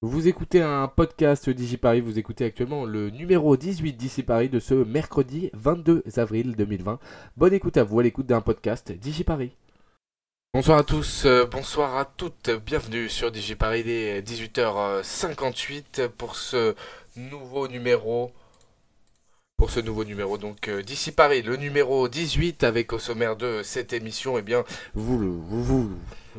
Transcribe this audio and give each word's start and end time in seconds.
Vous 0.00 0.28
écoutez 0.28 0.62
un 0.62 0.86
podcast 0.86 1.50
DigiParis, 1.50 2.02
vous 2.02 2.20
écoutez 2.20 2.44
actuellement 2.44 2.84
le 2.84 3.10
numéro 3.10 3.56
18 3.56 3.94
d'ici 3.94 4.22
Paris 4.22 4.48
de 4.48 4.60
ce 4.60 4.74
mercredi 4.74 5.50
22 5.54 6.04
avril 6.18 6.54
2020. 6.54 7.00
Bonne 7.36 7.52
écoute 7.52 7.76
à 7.78 7.82
vous 7.82 7.98
à 7.98 8.04
l'écoute 8.04 8.26
d'un 8.26 8.40
podcast 8.40 8.92
DigiParis. 8.92 9.56
Bonsoir 10.54 10.78
à 10.78 10.84
tous, 10.84 11.24
euh, 11.24 11.46
bonsoir 11.46 11.96
à 11.96 12.04
toutes, 12.04 12.48
bienvenue 12.64 13.08
sur 13.08 13.32
DigiParis, 13.32 13.80
il 13.80 13.90
est 13.90 14.22
18h58 14.22 16.06
pour 16.10 16.36
ce 16.36 16.76
nouveau 17.16 17.66
numéro. 17.66 18.30
Pour 19.56 19.72
ce 19.72 19.80
nouveau 19.80 20.04
numéro, 20.04 20.38
donc 20.38 20.68
euh, 20.68 20.84
d'ici 20.84 21.10
Paris, 21.10 21.42
le 21.42 21.56
numéro 21.56 22.06
18 22.06 22.62
avec 22.62 22.92
au 22.92 23.00
sommaire 23.00 23.34
de 23.34 23.62
cette 23.64 23.92
émission, 23.92 24.38
eh 24.38 24.42
bien, 24.42 24.62
vous, 24.94 25.18
vous, 25.42 25.64
vous, 25.64 25.90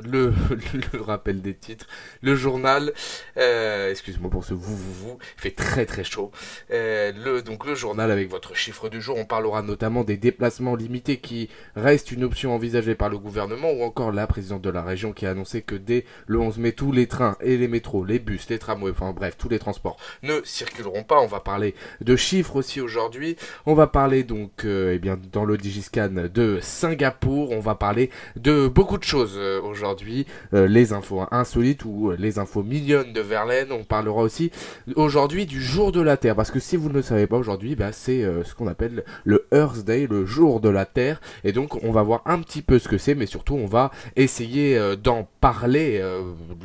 le, 0.05 0.33
le, 0.93 1.01
rappel 1.01 1.41
des 1.41 1.53
titres, 1.53 1.87
le 2.21 2.35
journal, 2.35 2.93
euh, 3.37 3.89
excuse-moi 3.89 4.29
pour 4.29 4.43
ce 4.43 4.53
vous, 4.53 4.75
vous, 4.75 4.93
vous, 4.93 5.17
il 5.37 5.41
fait 5.41 5.51
très 5.51 5.85
très 5.85 6.03
chaud. 6.03 6.31
Euh, 6.71 7.11
le, 7.23 7.41
donc 7.41 7.65
le 7.65 7.75
journal 7.75 8.11
avec 8.11 8.29
votre 8.29 8.55
chiffre 8.55 8.89
du 8.89 9.01
jour, 9.01 9.17
on 9.17 9.25
parlera 9.25 9.61
notamment 9.61 10.03
des 10.03 10.17
déplacements 10.17 10.75
limités 10.75 11.17
qui 11.17 11.49
restent 11.75 12.11
une 12.11 12.23
option 12.23 12.53
envisagée 12.53 12.95
par 12.95 13.09
le 13.09 13.17
gouvernement 13.17 13.71
ou 13.71 13.83
encore 13.83 14.11
la 14.11 14.27
présidente 14.27 14.61
de 14.61 14.69
la 14.69 14.83
région 14.83 15.13
qui 15.13 15.25
a 15.25 15.31
annoncé 15.31 15.61
que 15.61 15.75
dès 15.75 16.05
le 16.27 16.39
11 16.39 16.57
mai, 16.57 16.71
tous 16.71 16.91
les 16.91 17.07
trains 17.07 17.37
et 17.41 17.57
les 17.57 17.67
métros, 17.67 18.03
les 18.05 18.19
bus, 18.19 18.49
les 18.49 18.59
tramways, 18.59 18.91
enfin 18.91 19.11
bref, 19.11 19.35
tous 19.37 19.49
les 19.49 19.59
transports 19.59 19.97
ne 20.23 20.41
circuleront 20.43 21.03
pas. 21.03 21.19
On 21.19 21.27
va 21.27 21.39
parler 21.39 21.75
de 22.01 22.15
chiffres 22.15 22.55
aussi 22.55 22.81
aujourd'hui. 22.81 23.35
On 23.65 23.73
va 23.73 23.87
parler 23.87 24.23
donc, 24.23 24.65
euh, 24.65 24.93
eh 24.93 24.99
bien, 24.99 25.17
dans 25.31 25.45
le 25.45 25.57
Digiscan 25.57 26.09
de 26.33 26.59
Singapour. 26.61 27.51
On 27.51 27.59
va 27.59 27.75
parler 27.75 28.09
de 28.35 28.67
beaucoup 28.67 28.97
de 28.97 29.03
choses 29.03 29.35
euh, 29.37 29.61
aujourd'hui 29.61 29.88
aujourd'hui, 29.89 30.27
euh, 30.53 30.67
les 30.67 30.93
infos 30.93 31.23
insolites 31.31 31.83
ou 31.83 32.11
euh, 32.11 32.15
les 32.19 32.37
infos 32.37 32.61
mignonnes 32.61 33.11
de 33.11 33.21
Verlaine. 33.21 33.71
On 33.71 33.83
parlera 33.83 34.21
aussi 34.21 34.51
aujourd'hui 34.95 35.47
du 35.47 35.59
jour 35.61 35.91
de 35.91 35.99
la 35.99 36.15
Terre, 36.15 36.35
parce 36.35 36.51
que 36.51 36.59
si 36.59 36.77
vous 36.77 36.89
ne 36.89 36.93
le 36.93 37.01
savez 37.01 37.25
pas 37.25 37.37
aujourd'hui, 37.37 37.75
bah, 37.75 37.91
c'est 37.91 38.23
euh, 38.23 38.43
ce 38.43 38.53
qu'on 38.53 38.67
appelle 38.67 39.03
le 39.25 39.47
Earth 39.51 39.83
Day, 39.83 40.05
le 40.07 40.27
jour 40.27 40.59
de 40.59 40.69
la 40.69 40.85
Terre. 40.85 41.21
Et 41.43 41.53
donc 41.53 41.83
on 41.83 41.91
va 41.91 42.03
voir 42.03 42.21
un 42.27 42.39
petit 42.39 42.61
peu 42.61 42.77
ce 42.77 42.87
que 42.87 42.99
c'est, 42.99 43.15
mais 43.15 43.25
surtout 43.25 43.55
on 43.55 43.65
va 43.65 43.89
essayer 44.15 44.79
d'en 45.01 45.27
parler 45.41 46.03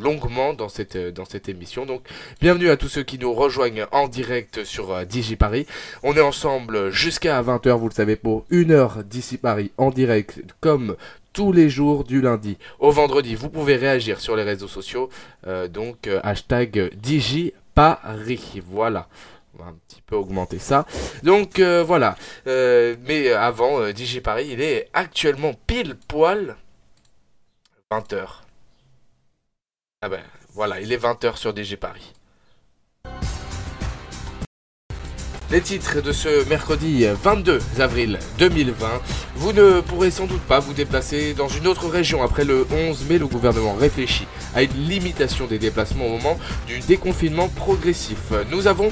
longuement 0.01 0.53
dans 0.53 0.69
cette, 0.69 0.97
dans 0.97 1.25
cette 1.25 1.49
émission. 1.49 1.87
Donc 1.87 2.03
bienvenue 2.41 2.69
à 2.69 2.77
tous 2.77 2.89
ceux 2.89 3.03
qui 3.03 3.19
nous 3.19 3.33
rejoignent 3.33 3.87
en 3.93 4.09
direct 4.09 4.65
sur 4.65 5.07
DigiParis. 5.07 5.67
On 6.03 6.15
est 6.15 6.21
ensemble 6.21 6.91
jusqu'à 6.91 7.41
20h, 7.43 7.79
vous 7.79 7.89
le 7.89 7.95
savez, 7.95 8.17
pour 8.17 8.45
une 8.51 8.71
heure 8.71 9.03
d'ici 9.05 9.39
Paris 9.39 9.71
en 9.79 9.91
direct, 9.91 10.43
comme 10.61 10.97
tous 11.35 11.53
les 11.53 11.69
jours 11.69 12.05
du 12.05 12.23
lundi 12.23 12.57
au 12.79 12.91
vendredi. 12.91 13.35
Vous 13.35 13.51
pouvez 13.51 13.77
réagir 13.77 14.21
sur 14.21 14.37
les 14.37 14.43
réseaux 14.43 14.69
sociaux. 14.69 15.11
Euh, 15.47 15.69
donc 15.69 16.07
euh, 16.07 16.21
hashtag 16.23 16.95
DigiParis. 16.95 18.63
Voilà. 18.65 19.09
On 19.53 19.63
va 19.63 19.71
un 19.71 19.75
petit 19.87 20.01
peu 20.01 20.17
augmenter 20.17 20.59
ça. 20.59 20.87
Donc 21.23 21.59
euh, 21.59 21.83
voilà. 21.83 22.17
mais 22.47 23.31
avant, 23.33 23.91
DigiParis, 23.91 24.49
il 24.51 24.63
est 24.63 24.89
actuellement 24.95 25.53
pile 25.67 25.97
poil 26.09 26.57
20h. 27.93 28.27
Ah 30.01 30.09
ben 30.09 30.23
voilà, 30.55 30.81
il 30.81 30.93
est 30.93 31.03
20h 31.03 31.37
sur 31.37 31.53
DigiParis. 31.53 32.14
Les 35.51 35.61
titres 35.61 36.01
de 36.01 36.11
ce 36.11 36.49
mercredi 36.49 37.05
22 37.23 37.61
avril 37.79 38.19
2020. 38.39 38.87
Vous 39.37 39.53
ne 39.53 39.81
pourrez 39.83 40.11
sans 40.11 40.27
doute 40.27 40.41
pas 40.41 40.59
vous 40.59 40.73
déplacer 40.73 41.35
dans 41.35 41.49
une 41.49 41.67
autre 41.67 41.89
région. 41.89 42.23
Après 42.23 42.45
le 42.45 42.67
11 42.73 43.05
mai, 43.09 43.19
le 43.19 43.27
gouvernement 43.27 43.75
réfléchit 43.75 44.27
à 44.55 44.63
une 44.63 44.73
limitation 44.89 45.47
des 45.47 45.59
déplacements 45.59 46.07
au 46.07 46.11
moment 46.11 46.39
du 46.67 46.81
déconfinement 46.81 47.49
progressif. 47.49 48.33
Nous 48.51 48.67
avons 48.67 48.89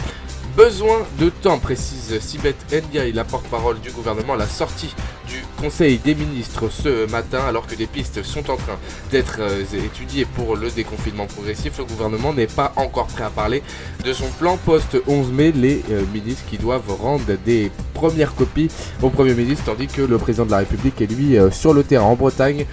besoin 0.56 0.98
de 1.18 1.30
temps, 1.30 1.58
précise 1.58 2.20
Sibeth 2.20 2.72
Ndiaye, 2.72 3.12
la 3.12 3.24
porte-parole 3.24 3.80
du 3.80 3.90
gouvernement, 3.90 4.34
à 4.34 4.36
la 4.36 4.46
sortie 4.46 4.94
du 5.26 5.42
Conseil 5.62 5.98
des 5.98 6.16
ministres 6.16 6.68
ce 6.70 7.08
matin, 7.08 7.38
alors 7.46 7.68
que 7.68 7.76
des 7.76 7.86
pistes 7.86 8.24
sont 8.24 8.50
en 8.50 8.56
train 8.56 8.76
d'être 9.12 9.36
euh, 9.38 9.62
étudiées 9.72 10.24
pour 10.24 10.56
le 10.56 10.68
déconfinement 10.68 11.26
progressif. 11.26 11.78
Le 11.78 11.84
gouvernement 11.84 12.34
n'est 12.34 12.48
pas 12.48 12.72
encore 12.74 13.06
prêt 13.06 13.22
à 13.22 13.30
parler 13.30 13.62
de 14.04 14.12
son 14.12 14.26
plan 14.40 14.56
post-11 14.56 15.30
mai. 15.30 15.52
Les 15.52 15.84
euh, 15.92 16.02
ministres 16.12 16.42
qui 16.50 16.58
doivent 16.58 16.90
rendre 17.00 17.26
des 17.46 17.70
premières 17.94 18.34
copies 18.34 18.70
au 19.02 19.10
Premier 19.10 19.34
ministre, 19.34 19.66
tandis 19.66 19.86
que 19.86 20.02
le 20.02 20.18
président 20.18 20.46
de 20.46 20.50
la 20.50 20.58
République 20.58 21.00
est 21.00 21.06
lui 21.06 21.38
euh, 21.38 21.52
sur 21.52 21.72
le 21.72 21.84
terrain 21.84 22.06
en 22.06 22.16
Bretagne, 22.16 22.66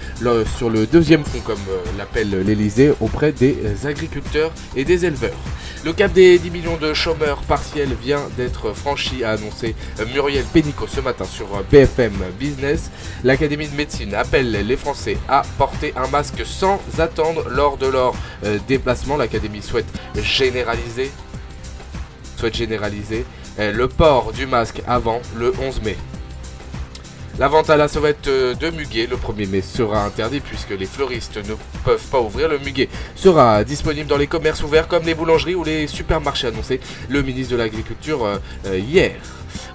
sur 0.58 0.72
le 0.72 0.88
deuxième 0.88 1.24
front, 1.24 1.42
comme 1.46 1.60
l'appelle 1.96 2.42
l'Elysée, 2.44 2.92
auprès 3.02 3.32
des 3.34 3.56
agriculteurs 3.86 4.52
et 4.76 4.84
des 4.84 5.06
éleveurs. 5.06 5.38
Le 5.86 5.94
cap 5.94 6.12
des 6.12 6.40
10 6.40 6.50
millions 6.50 6.78
de 6.78 6.94
chômeurs 6.94 7.42
partiels 7.44 7.96
vient 8.02 8.28
d'être 8.36 8.74
franchi, 8.74 9.24
a 9.24 9.32
annoncé 9.32 9.76
Muriel 10.14 10.44
Pénicaud 10.52 10.88
ce 10.88 11.00
matin 11.02 11.26
sur 11.26 11.48
BFM 11.72 12.14
Business. 12.40 12.79
L'Académie 13.24 13.68
de 13.68 13.76
médecine 13.76 14.14
appelle 14.16 14.52
les 14.52 14.78
Français 14.78 15.18
à 15.28 15.42
porter 15.58 15.94
un 15.98 16.08
masque 16.08 16.46
sans 16.46 16.80
attendre 16.98 17.50
lors 17.50 17.78
de 17.78 17.88
leur 17.88 18.14
euh, 18.46 18.58
déplacement. 18.68 19.18
L'Académie 19.18 19.62
souhaite 19.62 19.88
généraliser, 20.16 21.12
euh, 23.60 23.74
le 23.74 23.88
port 23.90 24.32
du 24.32 24.46
masque 24.46 24.82
avant 24.88 25.22
le 25.36 25.54
11 25.60 25.82
mai. 25.82 25.98
La 27.38 27.48
vente 27.48 27.70
à 27.70 27.78
la 27.78 27.88
sauvette 27.88 28.28
euh, 28.28 28.54
de 28.54 28.70
muguet 28.70 29.08
le 29.08 29.18
1er 29.18 29.48
mai 29.48 29.62
sera 29.62 30.06
interdite 30.06 30.44
puisque 30.44 30.72
les 30.72 30.86
fleuristes 30.86 31.38
ne 31.38 31.56
peuvent 31.84 32.08
pas 32.10 32.22
ouvrir. 32.22 32.48
Le 32.48 32.60
muguet 32.60 32.88
sera 33.16 33.66
disponible 33.66 34.08
dans 34.08 34.18
les 34.18 34.28
commerces 34.28 34.64
ouverts 34.64 34.88
comme 34.88 35.04
les 35.04 35.16
boulangeries 35.16 35.56
ou 35.56 35.66
les 35.66 35.88
supermarchés, 35.88 36.48
annoncé 36.48 36.80
le 37.10 37.22
ministre 37.22 37.52
de 37.54 37.58
l'Agriculture 37.58 38.40
hier. 38.66 39.16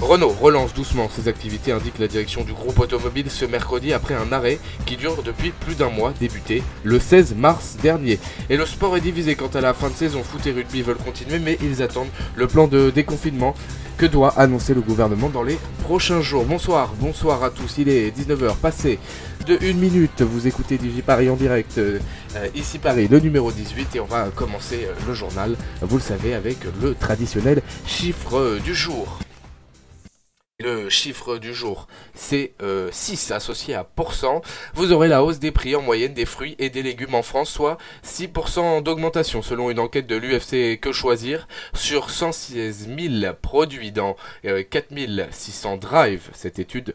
Renault 0.00 0.34
relance 0.40 0.74
doucement 0.74 1.08
ses 1.08 1.28
activités, 1.28 1.72
indique 1.72 1.98
la 1.98 2.08
direction 2.08 2.44
du 2.44 2.52
groupe 2.52 2.78
automobile 2.78 3.26
ce 3.30 3.44
mercredi 3.44 3.92
après 3.92 4.14
un 4.14 4.32
arrêt 4.32 4.58
qui 4.86 4.96
dure 4.96 5.22
depuis 5.22 5.50
plus 5.50 5.74
d'un 5.74 5.90
mois, 5.90 6.12
débuté 6.18 6.62
le 6.82 6.98
16 6.98 7.34
mars 7.36 7.76
dernier. 7.82 8.18
Et 8.50 8.56
le 8.56 8.66
sport 8.66 8.96
est 8.96 9.00
divisé 9.00 9.34
quant 9.34 9.50
à 9.54 9.60
la 9.60 9.74
fin 9.74 9.88
de 9.88 9.94
saison. 9.94 10.22
Foot 10.22 10.46
et 10.46 10.52
rugby 10.52 10.82
veulent 10.82 10.96
continuer, 10.96 11.38
mais 11.38 11.58
ils 11.62 11.82
attendent 11.82 12.08
le 12.36 12.46
plan 12.46 12.66
de 12.66 12.90
déconfinement 12.90 13.54
que 13.96 14.06
doit 14.06 14.34
annoncer 14.36 14.74
le 14.74 14.80
gouvernement 14.80 15.28
dans 15.28 15.42
les 15.42 15.58
prochains 15.82 16.20
jours. 16.20 16.44
Bonsoir, 16.44 16.94
bonsoir 16.98 17.44
à 17.44 17.50
tous, 17.50 17.78
il 17.78 17.88
est 17.88 18.10
19h 18.16 18.56
passé 18.56 18.98
de 19.46 19.58
1 19.62 19.74
minute, 19.74 20.22
vous 20.22 20.46
écoutez 20.46 20.78
Digi 20.78 21.02
Paris 21.02 21.28
en 21.28 21.36
direct, 21.36 21.76
euh, 21.78 21.98
ici 22.54 22.78
Paris, 22.78 23.08
le 23.08 23.20
numéro 23.20 23.52
18, 23.52 23.96
et 23.96 24.00
on 24.00 24.06
va 24.06 24.30
commencer 24.34 24.86
euh, 24.86 24.94
le 25.06 25.14
journal, 25.14 25.54
vous 25.82 25.96
le 25.96 26.02
savez, 26.02 26.34
avec 26.34 26.58
le 26.80 26.94
traditionnel 26.94 27.62
chiffre 27.86 28.38
euh, 28.38 28.58
du 28.58 28.74
jour. 28.74 29.18
Le 30.60 30.88
chiffre 30.88 31.38
du 31.38 31.52
jour, 31.52 31.88
c'est 32.14 32.54
6 32.92 33.32
associé 33.32 33.74
à 33.74 33.82
pourcent. 33.82 34.40
Vous 34.74 34.92
aurez 34.92 35.08
la 35.08 35.24
hausse 35.24 35.40
des 35.40 35.50
prix 35.50 35.74
en 35.74 35.82
moyenne 35.82 36.14
des 36.14 36.26
fruits 36.26 36.54
et 36.60 36.70
des 36.70 36.84
légumes 36.84 37.16
en 37.16 37.24
France, 37.24 37.50
soit 37.50 37.76
6% 38.04 38.80
d'augmentation 38.84 39.42
selon 39.42 39.68
une 39.68 39.80
enquête 39.80 40.06
de 40.06 40.14
l'UFC 40.14 40.78
Que 40.78 40.92
Choisir 40.92 41.48
sur 41.74 42.08
116 42.08 42.88
000 42.96 43.34
produits 43.42 43.90
dans 43.90 44.14
4600 44.70 45.76
drives. 45.78 46.30
Cette 46.34 46.60
étude 46.60 46.94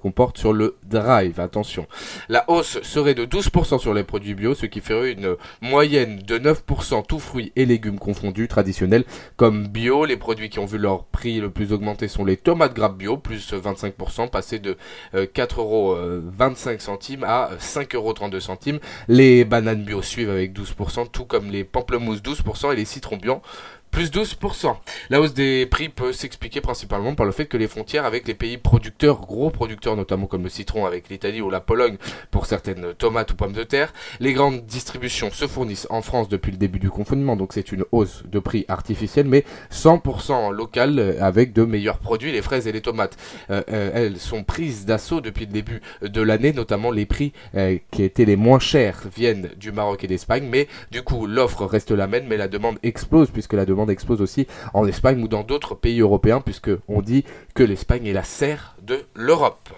qu'on 0.00 0.12
porte 0.12 0.38
sur 0.38 0.52
le 0.52 0.76
drive. 0.84 1.40
Attention. 1.40 1.86
La 2.28 2.44
hausse 2.48 2.80
serait 2.82 3.14
de 3.14 3.24
12% 3.24 3.78
sur 3.78 3.94
les 3.94 4.04
produits 4.04 4.34
bio, 4.34 4.54
ce 4.54 4.66
qui 4.66 4.80
ferait 4.80 5.12
une 5.12 5.36
moyenne 5.60 6.20
de 6.22 6.38
9% 6.38 7.06
tous 7.06 7.18
fruits 7.18 7.52
et 7.56 7.66
légumes 7.66 7.98
confondus 7.98 8.48
traditionnels 8.48 9.04
comme 9.36 9.68
bio. 9.68 10.04
Les 10.04 10.16
produits 10.16 10.48
qui 10.50 10.58
ont 10.58 10.66
vu 10.66 10.78
leur 10.78 11.04
prix 11.04 11.40
le 11.40 11.50
plus 11.50 11.72
augmenter 11.72 12.08
sont 12.08 12.24
les 12.24 12.36
tomates 12.36 12.74
grappes 12.74 12.96
bio, 12.96 13.16
plus 13.16 13.52
25%, 13.52 14.30
passé 14.30 14.58
de 14.58 14.76
4,25€ 15.14 16.78
centimes 16.80 17.24
à 17.24 17.50
5,32€ 17.58 18.40
centimes. 18.40 18.80
Les 19.08 19.44
bananes 19.44 19.84
bio 19.84 20.02
suivent 20.02 20.30
avec 20.30 20.52
12%, 20.52 21.10
tout 21.10 21.24
comme 21.24 21.50
les 21.50 21.64
pamplemousses 21.64 22.22
12% 22.22 22.72
et 22.72 22.76
les 22.76 22.84
citrons 22.84 23.16
bio 23.16 23.42
plus 23.90 24.10
12%. 24.10 24.74
La 25.10 25.20
hausse 25.20 25.34
des 25.34 25.66
prix 25.66 25.88
peut 25.88 26.12
s'expliquer 26.12 26.60
principalement 26.60 27.14
par 27.14 27.26
le 27.26 27.32
fait 27.32 27.46
que 27.46 27.56
les 27.56 27.68
frontières 27.68 28.04
avec 28.04 28.26
les 28.28 28.34
pays 28.34 28.56
producteurs, 28.56 29.20
gros 29.20 29.50
producteurs 29.50 29.96
notamment 29.96 30.26
comme 30.26 30.44
le 30.44 30.48
citron 30.48 30.86
avec 30.86 31.08
l'Italie 31.08 31.40
ou 31.40 31.50
la 31.50 31.60
Pologne 31.60 31.96
pour 32.30 32.46
certaines 32.46 32.94
tomates 32.94 33.32
ou 33.32 33.36
pommes 33.36 33.52
de 33.52 33.64
terre, 33.64 33.92
les 34.20 34.32
grandes 34.32 34.64
distributions 34.66 35.30
se 35.30 35.46
fournissent 35.46 35.86
en 35.90 36.02
France 36.02 36.28
depuis 36.28 36.52
le 36.52 36.58
début 36.58 36.78
du 36.78 36.90
confinement, 36.90 37.36
donc 37.36 37.52
c'est 37.52 37.72
une 37.72 37.84
hausse 37.92 38.22
de 38.26 38.38
prix 38.38 38.64
artificielle 38.68 39.26
mais 39.26 39.44
100% 39.72 40.52
locale 40.52 41.16
avec 41.20 41.52
de 41.52 41.64
meilleurs 41.64 41.98
produits, 41.98 42.32
les 42.32 42.42
fraises 42.42 42.66
et 42.66 42.72
les 42.72 42.80
tomates. 42.80 43.16
Euh, 43.50 43.62
euh, 43.70 43.90
elles 43.94 44.18
sont 44.18 44.44
prises 44.44 44.86
d'assaut 44.86 45.20
depuis 45.20 45.46
le 45.46 45.52
début 45.52 45.80
de 46.02 46.20
l'année, 46.20 46.52
notamment 46.52 46.90
les 46.90 47.06
prix 47.06 47.32
euh, 47.54 47.78
qui 47.90 48.02
étaient 48.02 48.24
les 48.24 48.36
moins 48.36 48.58
chers 48.58 49.02
viennent 49.14 49.50
du 49.56 49.72
Maroc 49.72 50.04
et 50.04 50.06
d'Espagne, 50.06 50.46
mais 50.48 50.68
du 50.90 51.02
coup 51.02 51.26
l'offre 51.26 51.64
reste 51.64 51.90
la 51.90 52.06
même 52.06 52.26
mais 52.28 52.36
la 52.36 52.48
demande 52.48 52.78
explose 52.82 53.30
puisque 53.30 53.54
la 53.54 53.64
demande 53.64 53.79
explose 53.88 54.20
aussi 54.20 54.46
en 54.74 54.86
Espagne 54.86 55.22
ou 55.22 55.28
dans 55.28 55.42
d'autres 55.42 55.74
pays 55.74 56.00
européens, 56.00 56.40
puisque 56.40 56.70
on 56.88 57.02
dit 57.02 57.24
que 57.54 57.62
l'Espagne 57.62 58.06
est 58.06 58.12
la 58.12 58.24
serre 58.24 58.76
de 58.82 59.04
l'Europe. 59.14 59.68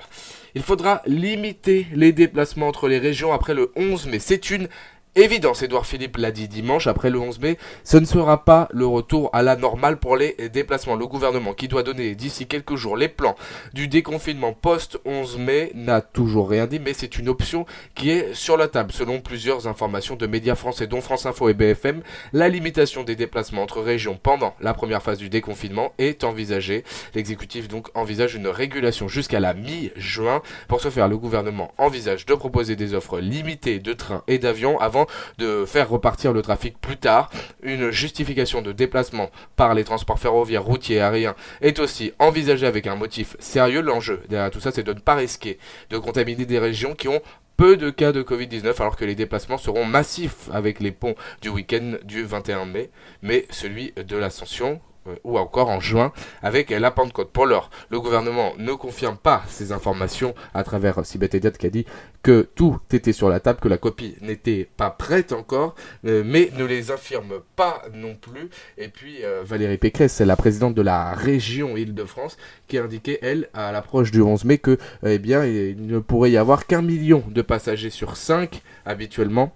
Il 0.55 0.63
faudra 0.63 1.03
limiter 1.07 1.87
les 1.95 2.13
déplacements 2.13 2.69
entre 2.69 2.89
les 2.89 2.99
régions 2.99 3.33
après 3.33 3.55
le 3.55 3.73
11 3.77 4.09
mais 4.11 4.19
C'est 4.19 4.51
une 4.51 4.69
évidence. 5.15 5.63
Edouard 5.63 5.87
Philippe 5.87 6.17
l'a 6.17 6.31
dit 6.31 6.49
dimanche, 6.49 6.87
après 6.87 7.11
le 7.11 7.19
11 7.19 7.39
mai, 7.41 7.59
ce 7.85 7.99
ne 7.99 8.07
sera 8.07 8.45
pas 8.45 8.69
le 8.73 8.87
retour 8.87 9.29
à 9.33 9.43
la 9.43 9.57
normale 9.57 9.99
pour 9.99 10.17
les 10.17 10.35
déplacements. 10.53 10.97
Le 10.97 11.07
gouvernement 11.07 11.53
qui 11.53 11.69
doit 11.69 11.83
donner 11.83 12.15
d'ici 12.15 12.47
quelques 12.47 12.77
jours 12.77 12.97
les 12.97 13.09
plans 13.09 13.37
du 13.75 13.89
déconfinement 13.89 14.53
post-11 14.55 15.39
mai 15.39 15.73
n'a 15.75 16.01
toujours 16.01 16.49
rien 16.49 16.67
dit, 16.67 16.79
mais 16.79 16.95
c'est 16.95 17.19
une 17.19 17.29
option 17.29 17.67
qui 17.95 18.11
est 18.11 18.35
sur 18.35 18.57
la 18.57 18.69
table. 18.69 18.93
Selon 18.93 19.21
plusieurs 19.21 19.69
informations 19.69 20.17
de 20.17 20.27
médias 20.27 20.55
français, 20.55 20.87
dont 20.87 21.01
France 21.01 21.27
Info 21.27 21.49
et 21.49 21.55
BFM, 21.55 22.03
la 22.33 22.49
limitation 22.49 23.03
des 23.03 23.17
déplacements 23.17 23.63
entre 23.63 23.81
régions 23.81 24.19
pendant 24.21 24.55
la 24.61 24.73
première 24.73 25.03
phase 25.03 25.19
du 25.19 25.29
déconfinement 25.29 25.93
est 25.99 26.25
envisagée. 26.25 26.85
L'exécutif 27.15 27.69
donc 27.69 27.89
envisage 27.95 28.35
une 28.35 28.49
régulation 28.49 29.09
jusqu'à 29.09 29.41
la 29.41 29.53
mi-juin. 29.53 30.41
Pour 30.69 30.81
ce 30.81 30.89
faire, 30.89 31.09
le 31.09 31.19
gouvernement 31.19 31.73
envisage 31.77 32.25
de 32.25 32.35
proposer 32.35 32.77
des 32.77 32.95
offres 32.95 33.19
limitées 33.19 33.79
de 33.79 33.93
trains 33.93 34.23
et 34.27 34.39
d'avions 34.39 34.81
avant 34.81 35.02
de 35.39 35.65
faire 35.65 35.89
repartir 35.89 36.33
le 36.33 36.43
trafic 36.43 36.81
plus 36.81 36.97
tard. 36.97 37.31
Une 37.63 37.91
justification 37.91 38.63
de 38.63 38.73
déplacement 38.73 39.31
par 39.57 39.75
les 39.75 39.85
transports 39.85 40.19
ferroviaires, 40.19 40.65
routiers 40.65 40.97
et 40.97 41.01
aériens 41.01 41.35
est 41.61 41.79
aussi 41.79 42.13
envisagée 42.19 42.67
avec 42.67 42.87
un 42.87 42.97
motif 42.97 43.37
sérieux. 43.39 43.81
L'enjeu 43.81 44.23
derrière 44.29 44.51
tout 44.51 44.61
ça, 44.61 44.71
c'est 44.73 44.83
de 44.83 44.93
ne 44.93 45.01
pas 45.01 45.15
risquer 45.15 45.59
de 45.91 45.99
contaminer 45.99 46.47
des 46.47 46.59
régions 46.59 46.95
qui 46.95 47.09
ont 47.09 47.21
peu 47.57 47.77
de 47.77 47.91
cas 47.91 48.13
de 48.13 48.23
Covid-19 48.23 48.81
alors 48.81 48.97
que 48.97 49.05
les 49.05 49.15
déplacements 49.15 49.59
seront 49.59 49.85
massifs 49.85 50.49
avec 50.53 50.81
les 50.81 50.91
ponts 50.91 51.15
du 51.43 51.49
week-end 51.49 51.93
du 52.05 52.25
21 52.25 52.65
mai, 52.65 52.91
mais 53.21 53.47
celui 53.51 53.93
de 53.93 54.17
l'ascension 54.17 54.81
ou 55.25 55.39
encore 55.39 55.69
en 55.69 55.81
juin 55.81 56.13
avec 56.43 56.71
la 56.71 56.91
Pentecôte. 56.91 57.31
Pour 57.31 57.47
l'heure, 57.47 57.71
le 57.91 58.01
gouvernement 58.01 58.53
ne 58.59 58.73
confirme 58.73 59.17
pas 59.17 59.43
ces 59.49 59.73
informations 59.73 60.35
à 60.55 60.65
travers 60.65 61.05
Sibeth 61.05 61.35
Ediat 61.35 61.53
qui 61.53 61.67
a 61.67 61.71
dit 61.71 61.87
que 62.23 62.49
tout 62.55 62.79
était 62.93 63.13
sur 63.13 63.29
la 63.29 63.41
table, 63.41 63.59
que 63.61 63.69
la 63.69 63.79
copie 63.79 64.17
n'était 64.21 64.69
pas 64.77 64.91
prête 64.91 65.33
encore, 65.33 65.75
euh, 66.07 66.23
mais 66.25 66.51
ne 66.57 66.65
les 66.65 66.91
affirme 66.91 67.41
pas 67.57 67.83
non 67.95 68.15
plus. 68.15 68.49
Et 68.79 68.89
puis 68.89 69.25
euh, 69.25 69.43
Valérie 69.45 69.79
Pécresse, 69.79 70.21
la 70.21 70.37
présidente 70.37 70.75
de 70.75 70.83
la 70.83 71.15
région 71.15 71.77
Île-de-France, 71.77 72.37
qui 72.69 72.79
a 72.79 72.85
indiqué, 72.85 73.19
elle, 73.23 73.49
à 73.55 73.73
l'approche 73.73 74.11
du 74.11 74.23
11 74.23 74.45
mai, 74.45 74.59
que 74.59 74.79
eh 75.05 75.19
bien, 75.19 75.45
il 75.45 75.87
ne 75.87 75.99
pourrait 75.99 76.31
y 76.31 76.37
avoir 76.37 76.67
qu'un 76.67 76.83
million 76.83 77.25
de 77.29 77.43
passagers 77.43 77.91
sur 77.91 78.17
cinq 78.17 78.63
habituellement 78.85 79.53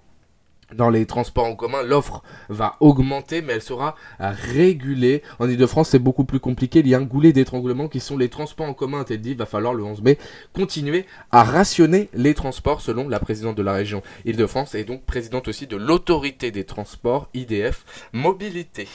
dans 0.75 0.91
les 0.91 1.07
transports 1.07 1.45
en 1.45 1.55
commun, 1.55 1.83
l'offre 1.83 2.23
va 2.49 2.77
augmenter, 2.81 3.43
mais 3.43 3.55
elle 3.55 3.63
sera 3.63 3.95
régulée. 4.19 5.23
En 5.39 5.49
Ile-de-France, 5.49 5.91
c'est 5.91 5.99
beaucoup 5.99 6.25
plus 6.25 6.41
compliqué. 6.41 6.81
Il 6.81 6.89
y 6.89 6.95
a 6.95 6.99
un 6.99 7.03
goulet 7.03 7.33
d'étranglement 7.33 7.89
qui 7.89 8.01
sont 8.01 8.17
les 8.17 8.29
transports 8.29 8.67
en 8.67 8.75
commun. 8.75 9.05
Elle 9.09 9.21
dit, 9.21 9.31
il 9.31 9.37
va 9.37 9.47
falloir 9.47 9.75
le 9.75 9.85
11 9.85 10.03
mai 10.03 10.19
continuer 10.53 11.07
à 11.31 11.45
rationner 11.45 12.09
les 12.15 12.35
transports 12.35 12.81
selon 12.81 13.09
la 13.09 13.21
présidente 13.21 13.57
de 13.57 13.63
la 13.63 13.73
région 13.73 14.03
Ile-de-France 14.25 14.75
et 14.75 14.85
donc 14.85 15.03
présidente 15.05 15.49
aussi 15.49 15.67
de 15.67 15.77
l'autorité 15.77 16.51
des 16.51 16.65
transports 16.65 17.29
IDF 17.35 17.85
Mobilité. 18.13 18.89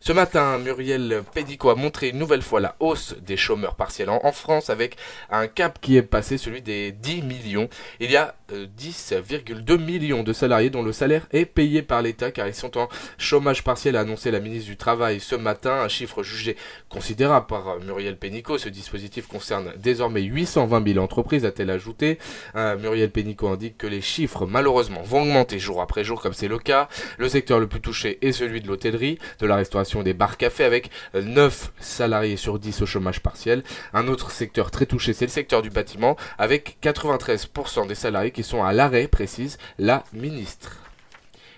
Ce 0.00 0.12
matin, 0.12 0.58
Muriel 0.58 1.24
Pédico 1.34 1.70
a 1.70 1.74
montré 1.74 2.10
une 2.10 2.18
nouvelle 2.18 2.42
fois 2.42 2.60
la 2.60 2.76
hausse 2.78 3.16
des 3.20 3.36
chômeurs 3.36 3.74
partiels 3.74 4.10
en, 4.10 4.32
France 4.32 4.70
avec 4.70 4.96
un 5.28 5.48
cap 5.48 5.80
qui 5.80 5.96
est 5.96 6.02
passé, 6.02 6.38
celui 6.38 6.62
des 6.62 6.92
10 6.92 7.22
millions. 7.22 7.68
Il 7.98 8.10
y 8.10 8.16
a 8.16 8.36
10,2 8.52 9.70
euh, 9.70 9.78
millions 9.78 10.22
de 10.22 10.32
salariés 10.32 10.70
dont 10.70 10.82
le 10.82 10.92
salaire 10.92 11.26
est 11.32 11.44
payé 11.44 11.82
par 11.82 12.02
l'État 12.02 12.30
car 12.30 12.48
ils 12.48 12.54
sont 12.54 12.78
en 12.78 12.88
chômage 13.18 13.62
partiel, 13.62 13.96
a 13.96 14.00
annoncé 14.00 14.30
la 14.30 14.40
ministre 14.40 14.68
du 14.68 14.76
Travail 14.76 15.20
ce 15.20 15.34
matin, 15.34 15.72
un 15.72 15.88
chiffre 15.88 16.22
jugé 16.22 16.56
considérable 16.88 17.46
par 17.46 17.68
euh, 17.68 17.78
Muriel 17.80 18.16
Pénicaud. 18.16 18.58
Ce 18.58 18.68
dispositif 18.68 19.26
concerne 19.26 19.72
désormais 19.76 20.22
820 20.22 20.92
000 20.92 21.04
entreprises, 21.04 21.44
a-t-elle 21.44 21.70
ajouté. 21.70 22.18
Euh, 22.56 22.78
Muriel 22.78 23.10
Pénicaud 23.10 23.48
indique 23.48 23.76
que 23.76 23.86
les 23.86 24.00
chiffres 24.00 24.46
malheureusement 24.46 25.02
vont 25.02 25.22
augmenter 25.22 25.58
jour 25.58 25.82
après 25.82 26.04
jour 26.04 26.20
comme 26.22 26.32
c'est 26.32 26.48
le 26.48 26.58
cas. 26.58 26.88
Le 27.18 27.28
secteur 27.28 27.60
le 27.60 27.66
plus 27.66 27.80
touché 27.80 28.18
est 28.26 28.32
celui 28.32 28.60
de 28.60 28.68
l'hôtellerie, 28.68 29.18
de 29.40 29.46
la 29.46 29.56
restauration 29.56 30.02
des 30.02 30.14
bars 30.14 30.36
cafés 30.36 30.64
avec 30.64 30.90
9 31.14 31.72
salariés 31.80 32.36
sur 32.36 32.58
10 32.58 32.82
au 32.82 32.86
chômage 32.86 33.20
partiel. 33.20 33.62
Un 33.92 34.08
autre 34.08 34.30
secteur 34.30 34.70
très 34.70 34.86
touché 34.86 35.12
c'est 35.12 35.26
le 35.26 35.30
secteur 35.30 35.62
du 35.62 35.70
bâtiment 35.70 36.16
avec 36.38 36.78
93% 36.82 37.86
des 37.86 37.94
salariés 37.94 38.32
qui 38.38 38.44
sont 38.44 38.62
à 38.62 38.72
l'arrêt, 38.72 39.08
précise 39.08 39.58
la 39.80 40.04
ministre. 40.12 40.76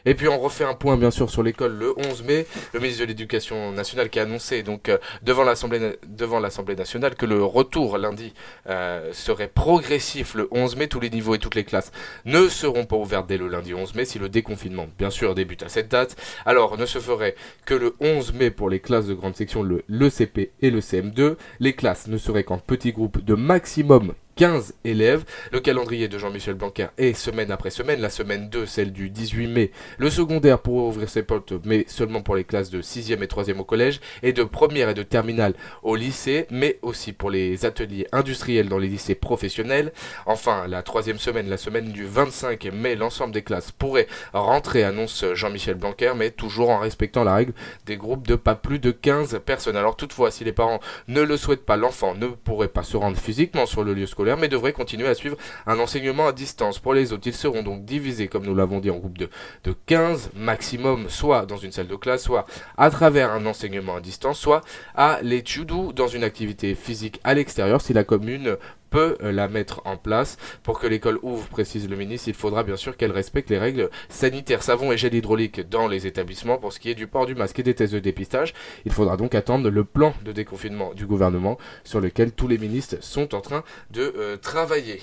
Et 0.06 0.14
puis 0.14 0.28
on 0.28 0.38
refait 0.40 0.64
un 0.64 0.72
point 0.72 0.96
bien 0.96 1.10
sûr 1.10 1.28
sur 1.28 1.42
l'école 1.42 1.76
le 1.76 1.92
11 2.08 2.22
mai, 2.24 2.46
le 2.72 2.80
ministre 2.80 3.02
de 3.02 3.08
l'Éducation 3.08 3.70
nationale 3.70 4.08
qui 4.08 4.18
a 4.18 4.22
annoncé 4.22 4.62
donc 4.62 4.88
euh, 4.88 4.96
devant 5.22 5.44
l'Assemblée 5.44 5.98
devant 6.06 6.40
l'Assemblée 6.40 6.76
nationale 6.76 7.16
que 7.16 7.26
le 7.26 7.44
retour 7.44 7.98
lundi 7.98 8.32
euh, 8.70 9.12
serait 9.12 9.48
progressif 9.48 10.32
le 10.32 10.48
11 10.52 10.76
mai, 10.76 10.88
tous 10.88 11.00
les 11.00 11.10
niveaux 11.10 11.34
et 11.34 11.38
toutes 11.38 11.54
les 11.54 11.64
classes 11.64 11.92
ne 12.24 12.48
seront 12.48 12.86
pas 12.86 12.96
ouvertes 12.96 13.26
dès 13.26 13.36
le 13.36 13.48
lundi 13.48 13.74
11 13.74 13.94
mai 13.94 14.06
si 14.06 14.18
le 14.18 14.30
déconfinement 14.30 14.86
bien 14.98 15.10
sûr 15.10 15.34
débute 15.34 15.64
à 15.64 15.68
cette 15.68 15.90
date. 15.90 16.16
Alors 16.46 16.78
ne 16.78 16.86
se 16.86 16.98
ferait 16.98 17.34
que 17.66 17.74
le 17.74 17.94
11 18.00 18.32
mai 18.32 18.50
pour 18.50 18.70
les 18.70 18.80
classes 18.80 19.06
de 19.06 19.12
grande 19.12 19.36
section 19.36 19.62
le 19.62 20.08
CP 20.08 20.52
et 20.62 20.70
le 20.70 20.80
CM2, 20.80 21.36
les 21.58 21.74
classes 21.74 22.08
ne 22.08 22.16
seraient 22.16 22.44
qu'en 22.44 22.56
petits 22.56 22.92
groupes 22.92 23.22
de 23.22 23.34
maximum 23.34 24.14
15 24.40 24.72
élèves. 24.84 25.24
Le 25.52 25.60
calendrier 25.60 26.08
de 26.08 26.16
Jean-Michel 26.16 26.54
Blanquer 26.54 26.86
est 26.96 27.12
semaine 27.12 27.50
après 27.50 27.68
semaine. 27.68 28.00
La 28.00 28.08
semaine 28.08 28.48
2, 28.48 28.64
celle 28.64 28.90
du 28.90 29.10
18 29.10 29.48
mai. 29.48 29.70
Le 29.98 30.08
secondaire 30.08 30.60
pourrait 30.60 30.88
ouvrir 30.88 31.10
ses 31.10 31.22
portes, 31.22 31.52
mais 31.66 31.84
seulement 31.88 32.22
pour 32.22 32.36
les 32.36 32.44
classes 32.44 32.70
de 32.70 32.80
6e 32.80 33.22
et 33.22 33.26
3e 33.26 33.58
au 33.58 33.64
collège, 33.64 34.00
et 34.22 34.32
de 34.32 34.42
première 34.42 34.88
et 34.88 34.94
de 34.94 35.02
terminale 35.02 35.52
au 35.82 35.94
lycée, 35.94 36.46
mais 36.50 36.78
aussi 36.80 37.12
pour 37.12 37.28
les 37.28 37.66
ateliers 37.66 38.06
industriels 38.12 38.70
dans 38.70 38.78
les 38.78 38.88
lycées 38.88 39.14
professionnels. 39.14 39.92
Enfin, 40.24 40.66
la 40.66 40.82
troisième 40.82 41.18
semaine, 41.18 41.50
la 41.50 41.58
semaine 41.58 41.92
du 41.92 42.06
25 42.06 42.64
mai, 42.72 42.94
l'ensemble 42.94 43.34
des 43.34 43.42
classes 43.42 43.72
pourrait 43.72 44.06
rentrer, 44.32 44.84
annonce 44.84 45.22
Jean-Michel 45.34 45.74
Blanquer, 45.74 46.14
mais 46.16 46.30
toujours 46.30 46.70
en 46.70 46.78
respectant 46.78 47.24
la 47.24 47.34
règle 47.34 47.52
des 47.84 47.98
groupes 47.98 48.26
de 48.26 48.36
pas 48.36 48.54
plus 48.54 48.78
de 48.78 48.90
15 48.90 49.38
personnes. 49.44 49.76
Alors 49.76 49.96
toutefois, 49.96 50.30
si 50.30 50.44
les 50.44 50.52
parents 50.52 50.80
ne 51.08 51.20
le 51.20 51.36
souhaitent 51.36 51.66
pas, 51.66 51.76
l'enfant 51.76 52.14
ne 52.14 52.28
pourrait 52.28 52.68
pas 52.68 52.84
se 52.84 52.96
rendre 52.96 53.18
physiquement 53.18 53.66
sur 53.66 53.84
le 53.84 53.92
lieu 53.92 54.06
scolaire 54.06 54.29
mais 54.36 54.48
devraient 54.48 54.72
continuer 54.72 55.08
à 55.08 55.14
suivre 55.14 55.36
un 55.66 55.78
enseignement 55.78 56.26
à 56.26 56.32
distance. 56.32 56.78
Pour 56.78 56.94
les 56.94 57.12
autres, 57.12 57.26
ils 57.26 57.34
seront 57.34 57.62
donc 57.62 57.84
divisés, 57.84 58.28
comme 58.28 58.44
nous 58.44 58.54
l'avons 58.54 58.80
dit, 58.80 58.90
en 58.90 58.98
groupes 58.98 59.18
de, 59.18 59.28
de 59.64 59.74
15 59.86 60.30
maximum, 60.34 61.08
soit 61.08 61.46
dans 61.46 61.56
une 61.56 61.72
salle 61.72 61.88
de 61.88 61.96
classe, 61.96 62.22
soit 62.22 62.46
à 62.76 62.90
travers 62.90 63.30
un 63.30 63.46
enseignement 63.46 63.96
à 63.96 64.00
distance, 64.00 64.38
soit 64.38 64.62
à 64.94 65.20
l'étude 65.22 65.70
ou 65.70 65.92
dans 65.92 66.08
une 66.08 66.24
activité 66.24 66.74
physique 66.74 67.20
à 67.24 67.34
l'extérieur 67.34 67.80
si 67.80 67.92
la 67.92 68.04
commune 68.04 68.56
peut 68.90 69.16
euh, 69.22 69.32
la 69.32 69.48
mettre 69.48 69.80
en 69.84 69.96
place. 69.96 70.36
Pour 70.62 70.78
que 70.78 70.86
l'école 70.86 71.18
ouvre, 71.22 71.46
précise 71.48 71.88
le 71.88 71.96
ministre, 71.96 72.28
il 72.28 72.34
faudra 72.34 72.62
bien 72.62 72.76
sûr 72.76 72.96
qu'elle 72.96 73.12
respecte 73.12 73.50
les 73.50 73.58
règles 73.58 73.90
sanitaires, 74.08 74.62
savon 74.62 74.92
et 74.92 74.98
gel 74.98 75.14
hydraulique 75.14 75.68
dans 75.68 75.88
les 75.88 76.06
établissements. 76.06 76.58
Pour 76.58 76.72
ce 76.72 76.80
qui 76.80 76.90
est 76.90 76.94
du 76.94 77.06
port 77.06 77.26
du 77.26 77.34
masque 77.34 77.58
et 77.58 77.62
des 77.62 77.74
tests 77.74 77.94
de 77.94 77.98
dépistage, 78.00 78.54
il 78.84 78.92
faudra 78.92 79.16
donc 79.16 79.34
attendre 79.34 79.70
le 79.70 79.84
plan 79.84 80.14
de 80.24 80.32
déconfinement 80.32 80.92
du 80.94 81.06
gouvernement 81.06 81.58
sur 81.84 82.00
lequel 82.00 82.32
tous 82.32 82.48
les 82.48 82.58
ministres 82.58 82.96
sont 83.00 83.34
en 83.34 83.40
train 83.40 83.64
de 83.90 84.12
euh, 84.16 84.36
travailler. 84.36 85.00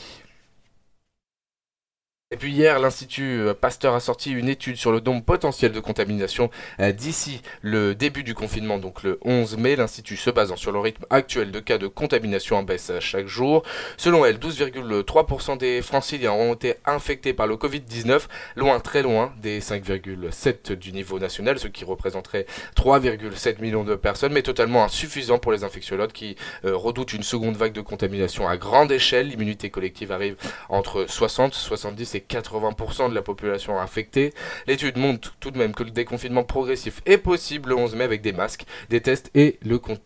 Et 2.30 2.36
puis 2.36 2.52
hier, 2.52 2.78
l'Institut 2.80 3.40
euh, 3.40 3.54
Pasteur 3.54 3.96
a 3.96 4.02
sorti 4.02 4.32
une 4.32 4.50
étude 4.50 4.76
sur 4.76 4.92
le 4.92 5.00
nombre 5.00 5.24
potentiel 5.24 5.72
de 5.72 5.80
contamination 5.80 6.50
euh, 6.82 6.92
d'ici 6.92 7.42
le 7.62 7.96
début 7.96 8.24
du 8.24 8.34
confinement, 8.34 8.80
donc 8.80 9.04
le 9.04 9.18
11 9.24 9.56
mai. 9.56 9.78
L'Institut 9.78 10.18
se 10.18 10.30
basant 10.30 10.58
sur 10.58 10.74
le 10.74 10.80
rythme 10.80 11.06
actuel 11.10 11.52
de 11.52 11.62
cas 11.62 11.78
de 11.78 11.88
contamination 11.88 12.58
en 12.58 12.64
baisse 12.64 12.92
chaque 13.00 13.28
jour. 13.28 13.64
Selon 13.96 14.26
elle, 14.26 14.40
12,3% 14.40 15.58
des 15.58 15.82
franciliens 15.82 16.34
ont 16.34 16.54
été 16.54 16.74
infectés 16.86 17.32
par 17.32 17.48
le 17.48 17.56
Covid-19, 17.56 18.24
loin, 18.58 18.82
très 18.82 19.04
loin 19.04 19.34
des 19.42 19.62
5,7 19.62 20.74
du 20.74 20.92
niveau 20.92 21.20
national, 21.20 21.58
ce 21.60 21.70
qui 21.70 21.86
représenterait 21.86 22.46
3,7 22.76 23.62
millions 23.62 23.86
de 23.86 23.96
personnes, 23.96 24.34
mais 24.34 24.42
totalement 24.42 24.84
insuffisant 24.84 25.40
pour 25.40 25.54
les 25.54 25.64
infectiologues 25.64 26.12
qui 26.12 26.36
euh, 26.66 26.76
redoutent 26.76 27.14
une 27.14 27.24
seconde 27.24 27.56
vague 27.56 27.72
de 27.72 27.80
contamination 27.80 28.50
à 28.50 28.58
grande 28.58 28.92
échelle. 28.92 29.30
L'immunité 29.30 29.70
collective 29.70 30.12
arrive 30.12 30.36
entre 30.68 31.06
60, 31.08 31.54
70 31.54 32.16
et 32.16 32.17
80% 32.20 33.10
de 33.10 33.16
la 33.16 33.22
population 33.22 33.80
infectée. 33.80 34.34
L'étude 34.68 34.98
montre 34.98 35.36
tout 35.40 35.52
de 35.52 35.58
même 35.58 35.74
que 35.74 35.84
le 35.84 35.92
déconfinement 35.92 36.44
progressif 36.44 37.02
est 37.06 37.18
possible 37.18 37.70
le 37.70 37.76
11 37.76 37.96
mai 37.96 38.04
avec 38.04 38.22
des 38.22 38.34
masques, 38.34 38.66
des 38.90 39.02
tests 39.02 39.30
et 39.36 39.60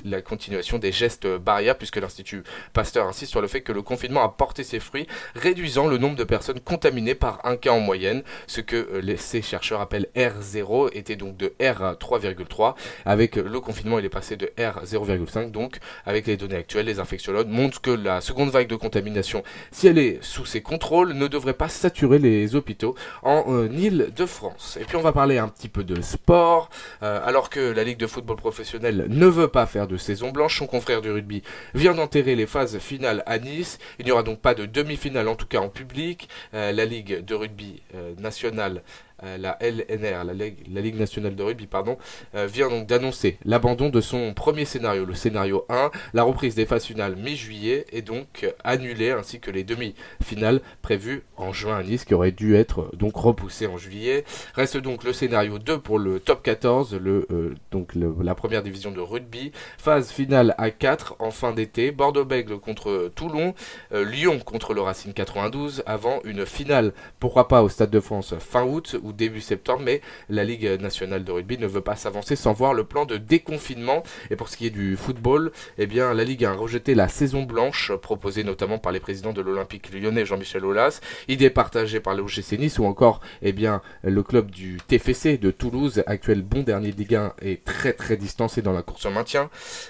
la 0.05 0.21
continuation 0.21 0.77
des 0.77 0.91
gestes 0.91 1.27
barrières, 1.27 1.77
puisque 1.77 1.97
l'Institut 1.97 2.43
Pasteur 2.73 3.07
insiste 3.07 3.31
sur 3.31 3.41
le 3.41 3.47
fait 3.47 3.61
que 3.61 3.71
le 3.71 3.81
confinement 3.81 4.23
a 4.23 4.29
porté 4.29 4.63
ses 4.63 4.79
fruits, 4.79 5.07
réduisant 5.35 5.87
le 5.87 5.97
nombre 5.97 6.15
de 6.15 6.23
personnes 6.23 6.59
contaminées 6.59 7.15
par 7.15 7.45
un 7.45 7.57
cas 7.57 7.71
en 7.71 7.79
moyenne, 7.79 8.23
ce 8.47 8.61
que 8.61 8.75
euh, 8.75 9.17
ces 9.17 9.41
chercheurs 9.41 9.81
appellent 9.81 10.07
R0 10.15 10.89
était 10.93 11.15
donc 11.15 11.37
de 11.37 11.53
R3,3. 11.59 12.75
Avec 13.05 13.35
le 13.35 13.59
confinement, 13.59 13.99
il 13.99 14.05
est 14.05 14.09
passé 14.09 14.35
de 14.35 14.51
R0,5. 14.57 15.51
Donc, 15.51 15.77
avec 16.05 16.27
les 16.27 16.37
données 16.37 16.55
actuelles, 16.55 16.85
les 16.85 16.99
infectiologues 16.99 17.47
montrent 17.47 17.81
que 17.81 17.91
la 17.91 18.21
seconde 18.21 18.49
vague 18.49 18.67
de 18.67 18.75
contamination, 18.75 19.43
si 19.71 19.87
elle 19.87 19.97
est 19.97 20.19
sous 20.21 20.45
ses 20.45 20.61
contrôles, 20.61 21.13
ne 21.13 21.27
devrait 21.27 21.53
pas 21.53 21.69
saturer 21.69 22.00
les 22.07 22.55
hôpitaux 22.55 22.95
en 23.23 23.45
euh, 23.47 23.67
Île-de-France. 23.71 24.77
Et 24.79 24.85
puis 24.85 24.95
on 24.95 25.01
va 25.01 25.11
parler 25.11 25.37
un 25.37 25.47
petit 25.47 25.69
peu 25.69 25.83
de 25.83 26.01
sport. 26.01 26.69
alors 27.01 27.49
que 27.49 27.59
la 27.59 27.83
Ligue 27.83 27.97
de 27.97 28.07
football 28.07 28.37
professionnel 28.37 29.05
ne 29.09 29.25
veut 29.25 29.47
pas 29.47 29.65
faire 29.65 29.87
de 29.87 29.97
saison 29.97 30.31
blanche, 30.31 30.57
son 30.59 30.67
confrère 30.67 31.01
du 31.01 31.11
rugby 31.11 31.43
vient 31.73 31.93
d'enterrer 31.93 32.35
les 32.35 32.45
phases 32.45 32.77
finales 32.79 33.23
à 33.25 33.39
Nice. 33.39 33.79
Il 33.99 34.05
n'y 34.05 34.11
aura 34.11 34.23
donc 34.23 34.39
pas 34.39 34.53
de 34.53 34.65
demi-finale, 34.65 35.27
en 35.27 35.35
tout 35.35 35.47
cas 35.47 35.59
en 35.59 35.69
public. 35.69 36.29
la 36.53 36.85
Ligue 36.85 37.23
de 37.23 37.35
rugby 37.35 37.81
nationale 38.19 38.71
euh, 38.71 39.10
la 39.37 39.57
LNR, 39.61 40.23
la 40.23 40.81
Ligue, 40.81 40.99
nationale 40.99 41.35
de 41.35 41.43
rugby, 41.43 41.67
pardon, 41.67 41.97
euh, 42.35 42.47
vient 42.47 42.69
donc 42.69 42.87
d'annoncer 42.87 43.37
l'abandon 43.45 43.89
de 43.89 44.01
son 44.01 44.33
premier 44.33 44.65
scénario, 44.65 45.05
le 45.05 45.13
scénario 45.13 45.65
1. 45.69 45.91
La 46.13 46.23
reprise 46.23 46.55
des 46.55 46.65
phases 46.65 46.85
finales 46.85 47.15
mi-juillet 47.15 47.85
est 47.91 48.01
donc 48.01 48.47
annulée, 48.63 49.11
ainsi 49.11 49.39
que 49.39 49.51
les 49.51 49.63
demi-finales 49.63 50.61
prévues 50.81 51.23
en 51.37 51.53
juin 51.53 51.77
à 51.77 51.83
Nice, 51.83 52.05
qui 52.05 52.13
auraient 52.13 52.31
dû 52.31 52.55
être 52.55 52.89
donc 52.95 53.15
repoussées 53.15 53.67
en 53.67 53.77
juillet. 53.77 54.23
Reste 54.55 54.77
donc 54.77 55.03
le 55.03 55.13
scénario 55.13 55.59
2 55.59 55.79
pour 55.79 55.99
le 55.99 56.19
top 56.19 56.43
14, 56.43 56.95
le, 56.95 57.27
euh, 57.31 57.55
donc 57.71 57.91
la 57.95 58.35
première 58.35 58.63
division 58.63 58.91
de 58.91 58.99
rugby. 58.99 59.51
Phase 59.77 60.11
finale 60.11 60.55
à 60.57 60.71
4 60.71 61.15
en 61.19 61.31
fin 61.31 61.51
d'été. 61.51 61.91
Bordeaux-Bègle 61.91 62.59
contre 62.59 63.11
Toulon, 63.15 63.53
Lyon 63.91 64.39
contre 64.39 64.73
le 64.73 64.81
Racing 64.81 65.13
92, 65.13 65.83
avant 65.85 66.21
une 66.23 66.45
finale, 66.45 66.93
pourquoi 67.19 67.47
pas 67.47 67.63
au 67.63 67.69
Stade 67.69 67.89
de 67.89 67.99
France 67.99 68.33
fin 68.39 68.63
août, 68.63 68.95
début 69.11 69.41
septembre, 69.41 69.81
mais 69.83 70.01
la 70.29 70.43
Ligue 70.43 70.65
nationale 70.79 71.23
de 71.23 71.31
rugby 71.31 71.57
ne 71.57 71.67
veut 71.67 71.81
pas 71.81 71.95
s'avancer 71.95 72.35
sans 72.35 72.53
voir 72.53 72.73
le 72.73 72.83
plan 72.83 73.05
de 73.05 73.17
déconfinement. 73.17 74.03
Et 74.29 74.35
pour 74.35 74.49
ce 74.49 74.57
qui 74.57 74.67
est 74.67 74.71
du 74.71 74.95
football, 74.95 75.51
eh 75.77 75.87
bien, 75.87 76.13
la 76.13 76.23
Ligue 76.23 76.45
a 76.45 76.53
rejeté 76.53 76.95
la 76.95 77.07
saison 77.07 77.43
blanche 77.43 77.91
proposée 77.93 78.43
notamment 78.43 78.77
par 78.77 78.91
les 78.91 78.99
présidents 78.99 79.33
de 79.33 79.41
l'Olympique 79.41 79.93
lyonnais 79.93 80.25
Jean-Michel 80.25 80.65
Aulas, 80.65 81.01
idée 81.27 81.49
partagée 81.49 81.99
par 81.99 82.15
le 82.15 82.23
OGC 82.23 82.53
Nice 82.59 82.79
ou 82.79 82.85
encore 82.85 83.21
eh 83.41 83.53
bien, 83.53 83.81
le 84.03 84.23
club 84.23 84.51
du 84.51 84.77
TFC 84.87 85.37
de 85.37 85.51
Toulouse, 85.51 86.03
actuel 86.05 86.41
bon 86.41 86.63
dernier 86.63 86.91
de 86.91 86.97
Ligue 86.97 87.15
1 87.15 87.33
est 87.41 87.63
très 87.63 87.93
très 87.93 88.17
distancé 88.17 88.61
dans 88.61 88.73
la 88.73 88.81
course 88.81 89.05
au 89.05 89.11
maintien. 89.11 89.49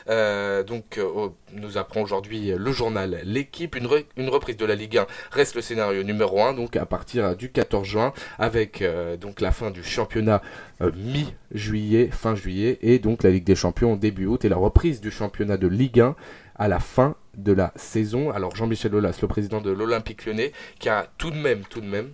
Euh, 0.09 0.63
donc, 0.63 0.97
euh, 0.97 1.29
nous 1.53 1.77
apprend 1.77 2.01
aujourd'hui 2.01 2.53
le 2.55 2.71
journal 2.71 3.21
L'équipe. 3.23 3.75
Une, 3.75 3.87
une, 4.17 4.29
reprise 4.29 4.57
de 4.57 4.65
la 4.65 4.75
Ligue 4.75 4.97
1 4.97 5.07
reste 5.31 5.55
le 5.55 5.61
scénario 5.61 6.03
numéro 6.03 6.41
1, 6.41 6.53
donc 6.53 6.75
à 6.75 6.85
partir 6.85 7.35
du 7.35 7.51
14 7.51 7.87
juin, 7.87 8.13
avec 8.39 8.81
euh, 8.81 9.10
donc 9.17 9.41
la 9.41 9.51
fin 9.51 9.71
du 9.71 9.83
championnat 9.83 10.41
euh, 10.81 10.91
mi-juillet, 10.95 12.09
fin 12.11 12.35
juillet, 12.35 12.79
et 12.81 12.99
donc 12.99 13.23
la 13.23 13.29
Ligue 13.29 13.43
des 13.43 13.55
Champions 13.55 13.95
début 13.95 14.25
août, 14.25 14.45
et 14.45 14.49
la 14.49 14.57
reprise 14.57 15.01
du 15.01 15.11
championnat 15.11 15.57
de 15.57 15.67
Ligue 15.67 15.99
1 15.99 16.15
à 16.55 16.67
la 16.67 16.79
fin 16.79 17.15
de 17.37 17.53
la 17.53 17.71
saison. 17.75 18.31
Alors 18.31 18.55
Jean-Michel 18.55 18.93
Aulas, 18.93 19.17
le 19.21 19.27
président 19.27 19.61
de 19.61 19.71
l'Olympique 19.71 20.25
lyonnais, 20.25 20.51
qui 20.79 20.89
a 20.89 21.07
tout 21.17 21.31
de 21.31 21.37
même, 21.37 21.61
tout 21.69 21.81
de 21.81 21.87
même, 21.87 22.11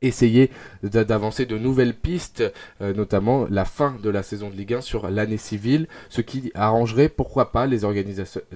essayer 0.00 0.50
d'avancer 0.82 1.44
de 1.44 1.58
nouvelles 1.58 1.94
pistes, 1.94 2.44
euh, 2.80 2.94
notamment 2.94 3.46
la 3.50 3.64
fin 3.64 3.96
de 4.00 4.10
la 4.10 4.22
saison 4.22 4.48
de 4.48 4.54
Ligue 4.54 4.74
1 4.74 4.80
sur 4.80 5.10
l'année 5.10 5.38
civile, 5.38 5.88
ce 6.08 6.20
qui 6.20 6.52
arrangerait 6.54 7.08
pourquoi 7.08 7.50
pas 7.50 7.66
les, 7.66 7.80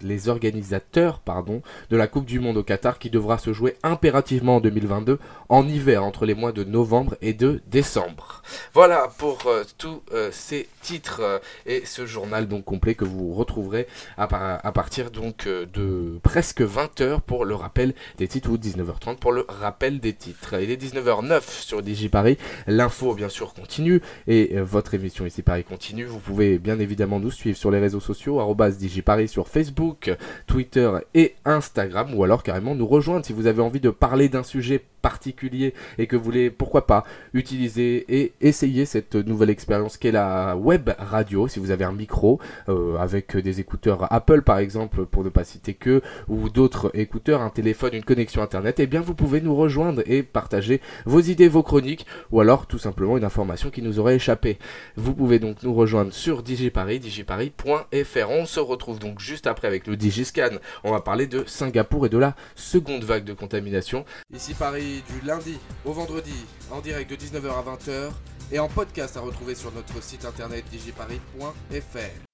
les 0.03 0.29
organisateurs 0.29 1.19
pardon, 1.19 1.63
de 1.91 1.97
la 1.97 2.07
Coupe 2.07 2.27
du 2.27 2.39
Monde 2.39 2.59
au 2.59 2.63
Qatar 2.63 2.99
qui 2.99 3.11
devra 3.11 3.39
se 3.39 3.53
jouer 3.53 3.77
impérativement 3.83 4.57
en 4.57 4.61
2022 4.61 5.19
en 5.49 5.67
hiver 5.67 6.05
entre 6.05 6.27
les 6.27 6.35
mois 6.35 6.53
de 6.53 6.63
novembre 6.63 7.17
et 7.23 7.33
de 7.33 7.61
décembre. 7.67 8.43
Voilà 8.73 9.09
pour 9.19 9.47
euh, 9.47 9.65
tous 9.79 10.03
euh, 10.13 10.31
ces 10.31 10.69
titres 10.81 11.41
et 11.67 11.85
ce 11.85 12.07
journal 12.07 12.47
donc 12.49 12.65
complet 12.65 12.95
que 12.95 13.05
vous 13.05 13.35
retrouverez 13.35 13.87
à, 14.17 14.27
partir 14.73 15.11
donc 15.11 15.47
de 15.47 16.19
presque 16.23 16.61
20h 16.61 17.21
pour 17.21 17.45
le 17.45 17.55
rappel 17.55 17.95
des 18.19 18.29
titres 18.29 18.51
ou 18.51 18.57
19h30 18.57 19.17
pour 19.17 19.33
le 19.33 19.47
rappel 19.49 20.01
des 20.01 20.13
titres. 20.13 20.61
Il 20.61 20.71
est 20.71 20.83
19h09 20.83 21.32
sur 21.41 21.83
DigiParis. 21.83 22.37
L'info, 22.67 23.15
bien 23.15 23.29
sûr, 23.29 23.55
continue 23.55 24.01
et 24.27 24.53
euh, 24.55 24.65
votre 24.65 24.95
émission 24.95 25.27
ici 25.27 25.43
Paris 25.43 25.65
continue. 25.65 26.05
Vous 26.05 26.19
pouvez 26.19 26.59
bien 26.59 26.79
évidemment 26.79 27.21
nous 27.21 27.31
suivre 27.31 27.57
sur 27.57 27.71
les 27.71 27.79
réseaux 27.79 28.01
sociaux, 28.01 28.41
DigiParis 28.79 29.29
sur 29.29 29.49
Facebook, 29.49 30.15
Twitter 30.47 30.91
et 31.15 31.35
Instagram, 31.45 32.15
ou 32.15 32.25
alors 32.25 32.43
carrément 32.43 32.75
nous 32.75 32.87
rejoindre 32.87 33.25
si 33.25 33.33
vous 33.33 33.47
avez 33.47 33.63
envie 33.63 33.81
de 33.81 33.91
parler 33.91 34.29
d'un 34.29 34.43
sujet 34.43 34.85
particulier 35.03 35.75
et 35.99 36.07
que 36.07 36.17
vous 36.17 36.25
voulez, 36.25 36.51
pourquoi 36.51 36.87
pas, 36.87 37.05
utiliser 37.35 38.05
et 38.09 38.33
essayer 38.41 38.87
cette 38.87 39.15
nouvelle 39.15 39.51
expérience 39.51 39.97
qu'est 39.97 40.13
la 40.13 40.57
web 40.57 40.91
radio, 40.99 41.49
si 41.49 41.59
vous 41.59 41.71
avez 41.71 41.85
un 41.85 41.93
micro 41.93 42.41
euh, 42.69 42.97
avec 42.97 43.37
des 43.37 43.61
écouteurs 43.61 44.11
Apple 44.13 44.43
par 44.43 44.59
exemple, 44.59 45.05
pour 45.05 45.25
ne 45.25 45.29
pas 45.29 45.45
citer 45.45 45.75
que, 45.75 46.01
ou 46.29 46.49
d'autres 46.49 46.91
écouteurs, 46.95 47.43
un 47.43 47.51
téléphone, 47.51 47.95
une 47.95 48.05
connexion 48.05 48.43
internet, 48.43 48.81
et 48.81 48.85
eh 48.85 48.87
bien 48.87 49.01
vous 49.01 49.15
pouvez 49.15 49.41
nous 49.41 49.55
rejoindre 49.55 50.03
et 50.07 50.23
partager 50.23 50.81
vos 51.05 51.21
idées, 51.21 51.49
vos 51.49 51.63
chroniques, 51.63 52.07
ou 52.31 52.41
alors 52.41 52.67
tout 52.67 52.79
simplement 52.79 53.19
une 53.19 53.25
information 53.25 53.71
qui 53.71 53.83
nous 53.83 53.99
aurait 53.99 54.17
échappé. 54.17 54.59
Vous 54.97 55.15
pouvez 55.15 55.39
donc 55.39 55.63
nous 55.63 55.75
rejoindre 55.75 56.13
sur 56.13 56.43
DigiParis, 56.43 57.01
digiparis.fr. 57.01 58.31
On 58.31 58.47
se 58.47 58.61
retrouve 58.61 58.99
donc 58.99 59.19
juste 59.19 59.47
après 59.47 59.69
avec 59.69 59.87
le 59.87 59.97
DigiScan. 59.97 60.59
On 60.85 60.93
va 60.93 61.01
parler 61.01 61.27
de 61.27 61.45
Singapour 61.47 62.07
et 62.07 62.09
de 62.09 62.19
la 62.19 62.35
seconde 62.55 63.05
vague 63.05 63.25
de 63.25 63.33
contamination. 63.33 64.05
Ici 64.33 64.55
Paris 64.55 64.92
du 65.01 65.27
lundi 65.27 65.59
au 65.85 65.93
vendredi 65.93 66.35
en 66.71 66.81
direct 66.81 67.11
de 67.11 67.17
19h 67.17 67.49
à 67.51 67.77
20h 67.77 68.11
et 68.53 68.59
en 68.59 68.69
podcast 68.69 69.17
à 69.17 69.21
retrouver 69.21 69.55
sur 69.55 69.73
notre 69.73 70.03
site 70.03 70.25
internet 70.25 70.65
digiparis.fr. 70.71 72.32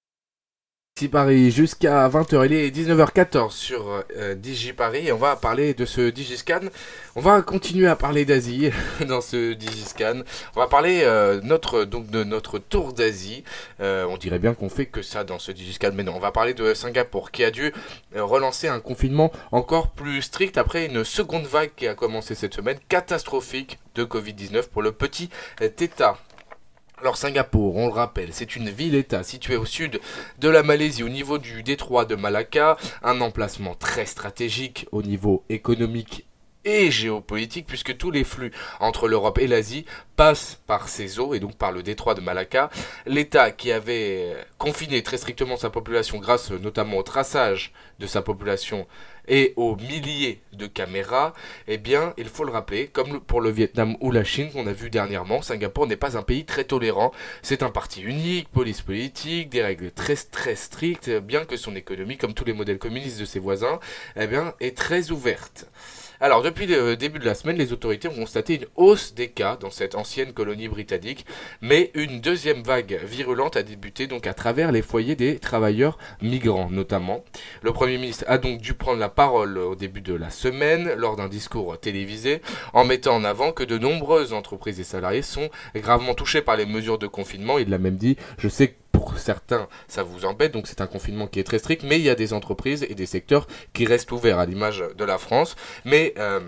Paris 1.07 1.53
jusqu'à 1.53 2.09
20h. 2.09 2.47
Il 2.47 2.53
est 2.53 2.71
19h14 2.77 3.53
sur 3.53 4.03
euh, 4.17 4.35
DigiParis 4.35 5.13
on 5.13 5.17
va 5.17 5.37
parler 5.37 5.75
de 5.75 5.85
ce 5.85 6.11
DigiScan. 6.11 6.63
On 7.15 7.21
va 7.21 7.41
continuer 7.43 7.87
à 7.87 7.95
parler 7.95 8.25
d'Asie 8.25 8.71
dans 9.07 9.21
ce 9.21 9.53
DigiScan. 9.53 10.23
On 10.57 10.61
va 10.61 10.67
parler 10.67 11.03
euh, 11.05 11.41
de 11.41 12.25
notre 12.25 12.59
tour 12.59 12.93
d'Asie. 12.93 13.45
Euh, 13.81 14.07
on 14.11 14.17
dirait 14.17 14.41
bien 14.41 14.55
qu'on 14.55 14.69
fait 14.69 14.87
que 14.87 15.03
ça 15.03 15.23
dans 15.23 15.39
ce 15.39 15.53
DigiScan, 15.53 15.93
mais 15.95 16.03
non. 16.03 16.15
On 16.17 16.21
va 16.21 16.33
parler 16.33 16.55
de 16.55 16.75
Singapour 16.75 17.31
qui 17.31 17.45
a 17.45 17.53
dû 17.53 17.73
relancer 18.17 18.67
un 18.67 18.81
confinement 18.81 19.31
encore 19.53 19.91
plus 19.91 20.23
strict 20.23 20.59
après 20.59 20.87
une 20.87 21.05
seconde 21.05 21.47
vague 21.47 21.71
qui 21.77 21.87
a 21.87 21.95
commencé 21.95 22.35
cette 22.35 22.55
semaine 22.55 22.79
catastrophique 22.89 23.79
de 23.95 24.05
Covid-19 24.05 24.69
pour 24.69 24.83
le 24.83 24.91
petit 24.91 25.31
État. 25.61 26.19
Alors 27.01 27.17
Singapour, 27.17 27.77
on 27.77 27.87
le 27.87 27.93
rappelle, 27.93 28.31
c'est 28.33 28.57
une 28.57 28.71
ville-État 28.71 29.23
située 29.23 29.57
au 29.57 29.65
sud 29.65 30.01
de 30.41 30.49
la 30.49 30.65
Malaisie, 30.65 31.05
au 31.05 31.09
niveau 31.09 31.39
du 31.39 31.63
détroit 31.63 32.05
de 32.05 32.17
Malacca, 32.17 32.77
un 33.05 33.21
emplacement 33.21 33.77
très 33.77 34.05
stratégique 34.05 34.89
au 34.91 35.03
niveau 35.03 35.45
économique 35.49 36.28
et 36.69 36.91
géopolitique 36.91 37.67
puisque 37.67 37.97
tous 37.97 38.11
les 38.11 38.25
flux 38.25 38.53
entre 38.79 39.09
l'Europe 39.09 39.39
et 39.39 39.47
l'Asie 39.47 39.87
passent 40.17 40.61
par 40.67 40.89
ces 40.89 41.19
eaux 41.19 41.33
et 41.33 41.41
donc 41.41 41.57
par 41.57 41.73
le 41.73 41.83
détroit 41.83 42.15
de 42.15 42.21
Malacca. 42.21 42.69
L'État 43.07 43.51
qui 43.51 43.73
avait 43.73 44.37
confiné 44.59 45.03
très 45.03 45.17
strictement 45.17 45.57
sa 45.57 45.71
population 45.71 46.19
grâce 46.19 46.51
notamment 46.51 46.99
au 46.99 47.03
traçage 47.03 47.73
de 47.99 48.07
sa 48.07 48.21
population 48.21 48.87
et 49.29 49.53
aux 49.57 49.77
milliers 49.77 50.41
de 50.53 50.67
caméras, 50.67 51.35
eh 51.67 51.77
bien, 51.77 52.15
il 52.17 52.29
faut 52.29 52.45
le 52.45 52.51
rappeler, 52.51 52.89
comme 52.89 53.21
pour 53.21 53.43
le 53.43 53.51
Vietnam 53.51 53.97
ou 54.01 54.11
la 54.11 54.25
Chine 54.25 54.51
qu'on 54.51 54.67
a 54.67 54.73
vu 54.73 54.89
dernièrement, 54.89 55.43
Singapour 55.43 55.87
n'est 55.87 55.97
pas 55.97 56.17
un 56.17 56.23
pays 56.23 56.47
très 56.47 56.65
tolérant. 56.65 57.13
C'est 57.43 57.63
un 57.63 57.71
parti 57.71 58.01
unique, 58.01 58.49
police 58.49 58.81
politique, 58.81 59.51
des 59.51 59.63
règles 59.63 59.91
très 59.91 60.17
très 60.17 60.57
strictes, 60.57 61.11
bien 61.11 61.45
que 61.45 61.59
son 61.59 61.77
économie, 61.77 62.17
comme 62.17 62.33
tous 62.33 62.45
les 62.45 62.55
modèles 62.55 62.79
communistes 62.79 63.21
de 63.21 63.27
ses 63.27 63.39
voisins, 63.39 63.81
eh 64.17 64.27
bien, 64.27 64.55
est 64.61 64.77
très 64.77 65.11
ouverte. 65.11 65.67
Alors, 66.21 66.43
depuis 66.43 66.67
le 66.67 66.97
début 66.97 67.21
de 67.21 67.25
la 67.25 67.37
semaine, 67.37 67.59
les 67.59 67.73
autorités 67.73 68.09
ont 68.09 68.15
constaté 68.15 68.57
une 68.57 68.67
hausse 68.75 69.15
des 69.15 69.29
cas 69.29 69.57
dans 69.57 69.71
cette 69.71 69.95
ancienne 69.95 70.33
colonie 70.33 70.67
britannique, 70.67 71.25
mais 71.61 71.93
une 71.95 72.21
deuxième 72.21 72.63
vague 72.63 72.99
virulente 73.05 73.57
a 73.57 73.63
débuté 73.63 74.09
donc 74.09 74.27
à 74.27 74.35
travers 74.35 74.73
les 74.73 74.83
foyers 74.83 75.15
des 75.15 75.39
travailleurs 75.39 75.97
migrants 76.21 76.71
notamment. 76.73 77.25
Le 77.63 77.73
Premier 77.73 77.99
ministre 77.99 78.25
a 78.27 78.39
donc 78.39 78.61
dû 78.61 78.75
prendre 78.75 78.99
la 78.99 79.09
parole 79.09 79.59
au 79.59 79.77
début 79.77 80.01
de 80.01 80.15
la 80.15 80.31
semaine 80.31 80.93
lors 80.97 81.15
d'un 81.15 81.29
discours 81.29 81.79
télévisé 81.79 82.43
en 82.73 82.85
mettant 82.85 83.15
en 83.15 83.23
avant 83.23 83.53
que 83.53 83.63
de 83.63 83.79
nombreuses 83.79 84.33
entreprises 84.33 84.81
et 84.81 84.85
salariés 84.85 85.23
sont 85.23 85.51
gravement 85.77 86.15
touchés 86.15 86.43
par 86.43 86.57
les 86.57 86.67
mesures 86.67 86.99
de 86.99 87.07
confinement. 87.07 87.59
Il 87.59 87.71
l'a 87.71 87.79
même 87.79 87.97
dit, 87.97 88.17
je 88.39 88.49
sais 88.49 88.69
que 88.69 88.75
pour 88.99 89.17
certains, 89.17 89.69
ça 89.87 90.03
vous 90.03 90.25
embête, 90.25 90.53
donc 90.53 90.67
c'est 90.67 90.81
un 90.81 90.89
confinement 90.89 91.29
qui 91.29 91.39
est 91.39 91.45
très 91.45 91.61
strict, 91.61 91.85
mais 91.85 92.01
il 92.01 92.03
y 92.05 92.11
a 92.11 92.17
des 92.17 92.33
entreprises 92.33 92.85
et 92.89 92.97
des 92.97 93.07
secteurs 93.07 93.47
qui 93.73 93.87
restent 93.87 94.11
ouverts 94.11 94.41
à 94.41 94.47
l'image 94.47 94.83
de 94.97 95.05
la 95.05 95.19
France. 95.19 95.55
Mais 95.85 96.15
euh, 96.19 96.41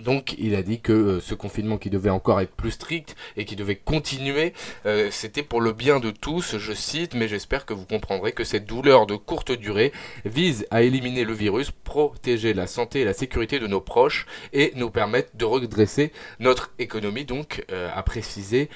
donc 0.00 0.34
il 0.38 0.56
a 0.56 0.62
dit 0.62 0.80
que 0.80 0.92
euh, 0.92 1.20
ce 1.20 1.34
confinement 1.34 1.78
qui 1.78 1.88
devait 1.88 2.10
encore 2.10 2.40
être 2.40 2.50
plus 2.50 2.72
strict 2.72 3.14
et 3.36 3.44
qui 3.44 3.54
devait 3.54 3.76
continuer, 3.76 4.54
euh, 4.86 5.08
c'était 5.12 5.44
pour 5.44 5.60
le 5.60 5.72
bien 5.72 6.00
de 6.00 6.10
tous, 6.10 6.58
je 6.58 6.72
cite, 6.72 7.14
mais 7.14 7.28
j'espère 7.28 7.64
que 7.64 7.74
vous 7.74 7.86
comprendrez 7.86 8.32
que 8.32 8.42
cette 8.42 8.66
douleur 8.66 9.06
de 9.06 9.14
courte 9.14 9.52
durée 9.52 9.92
vise 10.24 10.66
à 10.72 10.82
éliminer 10.82 11.22
le 11.22 11.32
virus, 11.32 11.70
protéger 11.70 12.54
la 12.54 12.66
santé 12.66 13.02
et 13.02 13.04
la 13.04 13.14
sécurité 13.14 13.60
de 13.60 13.68
nos 13.68 13.80
proches 13.80 14.26
et 14.52 14.72
nous 14.74 14.90
permettre 14.90 15.36
de 15.36 15.44
redresser 15.44 16.10
notre 16.40 16.72
économie, 16.80 17.24
donc 17.24 17.64
a 17.70 18.02
précisé 18.02 18.68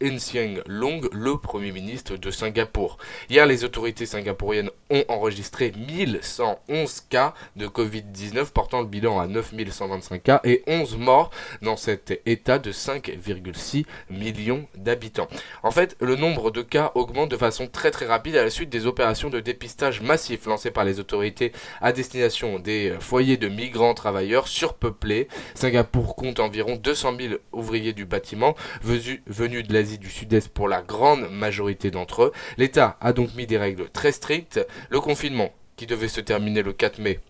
Hsien 0.00 0.62
Long, 0.66 1.00
le 1.12 1.36
Premier 1.36 1.72
ministre 1.72 2.16
de 2.16 2.30
Singapour. 2.30 2.98
Hier, 3.28 3.46
les 3.46 3.64
autorités 3.64 4.06
singapouriennes 4.06 4.70
ont 4.90 5.04
enregistré 5.08 5.72
1111 5.76 7.02
cas 7.08 7.34
de 7.56 7.66
Covid-19, 7.66 8.52
portant 8.52 8.80
le 8.80 8.86
bilan 8.86 9.18
à 9.18 9.26
9125 9.26 10.22
cas 10.22 10.40
et 10.44 10.62
11 10.66 10.96
morts 10.96 11.30
dans 11.62 11.76
cet 11.76 12.20
état 12.26 12.58
de 12.58 12.72
5,6 12.72 13.84
millions 14.10 14.66
d'habitants. 14.76 15.28
En 15.62 15.70
fait, 15.70 15.96
le 16.00 16.16
nombre 16.16 16.50
de 16.50 16.62
cas 16.62 16.92
augmente 16.94 17.30
de 17.30 17.36
façon 17.36 17.66
très 17.66 17.90
très 17.90 18.06
rapide 18.06 18.36
à 18.36 18.44
la 18.44 18.50
suite 18.50 18.70
des 18.70 18.86
opérations 18.86 19.30
de 19.30 19.40
dépistage 19.40 20.00
massif 20.00 20.46
lancées 20.46 20.70
par 20.70 20.84
les 20.84 21.00
autorités 21.00 21.52
à 21.80 21.92
destination 21.92 22.58
des 22.58 22.94
foyers 23.00 23.36
de 23.36 23.48
migrants 23.48 23.94
travailleurs 23.94 24.48
surpeuplés. 24.48 25.28
Singapour 25.54 26.16
compte 26.16 26.40
environ 26.40 26.76
200 26.76 27.16
000 27.18 27.34
ouvriers 27.52 27.92
du 27.92 28.04
bâtiment 28.04 28.54
venus 28.82 29.66
de 29.66 29.72
l'Asie 29.72 29.87
du 29.96 30.10
Sud-Est 30.10 30.48
pour 30.48 30.68
la 30.68 30.82
grande 30.82 31.30
majorité 31.30 31.90
d'entre 31.90 32.24
eux. 32.24 32.32
L'État 32.58 32.98
a 33.00 33.14
donc 33.14 33.34
mis 33.34 33.46
des 33.46 33.56
règles 33.56 33.88
très 33.88 34.12
strictes. 34.12 34.60
Le 34.90 35.00
confinement, 35.00 35.50
qui 35.76 35.86
devait 35.86 36.08
se 36.08 36.20
terminer 36.20 36.62
le 36.62 36.74
4 36.74 36.98
mai, 36.98 37.20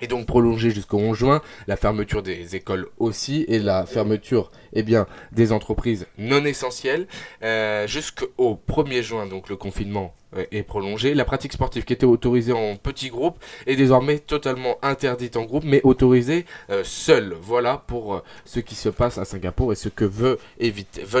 est 0.00 0.06
donc 0.06 0.26
prolongé 0.26 0.70
jusqu'au 0.70 0.98
11 0.98 1.16
juin, 1.16 1.42
la 1.66 1.76
fermeture 1.76 2.22
des 2.22 2.56
écoles 2.56 2.88
aussi, 2.98 3.44
et 3.48 3.58
la 3.58 3.86
fermeture 3.86 4.50
eh 4.72 4.82
bien, 4.82 5.06
des 5.32 5.52
entreprises 5.52 6.06
non 6.18 6.44
essentielles. 6.44 7.06
Euh, 7.42 7.86
jusqu'au 7.86 8.60
1er 8.68 9.02
juin, 9.02 9.26
donc 9.26 9.48
le 9.48 9.56
confinement 9.56 10.14
euh, 10.36 10.44
est 10.52 10.62
prolongé. 10.62 11.14
La 11.14 11.24
pratique 11.24 11.52
sportive 11.52 11.84
qui 11.84 11.92
était 11.92 12.06
autorisée 12.06 12.52
en 12.52 12.76
petits 12.76 13.08
groupes 13.08 13.42
est 13.66 13.76
désormais 13.76 14.18
totalement 14.18 14.76
interdite 14.82 15.36
en 15.36 15.44
groupe, 15.44 15.64
mais 15.64 15.80
autorisée 15.84 16.46
euh, 16.70 16.82
seule. 16.84 17.34
Voilà 17.40 17.82
pour 17.86 18.22
ce 18.44 18.60
qui 18.60 18.74
se 18.74 18.88
passe 18.88 19.18
à 19.18 19.24
Singapour 19.24 19.72
et 19.72 19.76
ce 19.76 19.88
que 19.88 20.04
veulent 20.04 20.38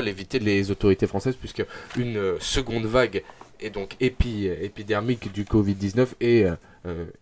éviter 0.08 0.38
les 0.38 0.70
autorités 0.70 1.06
françaises, 1.06 1.36
puisque 1.36 1.64
une 1.96 2.36
seconde 2.38 2.86
vague 2.86 3.22
est 3.60 3.70
donc 3.70 3.96
épidermique 4.00 5.32
du 5.32 5.44
Covid-19 5.44 6.06
et, 6.20 6.46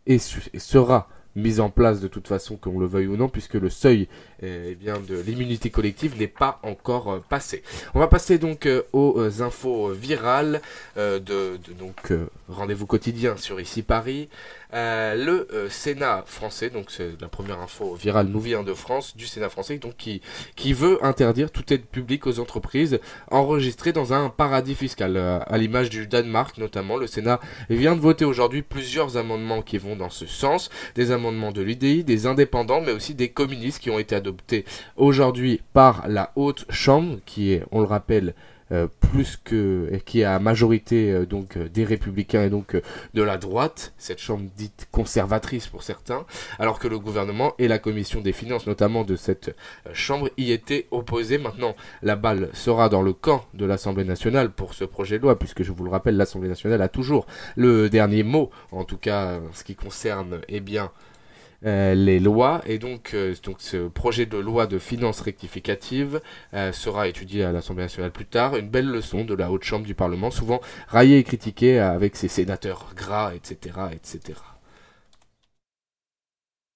et 0.06 0.18
sera 0.18 1.08
mise 1.38 1.60
en 1.60 1.70
place 1.70 2.00
de 2.00 2.08
toute 2.08 2.28
façon, 2.28 2.56
qu'on 2.56 2.78
le 2.78 2.86
veuille 2.86 3.06
ou 3.06 3.16
non, 3.16 3.28
puisque 3.28 3.54
le 3.54 3.70
seuil 3.70 4.08
eh 4.42 4.76
bien, 4.76 4.94
de 5.00 5.18
l'immunité 5.20 5.70
collective 5.70 6.16
n'est 6.16 6.28
pas 6.28 6.60
encore 6.62 7.12
euh, 7.12 7.24
passé. 7.28 7.62
On 7.94 7.98
va 7.98 8.06
passer 8.06 8.38
donc 8.38 8.66
euh, 8.66 8.82
aux 8.92 9.18
euh, 9.18 9.42
infos 9.42 9.90
virales 9.90 10.60
de, 10.96 11.58
donc 11.78 12.12
rendez-vous 12.48 12.86
quotidien 12.86 13.36
sur 13.36 13.60
ici 13.60 13.82
Paris. 13.82 14.28
Le 14.72 15.46
Sénat 15.70 16.24
français, 16.26 16.70
donc 16.70 16.90
c'est 16.90 17.20
la 17.20 17.28
première 17.28 17.60
info 17.60 17.94
virale 17.94 18.26
nous 18.26 18.40
vient 18.40 18.62
de 18.62 18.74
France, 18.74 19.16
du 19.16 19.26
Sénat 19.26 19.48
français, 19.48 19.78
donc 19.78 19.96
qui, 19.96 20.20
qui 20.56 20.72
veut 20.72 21.04
interdire 21.04 21.50
toute 21.50 21.72
aide 21.72 21.86
publique 21.86 22.26
aux 22.26 22.40
entreprises 22.40 23.00
enregistrées 23.30 23.92
dans 23.92 24.12
un 24.12 24.28
paradis 24.28 24.74
fiscal, 24.74 25.16
à 25.16 25.58
l'image 25.58 25.90
du 25.90 26.06
Danemark 26.06 26.58
notamment. 26.58 26.96
Le 26.96 27.06
Sénat 27.06 27.40
vient 27.70 27.96
de 27.96 28.00
voter 28.00 28.24
aujourd'hui 28.24 28.62
plusieurs 28.62 29.16
amendements 29.16 29.62
qui 29.62 29.78
vont 29.78 29.96
dans 29.96 30.10
ce 30.10 30.26
sens, 30.26 30.70
des 30.94 31.10
amendements 31.10 31.52
de 31.52 31.62
l'UDI, 31.62 32.04
des 32.04 32.26
indépendants, 32.26 32.80
mais 32.80 32.92
aussi 32.92 33.14
des 33.14 33.28
communistes 33.28 33.80
qui 33.80 33.90
ont 33.90 33.98
été 33.98 34.14
adoptés 34.14 34.64
aujourd'hui 34.96 35.60
par 35.72 36.06
la 36.08 36.32
haute 36.36 36.64
chambre, 36.70 37.18
qui 37.26 37.52
est, 37.52 37.64
on 37.70 37.80
le 37.80 37.86
rappelle, 37.86 38.28
euh, 38.28 38.57
plus 39.00 39.38
que 39.42 39.90
qui 40.04 40.20
est 40.20 40.24
à 40.24 40.38
majorité 40.38 41.12
euh, 41.12 41.26
donc 41.26 41.56
euh, 41.56 41.68
des 41.68 41.84
républicains 41.84 42.44
et 42.44 42.50
donc 42.50 42.76
de 43.14 43.22
la 43.22 43.36
droite, 43.36 43.92
cette 43.98 44.18
chambre 44.18 44.44
dite 44.56 44.88
conservatrice 44.90 45.66
pour 45.66 45.82
certains, 45.82 46.24
alors 46.58 46.78
que 46.78 46.88
le 46.88 46.98
gouvernement 46.98 47.54
et 47.58 47.68
la 47.68 47.78
commission 47.78 48.20
des 48.20 48.32
finances 48.32 48.66
notamment 48.66 49.04
de 49.04 49.16
cette 49.16 49.54
chambre 49.92 50.30
y 50.36 50.52
étaient 50.52 50.86
opposés. 50.90 51.38
Maintenant, 51.38 51.74
la 52.02 52.16
balle 52.16 52.50
sera 52.52 52.88
dans 52.88 53.02
le 53.02 53.12
camp 53.12 53.44
de 53.54 53.64
l'Assemblée 53.64 54.04
nationale 54.04 54.50
pour 54.50 54.74
ce 54.74 54.84
projet 54.84 55.18
de 55.18 55.22
loi, 55.22 55.38
puisque 55.38 55.62
je 55.62 55.72
vous 55.72 55.84
le 55.84 55.90
rappelle, 55.90 56.16
l'Assemblée 56.16 56.48
nationale 56.48 56.82
a 56.82 56.88
toujours 56.88 57.26
le 57.56 57.88
dernier 57.88 58.22
mot, 58.22 58.50
en 58.72 58.84
tout 58.84 58.98
cas 58.98 59.40
ce 59.52 59.64
qui 59.64 59.74
concerne 59.74 60.40
eh 60.48 60.60
bien 60.60 60.90
euh, 61.66 61.94
les 61.94 62.20
lois 62.20 62.60
et 62.66 62.78
donc, 62.78 63.10
euh, 63.14 63.34
donc 63.42 63.56
ce 63.58 63.88
projet 63.88 64.26
de 64.26 64.38
loi 64.38 64.68
de 64.68 64.78
finances 64.78 65.20
rectificative 65.20 66.20
euh, 66.54 66.70
sera 66.70 67.08
étudié 67.08 67.42
à 67.42 67.50
l'Assemblée 67.50 67.84
nationale 67.84 68.12
plus 68.12 68.26
tard. 68.26 68.56
Une 68.56 68.68
belle 68.68 68.88
leçon 68.88 69.24
de 69.24 69.34
la 69.34 69.50
haute 69.50 69.64
chambre 69.64 69.84
du 69.84 69.94
Parlement, 69.94 70.30
souvent 70.30 70.60
raillée 70.86 71.18
et 71.18 71.24
critiquée 71.24 71.80
avec 71.80 72.14
ses 72.16 72.28
sénateurs 72.28 72.92
gras, 72.96 73.34
etc., 73.34 73.76
etc. 73.92 74.34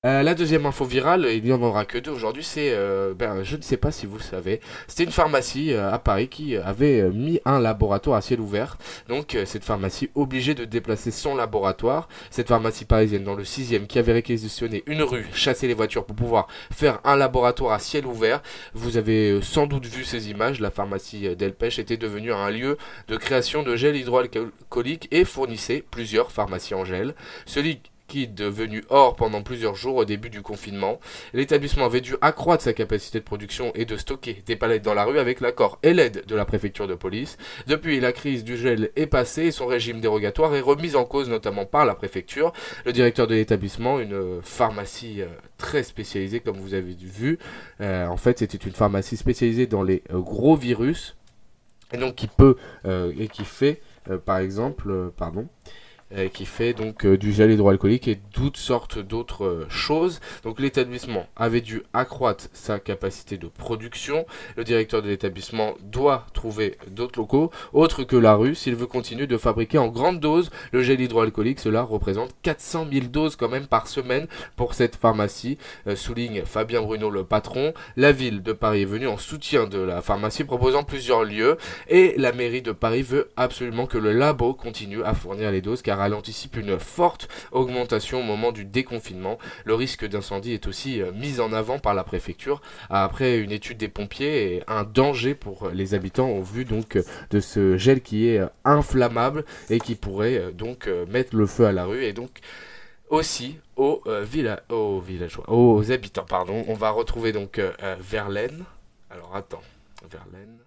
Euh, 0.04 0.25
la 0.25 0.35
deuxième 0.35 0.66
info 0.66 0.85
virale, 0.85 1.28
il 1.32 1.44
n'y 1.44 1.52
en 1.52 1.62
aura 1.62 1.85
que 1.85 1.97
deux 1.97 2.11
aujourd'hui, 2.11 2.42
c'est, 2.42 2.71
euh, 2.73 3.14
ben, 3.14 3.44
je 3.44 3.56
ne 3.56 3.62
sais 3.62 3.76
pas 3.76 3.92
si 3.92 4.04
vous 4.04 4.16
le 4.16 4.23
savez, 4.23 4.59
c'était 4.88 5.04
une 5.04 5.12
pharmacie 5.12 5.73
euh, 5.73 5.92
à 5.92 6.00
Paris 6.00 6.26
qui 6.26 6.56
avait 6.56 7.09
mis 7.11 7.38
un 7.44 7.61
laboratoire 7.61 8.16
à 8.16 8.21
ciel 8.21 8.40
ouvert. 8.40 8.78
Donc 9.09 9.38
cette 9.44 9.62
pharmacie 9.62 10.11
obligée 10.16 10.56
de 10.56 10.64
déplacer 10.64 11.12
son 11.12 11.37
laboratoire. 11.37 12.09
Cette 12.30 12.49
pharmacie 12.49 12.84
parisienne 12.84 13.23
dans 13.23 13.36
le 13.36 13.45
6 13.45 13.78
qui 13.88 14.00
avait 14.00 14.15
réquisitionné 14.15 14.82
une 14.86 15.04
rue, 15.04 15.25
chassé 15.34 15.69
les 15.69 15.75
voitures 15.75 16.04
pour 16.04 16.17
pouvoir 16.17 16.49
faire 16.73 16.99
un 17.04 17.15
laboratoire 17.15 17.75
à 17.75 17.78
ciel 17.78 18.04
ouvert. 18.04 18.43
Vous 18.75 18.97
avez 18.97 19.41
sans 19.41 19.69
doute 19.69 19.86
vu 19.86 20.02
ces 20.02 20.30
images, 20.30 20.58
la 20.58 20.73
pharmacie 20.73 21.36
Delpech 21.36 21.78
était 21.78 21.97
devenue 21.97 22.32
un 22.32 22.50
lieu 22.50 22.76
de 23.06 23.17
création 23.17 23.62
de 23.62 23.76
gel 23.76 23.95
hydroalcoolique 23.95 25.06
et 25.12 25.25
fournissait 25.25 25.84
plusieurs 25.88 26.32
pharmacies 26.32 26.75
en 26.75 26.84
gel. 26.84 27.15
Devenu 28.13 28.85
or 28.91 29.17
pendant 29.17 29.43
plusieurs 29.43 29.75
jours 29.75 29.97
au 29.97 30.05
début 30.05 30.31
du 30.31 30.43
confinement. 30.43 31.01
L'établissement 31.33 31.87
avait 31.87 32.01
dû 32.01 32.17
accroître 32.21 32.63
sa 32.63 32.73
capacité 32.73 33.19
de 33.19 33.25
production 33.25 33.73
et 33.75 33.85
de 33.85 33.97
stocker 33.97 34.43
des 34.47 34.57
palettes 34.57 34.83
dans 34.83 34.95
la 34.95 35.05
rue 35.05 35.19
avec 35.19 35.41
l'accord 35.41 35.79
et 35.83 35.95
l'aide 35.95 36.25
de 36.27 36.37
la 36.37 36.45
préfecture 36.45 36.87
de 36.87 36.95
police. 36.95 37.39
Depuis, 37.67 38.01
la 38.01 38.13
crise 38.13 38.45
du 38.45 38.57
gel 38.57 38.91
est 38.97 39.07
passée 39.07 39.45
et 39.45 39.51
son 39.51 39.67
régime 39.67 40.01
dérogatoire 40.01 40.55
est 40.55 40.61
remis 40.61 40.95
en 40.95 41.05
cause 41.05 41.29
notamment 41.29 41.65
par 41.65 41.87
la 41.87 41.95
préfecture. 41.95 42.53
Le 42.85 42.93
directeur 42.93 43.27
de 43.27 43.35
l'établissement, 43.35 43.99
une 43.99 44.43
pharmacie 44.43 45.23
euh, 45.23 45.29
très 45.59 45.83
spécialisée 45.83 46.41
comme 46.41 46.57
vous 46.57 46.75
avez 46.75 46.95
vu, 46.95 47.39
euh, 47.81 48.07
en 48.07 48.17
fait 48.17 48.41
c'était 48.41 48.59
une 48.59 48.73
pharmacie 48.73 49.17
spécialisée 49.17 49.67
dans 49.67 49.83
les 49.83 50.03
euh, 50.11 50.19
gros 50.19 50.57
virus 50.57 51.17
et 51.93 51.99
donc 51.99 52.15
qui 52.15 52.27
peut 52.27 52.57
et 52.87 53.29
qui 53.29 53.45
fait 53.45 53.83
par 54.25 54.39
exemple, 54.39 55.13
pardon, 55.17 55.47
qui 56.33 56.45
fait 56.45 56.75
donc 56.75 57.05
euh, 57.05 57.17
du 57.17 57.33
gel 57.33 57.51
hydroalcoolique 57.51 58.09
et 58.09 58.21
toutes 58.33 58.57
sortes 58.57 58.99
d'autres 58.99 59.45
euh, 59.45 59.67
choses. 59.69 60.21
Donc 60.45 60.61
l'établissement 60.61 61.27
avait 61.37 61.61
dû 61.61 61.83
accroître 61.93 62.49
sa 62.53 62.79
capacité 62.79 63.39
de 63.39 63.47
production. 63.47 64.27
Le 64.57 64.65
directeur 64.65 65.03
de 65.03 65.09
l'établissement 65.09 65.75
doit 65.81 66.27
trouver 66.35 66.77
d'autres 66.89 67.19
locaux, 67.19 67.51
autres 67.73 68.05
que 68.05 68.17
la 68.17 68.35
rue, 68.35 68.55
s'il 68.55 68.77
veut 68.77 68.87
continuer 68.87 69.27
de 69.27 69.37
fabriquer 69.37 69.79
en 69.79 69.89
grande 69.89 70.21
dose 70.21 70.51
le 70.73 70.83
gel 70.83 71.01
hydroalcoolique. 71.01 71.61
Cela 71.61 71.83
représente 71.83 72.35
400 72.43 72.87
000 72.93 73.07
doses 73.07 73.37
quand 73.37 73.49
même 73.49 73.67
par 73.67 73.89
semaine 73.89 74.27
pour 74.57 74.75
cette 74.75 74.97
pharmacie, 74.97 75.59
souligne 75.95 76.43
Fabien 76.45 76.83
Bruno, 76.83 77.11
le 77.11 77.25
patron. 77.25 77.73
La 77.97 78.13
ville 78.13 78.43
de 78.43 78.53
Paris 78.53 78.83
est 78.83 78.87
venue 78.87 79.09
en 79.09 79.19
soutien 79.19 79.67
de 79.67 79.79
la 79.79 80.03
pharmacie, 80.03 80.45
proposant 80.45 80.83
plusieurs 80.83 81.25
lieux, 81.25 81.57
et 81.89 82.15
la 82.19 82.33
mairie 82.33 82.63
de 82.63 82.73
Paris 82.73 83.03
veut 83.03 83.31
absolument 83.37 83.87
que 83.87 83.99
le 83.99 84.13
labo 84.13 84.55
continue 84.55 85.03
à 85.05 85.15
fournir 85.15 85.51
les 85.51 85.61
doses, 85.61 85.83
car 85.83 86.01
elle 86.06 86.15
anticipe 86.15 86.56
une 86.56 86.78
forte 86.78 87.28
augmentation 87.50 88.21
au 88.21 88.23
moment 88.23 88.52
du 88.52 88.65
déconfinement. 88.65 89.38
Le 89.65 89.75
risque 89.75 90.06
d'incendie 90.06 90.52
est 90.52 90.67
aussi 90.67 91.00
euh, 91.00 91.12
mis 91.12 91.41
en 91.41 91.52
avant 91.52 91.78
par 91.78 91.95
la 91.95 92.04
préfecture 92.04 92.62
après 92.91 93.38
une 93.38 93.52
étude 93.52 93.78
des 93.78 93.88
pompiers 93.88 94.54
et 94.54 94.62
un 94.67 94.84
danger 94.84 95.34
pour 95.34 95.71
les 95.71 95.95
habitants 95.95 96.30
au 96.30 96.43
vu 96.43 96.65
donc 96.65 96.99
de 97.30 97.41
ce 97.41 97.76
gel 97.76 98.00
qui 98.00 98.28
est 98.28 98.38
euh, 98.38 98.47
inflammable 98.65 99.45
et 99.71 99.78
qui 99.78 99.95
pourrait 99.95 100.38
euh, 100.38 100.50
donc 100.50 100.88
mettre 101.08 101.36
le 101.36 101.47
feu 101.47 101.67
à 101.67 101.73
la 101.73 101.84
rue 101.84 102.04
et 102.04 102.12
donc 102.12 102.41
aussi 103.08 103.58
aux, 103.76 104.02
aux 104.71 105.00
villageois, 105.00 105.45
aux 105.49 105.93
habitants, 105.93 106.25
pardon. 106.25 106.65
On 106.69 106.75
va 106.75 106.91
retrouver 106.91 107.32
donc 107.32 107.60
Verlaine. 108.00 108.65
Alors 109.10 109.36
attends, 109.36 109.62
Verlaine. 110.10 110.62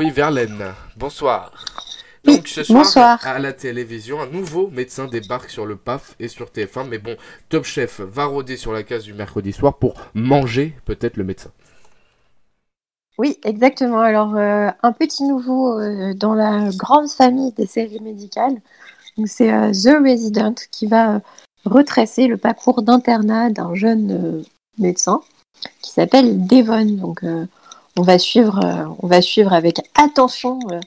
Oui, 0.00 0.08
Verlaine, 0.08 0.64
bonsoir. 0.96 1.52
Donc 2.24 2.48
ce 2.48 2.62
soir, 2.62 3.20
à 3.22 3.38
la 3.38 3.52
télévision, 3.52 4.18
un 4.18 4.26
nouveau 4.26 4.70
médecin 4.70 5.06
débarque 5.06 5.50
sur 5.50 5.66
le 5.66 5.76
PAF 5.76 6.14
et 6.18 6.28
sur 6.28 6.46
TF1. 6.46 6.88
Mais 6.88 6.96
bon, 6.96 7.16
Top 7.50 7.64
Chef 7.64 8.00
va 8.00 8.24
rôder 8.24 8.56
sur 8.56 8.72
la 8.72 8.82
case 8.82 9.04
du 9.04 9.12
mercredi 9.12 9.52
soir 9.52 9.76
pour 9.76 9.92
manger 10.14 10.74
peut-être 10.86 11.18
le 11.18 11.24
médecin. 11.24 11.50
Oui, 13.18 13.38
exactement. 13.44 14.00
Alors, 14.00 14.36
euh, 14.36 14.70
un 14.82 14.92
petit 14.92 15.24
nouveau 15.24 15.78
euh, 15.78 16.14
dans 16.14 16.32
la 16.32 16.70
grande 16.70 17.10
famille 17.10 17.52
des 17.52 17.66
séries 17.66 18.00
médicales. 18.00 18.56
C'est 19.26 19.52
euh, 19.52 19.70
The 19.70 20.02
Resident 20.02 20.54
qui 20.70 20.86
va 20.86 21.20
retracer 21.66 22.26
le 22.26 22.38
parcours 22.38 22.80
d'internat 22.80 23.50
d'un 23.50 23.74
jeune 23.74 24.42
médecin 24.78 25.20
qui 25.82 25.90
s'appelle 25.90 26.46
Devon. 26.46 26.86
Donc, 26.86 27.22
on 28.00 28.02
va 28.02 28.18
suivre, 28.18 28.58
euh, 28.64 28.86
on 29.00 29.06
va 29.06 29.20
suivre 29.20 29.52
avec 29.52 29.82
attention 29.94 30.58
euh, 30.72 30.80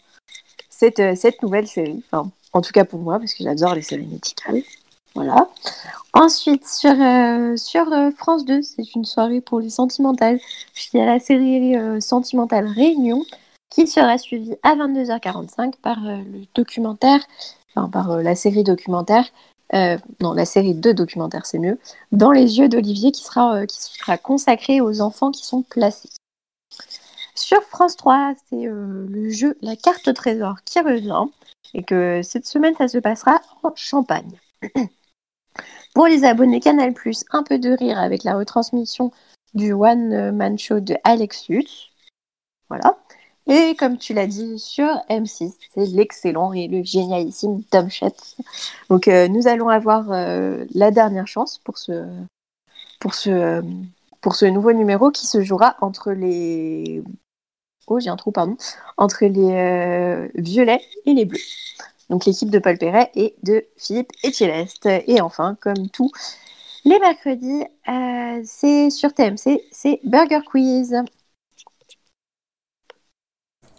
cette, 0.68 1.00
euh, 1.00 1.14
cette 1.16 1.44
nouvelle 1.44 1.68
série. 1.68 2.04
en 2.12 2.62
tout 2.62 2.72
cas 2.72 2.86
pour 2.86 3.02
moi, 3.02 3.20
parce 3.20 3.36
que 3.36 3.44
j'adore 3.44 3.76
les 3.76 3.84
séries 3.84 4.08
médicales. 4.08 4.64
Voilà. 5.14 5.48
Ensuite, 6.14 6.66
sur, 6.66 6.96
France 8.18 8.46
2, 8.46 8.64
c'est 8.64 8.96
une 8.96 9.06
soirée 9.06 9.42
pour 9.42 9.60
les 9.60 9.70
sentimentales, 9.70 10.40
puisqu'il 10.74 10.98
y 10.98 11.02
a 11.02 11.06
la 11.06 11.20
série 11.20 11.76
Sentimentale 12.02 12.66
Réunion, 12.66 13.24
qui 13.70 13.86
sera 13.86 14.18
suivie 14.18 14.56
à 14.64 14.76
22h45 14.76 15.74
par 15.84 16.00
le 16.02 16.46
documentaire, 16.56 17.20
enfin 17.76 17.90
par 17.90 18.18
la 18.18 18.34
série 18.34 18.64
documentaire, 18.64 19.26
non, 19.72 20.34
la 20.34 20.46
série 20.46 20.74
de 20.74 20.92
documentaires, 20.92 21.46
c'est 21.46 21.60
mieux, 21.60 21.78
Dans 22.12 22.32
les 22.32 22.58
yeux 22.58 22.70
d'Olivier, 22.70 23.12
qui 23.12 23.24
sera, 23.24 23.68
qui 23.68 23.80
sera 23.80 24.18
consacrée 24.18 24.82
aux 24.82 25.00
enfants 25.00 25.30
qui 25.30 25.46
sont 25.46 25.62
placés. 25.62 26.10
Sur 27.36 27.62
France 27.64 27.96
3, 27.98 28.34
c'est 28.50 28.66
le 28.66 29.30
jeu 29.30 29.58
La 29.62 29.76
carte 29.76 30.14
trésor 30.14 30.58
qui 30.66 30.80
revient, 30.80 31.26
et 31.74 31.84
que 31.84 32.22
cette 32.24 32.46
semaine, 32.46 32.76
ça 32.76 32.88
se 32.88 32.98
passera 32.98 33.42
en 33.64 33.72
Champagne. 33.76 34.40
Pour 35.94 36.08
les 36.08 36.24
abonnés 36.24 36.60
Canal+, 36.60 36.94
un 37.32 37.44
peu 37.44 37.60
de 37.60 37.72
rire 37.72 38.00
avec 38.00 38.24
la 38.24 38.36
retransmission 38.36 39.12
du 39.54 39.74
One 39.74 40.32
Man 40.32 40.58
Show 40.58 40.80
de 40.80 40.96
Alex 41.04 41.50
Lutz. 41.50 41.90
Voilà. 42.70 42.98
Et 43.46 43.76
comme 43.76 43.98
tu 43.98 44.14
l'as 44.14 44.28
dit 44.28 44.58
sur 44.58 44.88
M6, 45.10 45.54
c'est 45.74 45.86
l'excellent 45.88 46.54
et 46.54 46.68
le 46.68 46.84
génialissime 46.84 47.64
Tom 47.66 47.90
Chat. 47.90 48.36
Donc 48.90 49.08
euh, 49.08 49.28
nous 49.28 49.48
allons 49.48 49.68
avoir 49.70 50.12
euh, 50.12 50.66
la 50.74 50.92
dernière 50.92 51.28
chance 51.28 51.60
pour 51.60 51.78
ce, 51.78 52.06
pour, 53.00 53.14
ce, 53.14 53.62
pour 54.22 54.36
ce 54.36 54.46
nouveau 54.46 54.72
numéro 54.72 55.12
qui 55.12 55.28
se 55.28 55.44
jouera 55.44 55.76
entre 55.82 56.12
les... 56.12 57.04
Oh, 57.88 58.00
j'ai 58.00 58.10
un 58.10 58.16
trou, 58.16 58.32
pardon. 58.32 58.56
Entre 58.98 59.26
les 59.26 59.52
euh, 59.52 60.28
violets 60.36 60.82
et 61.06 61.14
les 61.14 61.26
bleus 61.26 61.40
donc 62.10 62.26
l'équipe 62.26 62.50
de 62.50 62.60
Paul 62.60 62.78
Perret 62.78 63.10
et 63.16 63.36
de 63.44 63.66
Philippe 63.78 64.12
Etchellest. 64.24 64.86
Et 65.08 65.22
enfin, 65.22 65.58
comme 65.60 65.90
tous 65.90 66.12
les 66.86 67.00
mercredis, 67.00 67.64
euh, 67.88 68.42
c'est 68.46 68.90
sur 68.90 69.14
TMC, 69.14 69.62
c'est 69.72 70.00
Burger 70.04 70.42
Quiz. 70.46 70.96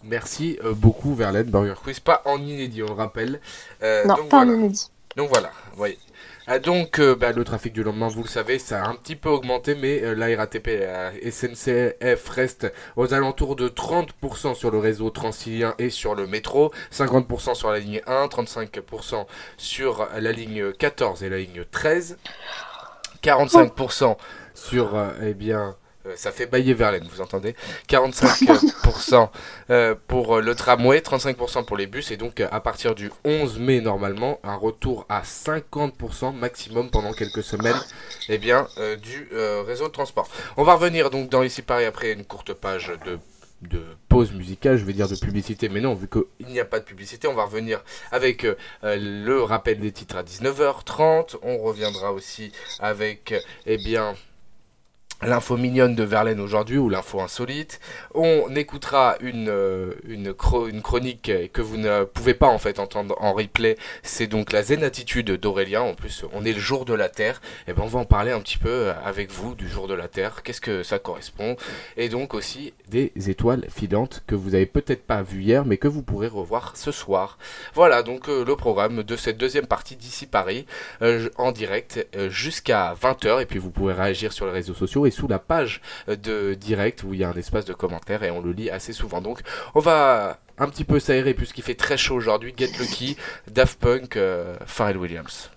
Merci 0.03 0.59
euh, 0.63 0.73
beaucoup 0.73 1.15
Verlaine, 1.15 1.47
Burger 1.47 1.75
Quiz, 1.81 1.99
pas 1.99 2.21
en 2.25 2.37
inédit, 2.39 2.83
on 2.83 2.87
le 2.87 2.93
rappelle. 2.93 3.39
Euh, 3.81 4.05
non, 4.05 4.27
pas 4.27 4.39
en 4.39 4.49
inédit. 4.49 4.89
Donc 5.15 5.29
voilà, 5.29 5.51
voyez. 5.75 5.97
Ah, 6.47 6.59
donc, 6.59 6.99
euh, 6.99 7.15
bah, 7.15 7.31
le 7.31 7.43
trafic 7.43 7.73
du 7.73 7.81
lendemain, 7.81 8.07
vous 8.07 8.21
le 8.21 8.27
savez, 8.29 8.59
ça 8.59 8.83
a 8.83 8.87
un 8.87 8.93
petit 8.93 9.15
peu 9.15 9.29
augmenté, 9.29 9.73
mais 9.73 10.03
euh, 10.03 10.13
la 10.13 10.27
RATP, 10.37 10.67
la 10.79 11.11
SNCF 11.31 12.29
reste 12.29 12.71
aux 12.95 13.15
alentours 13.15 13.55
de 13.55 13.67
30% 13.67 14.53
sur 14.53 14.69
le 14.69 14.77
réseau 14.77 15.09
transilien 15.09 15.73
et 15.79 15.89
sur 15.89 16.13
le 16.13 16.27
métro, 16.27 16.71
50% 16.91 17.55
sur 17.55 17.71
la 17.71 17.79
ligne 17.79 18.01
1, 18.05 18.27
35% 18.27 19.25
sur 19.57 20.07
la 20.15 20.31
ligne 20.31 20.71
14 20.73 21.23
et 21.23 21.29
la 21.29 21.37
ligne 21.39 21.63
13, 21.71 22.19
45% 23.23 24.15
sur, 24.53 24.95
euh, 24.95 25.09
eh 25.23 25.33
bien, 25.33 25.69
euh, 25.69 25.71
ça 26.15 26.31
fait 26.31 26.45
bailler 26.45 26.73
Verlaine, 26.73 27.07
vous 27.11 27.21
entendez 27.21 27.55
45% 27.89 29.29
euh, 29.69 29.95
pour 30.07 30.37
euh, 30.37 30.41
le 30.41 30.55
tramway, 30.55 30.99
35% 30.99 31.65
pour 31.65 31.77
les 31.77 31.87
bus, 31.87 32.11
et 32.11 32.17
donc 32.17 32.39
à 32.39 32.59
partir 32.59 32.95
du 32.95 33.11
11 33.23 33.59
mai 33.59 33.81
normalement, 33.81 34.39
un 34.43 34.55
retour 34.55 35.05
à 35.09 35.21
50% 35.21 36.35
maximum 36.35 36.89
pendant 36.91 37.13
quelques 37.13 37.43
semaines 37.43 37.79
eh 38.29 38.37
bien, 38.37 38.67
du 39.01 39.29
réseau 39.65 39.87
de 39.87 39.93
transport. 39.93 40.27
On 40.57 40.63
va 40.63 40.75
revenir 40.75 41.09
donc 41.09 41.29
dans 41.29 41.43
Ici 41.43 41.61
Paris 41.61 41.85
après 41.85 42.11
une 42.11 42.25
courte 42.25 42.53
page 42.53 42.91
de 43.05 43.19
de 43.61 43.81
pause 44.09 44.33
musicale, 44.33 44.77
je 44.77 44.85
vais 44.85 44.93
dire 44.93 45.07
de 45.07 45.15
publicité, 45.15 45.69
mais 45.69 45.81
non, 45.81 45.95
vu 45.95 46.07
qu'il 46.07 46.47
n'y 46.47 46.59
a 46.59 46.65
pas 46.65 46.79
de 46.79 46.83
publicité, 46.83 47.27
on 47.27 47.33
va 47.33 47.45
revenir 47.45 47.83
avec 48.11 48.45
le 48.83 49.41
rappel 49.41 49.79
des 49.79 49.91
titres 49.91 50.17
à 50.17 50.23
19h30. 50.23 51.37
On 51.41 51.57
reviendra 51.59 52.11
aussi 52.11 52.51
avec, 52.79 53.33
eh 53.65 53.77
bien, 53.77 54.13
l'info 55.21 55.57
mignonne 55.57 55.95
de 55.95 56.03
Verlaine 56.03 56.39
aujourd'hui 56.39 56.77
ou 56.77 56.89
l'info 56.89 57.21
insolite. 57.21 57.79
On 58.13 58.53
écoutera 58.55 59.15
une, 59.21 59.49
euh, 59.49 59.93
une, 60.07 60.33
chronique 60.33 61.31
que 61.53 61.61
vous 61.61 61.77
ne 61.77 62.03
pouvez 62.03 62.33
pas 62.33 62.47
en 62.47 62.57
fait 62.57 62.79
entendre 62.79 63.15
en 63.19 63.33
replay. 63.33 63.77
C'est 64.03 64.27
donc 64.27 64.51
la 64.51 64.61
zen 64.63 64.83
attitude 64.83 65.31
d'Aurélien. 65.31 65.81
En 65.81 65.93
plus, 65.93 66.25
on 66.33 66.43
est 66.45 66.53
le 66.53 66.59
jour 66.59 66.85
de 66.85 66.93
la 66.93 67.09
Terre. 67.09 67.41
Et 67.67 67.71
eh 67.71 67.73
ben 67.73 67.83
on 67.83 67.87
va 67.87 67.99
en 67.99 68.05
parler 68.05 68.31
un 68.31 68.41
petit 68.41 68.57
peu 68.57 68.91
avec 69.03 69.31
vous 69.31 69.55
du 69.55 69.69
jour 69.69 69.87
de 69.87 69.93
la 69.93 70.07
Terre. 70.07 70.43
Qu'est-ce 70.43 70.61
que 70.61 70.83
ça 70.83 70.99
correspond? 70.99 71.55
Et 71.97 72.09
donc 72.09 72.33
aussi 72.33 72.73
des 72.89 73.11
étoiles 73.29 73.65
filantes 73.69 74.23
que 74.27 74.35
vous 74.35 74.53
avez 74.53 74.65
peut-être 74.65 75.05
pas 75.05 75.23
vu 75.23 75.41
hier, 75.41 75.65
mais 75.65 75.77
que 75.77 75.87
vous 75.87 76.03
pourrez 76.03 76.27
revoir 76.27 76.75
ce 76.75 76.91
soir. 76.91 77.37
Voilà 77.73 78.03
donc 78.03 78.29
euh, 78.29 78.43
le 78.43 78.55
programme 78.55 79.03
de 79.03 79.15
cette 79.15 79.37
deuxième 79.37 79.67
partie 79.67 79.95
d'ici 79.95 80.25
Paris 80.25 80.65
euh, 81.01 81.29
en 81.37 81.51
direct 81.51 82.05
jusqu'à 82.29 82.95
20h. 83.01 83.41
Et 83.41 83.45
puis 83.45 83.59
vous 83.59 83.71
pourrez 83.71 83.93
réagir 83.93 84.33
sur 84.33 84.45
les 84.45 84.51
réseaux 84.51 84.73
sociaux 84.73 85.04
et 85.05 85.11
sous 85.11 85.27
la 85.27 85.39
page 85.39 85.81
de 86.07 86.53
direct 86.53 87.03
où 87.03 87.13
il 87.13 87.19
y 87.19 87.23
a 87.23 87.29
un 87.29 87.33
espace 87.33 87.65
de 87.65 87.73
commentaires 87.73 88.23
et 88.23 88.31
on 88.31 88.41
le 88.41 88.51
lit 88.51 88.69
assez 88.69 88.93
souvent. 88.93 89.21
Donc 89.21 89.41
on 89.73 89.79
va 89.79 90.39
un 90.57 90.67
petit 90.67 90.83
peu 90.83 90.99
s'aérer 90.99 91.33
puisqu'il 91.33 91.63
fait 91.63 91.75
très 91.75 91.97
chaud 91.97 92.15
aujourd'hui. 92.15 92.53
Get 92.55 92.71
Lucky, 92.79 93.17
Daft 93.51 93.79
Punk, 93.79 94.17
euh, 94.17 94.55
Pharrell 94.65 94.97
Williams. 94.97 95.49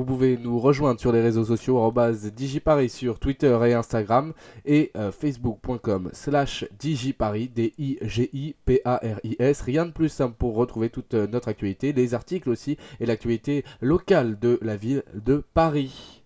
Vous 0.00 0.06
pouvez 0.06 0.38
nous 0.38 0.58
rejoindre 0.58 0.98
sur 0.98 1.12
les 1.12 1.20
réseaux 1.20 1.44
sociaux 1.44 1.92
Digiparis 2.34 2.88
sur 2.88 3.18
Twitter 3.18 3.58
et 3.66 3.74
Instagram 3.74 4.32
et 4.64 4.90
euh, 4.96 5.12
facebook.com 5.12 6.08
slash 6.14 6.64
Digiparis, 6.78 7.48
D-I-G-I-P-A-R-I-S. 7.48 9.60
Rien 9.60 9.84
de 9.84 9.90
plus 9.90 10.08
simple 10.08 10.36
pour 10.38 10.54
retrouver 10.54 10.88
toute 10.88 11.12
euh, 11.12 11.26
notre 11.26 11.48
actualité, 11.48 11.92
les 11.92 12.14
articles 12.14 12.48
aussi 12.48 12.78
et 12.98 13.04
l'actualité 13.04 13.62
locale 13.82 14.38
de 14.38 14.58
la 14.62 14.74
ville 14.74 15.02
de 15.12 15.44
Paris. 15.52 16.22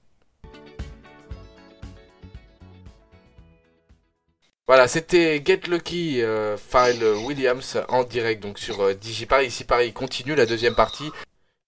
Voilà, 4.68 4.86
c'était 4.86 5.42
Get 5.44 5.62
Lucky, 5.68 6.22
euh, 6.22 6.56
File 6.56 7.04
Williams 7.26 7.78
en 7.88 8.04
direct 8.04 8.40
donc 8.40 8.60
sur 8.60 8.94
Digiparis. 8.94 9.48
Ici 9.48 9.64
Paris 9.64 9.92
continue 9.92 10.36
la 10.36 10.46
deuxième 10.46 10.76
partie. 10.76 11.10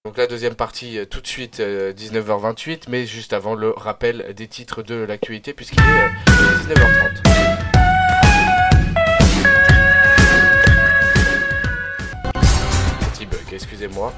Donc 0.07 0.19
la 0.19 0.29
deuxième 0.29 0.55
partie 0.55 1.01
euh, 1.01 1.05
tout 1.05 1.21
de 1.21 1.27
suite 1.27 1.59
19h28, 1.59 2.71
euh, 2.71 2.77
mais 2.89 3.07
juste 3.07 3.33
avant 3.33 3.57
le 3.57 3.71
rappel 3.71 4.35
des 4.37 4.47
titres 4.47 4.85
de 4.85 4.95
l'actualité 4.95 5.53
puisqu'il 5.53 5.81
est 5.81 5.83
19h30. 6.69 7.23
Euh, 7.27 7.57
Petit 13.13 13.27
bug, 13.27 13.41
excusez-moi. 13.51 14.13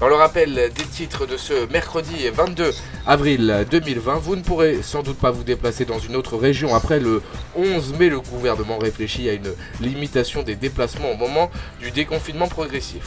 Dans 0.00 0.08
le 0.08 0.16
rappel 0.16 0.54
des 0.54 0.84
titres 0.84 1.26
de 1.26 1.36
ce 1.36 1.70
mercredi 1.70 2.28
22 2.28 2.72
avril 3.06 3.64
2020, 3.70 4.16
vous 4.16 4.34
ne 4.34 4.42
pourrez 4.42 4.82
sans 4.82 5.04
doute 5.04 5.18
pas 5.18 5.30
vous 5.30 5.44
déplacer 5.44 5.84
dans 5.84 6.00
une 6.00 6.16
autre 6.16 6.36
région. 6.36 6.74
Après 6.74 6.98
le 6.98 7.22
11 7.54 7.94
mai, 7.96 8.08
le 8.08 8.18
gouvernement 8.20 8.78
réfléchit 8.78 9.28
à 9.28 9.34
une 9.34 9.54
limitation 9.80 10.42
des 10.42 10.56
déplacements 10.56 11.12
au 11.12 11.16
moment 11.16 11.48
du 11.80 11.92
déconfinement 11.92 12.48
progressif. 12.48 13.04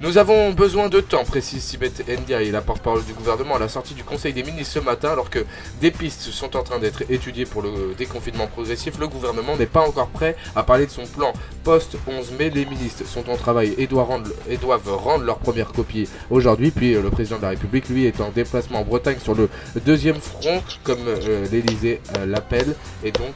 Nous 0.00 0.16
avons 0.16 0.52
besoin 0.52 0.88
de 0.88 1.00
temps, 1.00 1.24
précise 1.24 1.60
Sibeth 1.64 2.04
Ndiaye, 2.08 2.52
la 2.52 2.60
porte-parole 2.60 3.04
du 3.04 3.14
gouvernement, 3.14 3.56
à 3.56 3.58
la 3.58 3.68
sortie 3.68 3.94
du 3.94 4.04
Conseil 4.04 4.32
des 4.32 4.44
ministres 4.44 4.74
ce 4.74 4.78
matin, 4.78 5.10
alors 5.10 5.28
que 5.28 5.44
des 5.80 5.90
pistes 5.90 6.20
sont 6.30 6.56
en 6.56 6.62
train 6.62 6.78
d'être 6.78 7.02
étudiées 7.10 7.46
pour 7.46 7.62
le 7.62 7.96
déconfinement 7.98 8.46
progressif. 8.46 8.96
Le 9.00 9.08
gouvernement 9.08 9.56
n'est 9.56 9.66
pas 9.66 9.80
encore 9.80 10.06
prêt 10.06 10.36
à 10.54 10.62
parler 10.62 10.86
de 10.86 10.92
son 10.92 11.04
plan 11.04 11.32
post-11 11.64 12.36
mai. 12.38 12.48
Les 12.50 12.64
ministres 12.64 13.04
sont 13.06 13.28
en 13.28 13.36
travail 13.36 13.74
et 13.76 13.88
doivent 13.88 14.94
rendre, 14.94 15.24
leur 15.24 15.38
première 15.38 15.72
copie 15.72 16.08
aujourd'hui. 16.30 16.70
Puis 16.70 16.94
euh, 16.94 17.02
le 17.02 17.10
président 17.10 17.38
de 17.38 17.42
la 17.42 17.48
République, 17.50 17.88
lui, 17.88 18.06
est 18.06 18.20
en 18.20 18.30
déplacement 18.30 18.82
en 18.82 18.84
Bretagne 18.84 19.18
sur 19.20 19.34
le 19.34 19.50
deuxième 19.84 20.20
front, 20.20 20.62
comme 20.84 21.08
euh, 21.08 21.44
l'Elysée 21.50 22.00
euh, 22.16 22.24
l'appelle, 22.24 22.76
et 23.02 23.10
donc 23.10 23.34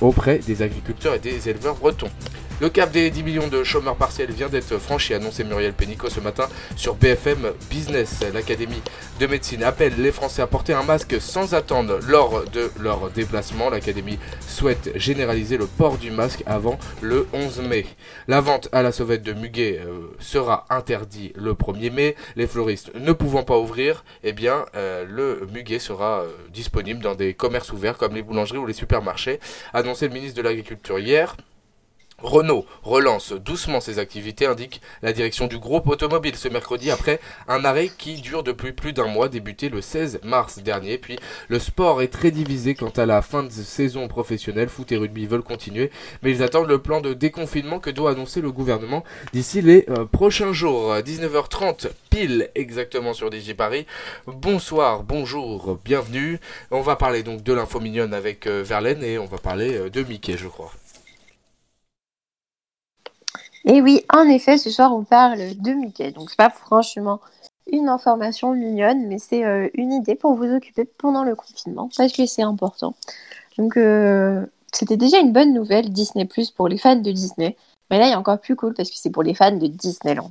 auprès 0.00 0.38
des 0.38 0.62
agriculteurs 0.62 1.14
et 1.14 1.18
des 1.18 1.48
éleveurs 1.48 1.74
bretons. 1.74 2.10
Le 2.64 2.70
cap 2.70 2.90
des 2.90 3.10
10 3.10 3.24
millions 3.24 3.48
de 3.48 3.62
chômeurs 3.62 3.94
partiels 3.94 4.30
vient 4.32 4.48
d'être 4.48 4.78
franchi, 4.78 5.12
annonçait 5.12 5.44
Muriel 5.44 5.74
Pénicaud 5.74 6.08
ce 6.08 6.20
matin 6.20 6.48
sur 6.76 6.94
BFM 6.94 7.52
Business. 7.68 8.24
L'Académie 8.32 8.80
de 9.20 9.26
médecine 9.26 9.62
appelle 9.62 9.92
les 9.98 10.10
Français 10.10 10.40
à 10.40 10.46
porter 10.46 10.72
un 10.72 10.82
masque 10.82 11.20
sans 11.20 11.52
attendre 11.52 11.98
lors 12.08 12.48
de 12.48 12.70
leur 12.80 13.10
déplacement. 13.10 13.68
L'Académie 13.68 14.18
souhaite 14.40 14.98
généraliser 14.98 15.58
le 15.58 15.66
port 15.66 15.98
du 15.98 16.10
masque 16.10 16.42
avant 16.46 16.78
le 17.02 17.26
11 17.34 17.60
mai. 17.68 17.84
La 18.28 18.40
vente 18.40 18.70
à 18.72 18.82
la 18.82 18.92
sauvette 18.92 19.22
de 19.22 19.34
muguet 19.34 19.82
euh, 19.84 20.16
sera 20.18 20.64
interdite 20.70 21.36
le 21.36 21.52
1er 21.52 21.92
mai. 21.92 22.16
Les 22.34 22.46
fleuristes 22.46 22.94
ne 22.94 23.12
pouvant 23.12 23.42
pas 23.42 23.58
ouvrir, 23.58 24.06
eh 24.22 24.32
bien, 24.32 24.64
euh, 24.74 25.04
le 25.06 25.46
muguet 25.52 25.80
sera 25.80 26.22
euh, 26.22 26.30
disponible 26.50 27.02
dans 27.02 27.14
des 27.14 27.34
commerces 27.34 27.74
ouverts 27.74 27.98
comme 27.98 28.14
les 28.14 28.22
boulangeries 28.22 28.56
ou 28.56 28.64
les 28.64 28.72
supermarchés, 28.72 29.38
annoncé 29.74 30.08
le 30.08 30.14
ministre 30.14 30.38
de 30.38 30.42
l'Agriculture 30.42 30.98
hier. 30.98 31.36
Renault 32.22 32.64
relance 32.82 33.32
doucement 33.32 33.80
ses 33.80 33.98
activités, 33.98 34.46
indique 34.46 34.80
la 35.02 35.12
direction 35.12 35.46
du 35.46 35.58
groupe 35.58 35.88
automobile 35.88 36.36
ce 36.36 36.48
mercredi 36.48 36.90
après 36.90 37.20
un 37.48 37.64
arrêt 37.64 37.90
qui 37.98 38.14
dure 38.20 38.42
depuis 38.42 38.72
plus 38.72 38.92
d'un 38.92 39.08
mois, 39.08 39.28
débuté 39.28 39.68
le 39.68 39.82
16 39.82 40.20
mars 40.22 40.58
dernier. 40.58 40.96
Puis 40.96 41.18
le 41.48 41.58
sport 41.58 42.02
est 42.02 42.08
très 42.08 42.30
divisé 42.30 42.74
quant 42.74 42.90
à 42.90 43.04
la 43.04 43.20
fin 43.20 43.42
de 43.42 43.50
saison 43.50 44.08
professionnelle. 44.08 44.68
Foot 44.68 44.92
et 44.92 44.96
rugby 44.96 45.26
veulent 45.26 45.42
continuer, 45.42 45.90
mais 46.22 46.30
ils 46.30 46.42
attendent 46.42 46.68
le 46.68 46.80
plan 46.80 47.00
de 47.00 47.14
déconfinement 47.14 47.78
que 47.78 47.90
doit 47.90 48.12
annoncer 48.12 48.40
le 48.40 48.52
gouvernement 48.52 49.04
d'ici 49.32 49.60
les 49.60 49.84
euh, 49.90 50.04
prochains 50.04 50.52
jours. 50.52 50.94
19h30 50.94 51.88
pile 52.10 52.48
exactement 52.54 53.12
sur 53.12 53.30
DJ 53.30 53.54
Paris. 53.54 53.86
Bonsoir, 54.26 55.02
bonjour, 55.02 55.78
bienvenue. 55.84 56.38
On 56.70 56.80
va 56.80 56.96
parler 56.96 57.22
donc 57.22 57.42
de 57.42 57.52
l'info 57.52 57.80
mignonne 57.80 58.14
avec 58.14 58.46
euh, 58.46 58.62
Verlaine 58.64 59.02
et 59.02 59.18
on 59.18 59.26
va 59.26 59.38
parler 59.38 59.76
euh, 59.76 59.90
de 59.90 60.02
Mickey, 60.02 60.36
je 60.36 60.48
crois. 60.48 60.72
Et 63.64 63.80
oui, 63.80 64.04
en 64.12 64.24
effet, 64.28 64.58
ce 64.58 64.70
soir, 64.70 64.94
on 64.94 65.04
parle 65.04 65.38
de 65.56 65.72
Mickey. 65.72 66.10
Donc, 66.12 66.30
c'est 66.30 66.36
pas 66.36 66.50
franchement 66.50 67.20
une 67.72 67.88
information 67.88 68.52
mignonne, 68.52 69.06
mais 69.06 69.18
c'est 69.18 69.44
euh, 69.44 69.68
une 69.74 69.92
idée 69.92 70.14
pour 70.14 70.34
vous 70.34 70.54
occuper 70.54 70.84
pendant 70.84 71.24
le 71.24 71.34
confinement, 71.34 71.88
parce 71.96 72.12
que 72.12 72.26
c'est 72.26 72.42
important. 72.42 72.94
Donc, 73.56 73.76
euh, 73.76 74.44
c'était 74.72 74.98
déjà 74.98 75.18
une 75.18 75.32
bonne 75.32 75.54
nouvelle, 75.54 75.90
Disney 75.90 76.26
Plus, 76.26 76.50
pour 76.50 76.68
les 76.68 76.76
fans 76.76 76.96
de 76.96 77.10
Disney. 77.10 77.56
Mais 77.90 77.98
là, 77.98 78.06
il 78.06 78.10
y 78.10 78.14
a 78.14 78.18
encore 78.18 78.38
plus 78.38 78.56
cool, 78.56 78.74
parce 78.74 78.90
que 78.90 78.96
c'est 78.98 79.10
pour 79.10 79.22
les 79.22 79.34
fans 79.34 79.56
de 79.56 79.66
Disneyland. 79.66 80.30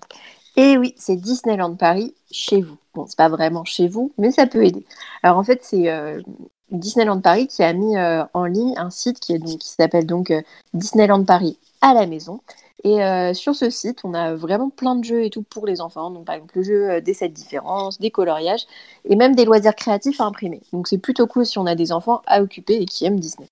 Et 0.56 0.78
oui, 0.78 0.94
c'est 0.98 1.16
Disneyland 1.16 1.76
Paris 1.76 2.14
chez 2.32 2.62
vous. 2.62 2.78
Bon, 2.94 3.06
c'est 3.08 3.18
pas 3.18 3.30
vraiment 3.30 3.66
chez 3.66 3.88
vous, 3.88 4.12
mais 4.20 4.30
ça 4.30 4.46
peut 4.46 4.64
aider. 4.64 4.86
Alors, 5.24 5.40
en 5.40 5.44
fait, 5.44 5.64
c'est 5.64 5.90
euh, 5.90 6.22
Disneyland 6.70 7.20
Paris 7.20 7.48
qui 7.48 7.64
a 7.64 7.74
mis 7.74 7.96
en 7.98 8.46
ligne 8.46 8.76
un 8.78 8.92
site 8.92 9.20
qui, 9.20 9.40
qui 9.40 9.68
s'appelle 9.68 10.06
donc 10.06 10.32
Disneyland 10.76 11.24
Paris 11.24 11.58
à 11.82 11.96
la 11.96 12.06
maison. 12.06 12.40
Et 12.84 13.02
euh, 13.02 13.34
sur 13.34 13.56
ce 13.56 13.70
site, 13.70 14.00
on 14.04 14.14
a 14.14 14.36
vraiment 14.36 14.70
plein 14.70 14.96
de 14.96 15.04
jeux 15.06 15.24
et 15.24 15.30
tout 15.30 15.42
pour 15.42 15.66
les 15.66 15.80
enfants. 15.80 16.12
Donc, 16.12 16.26
par 16.26 16.36
exemple, 16.36 16.58
le 16.58 16.64
jeu 16.64 16.90
euh, 16.92 17.02
des 17.02 17.14
7 17.14 17.32
différences, 17.32 17.98
des 18.00 18.12
coloriages 18.12 18.66
et 19.06 19.16
même 19.16 19.36
des 19.36 19.46
loisirs 19.46 19.76
créatifs 19.76 20.20
à 20.20 20.26
imprimer. 20.26 20.62
Donc, 20.74 20.88
c'est 20.88 20.98
plutôt 20.98 21.26
cool 21.26 21.46
si 21.46 21.58
on 21.58 21.66
a 21.66 21.76
des 21.76 21.94
enfants 21.94 22.22
à 22.28 22.42
occuper 22.42 22.76
et 22.76 22.86
qui 22.86 23.06
aiment 23.06 23.20
Disney. 23.20 23.48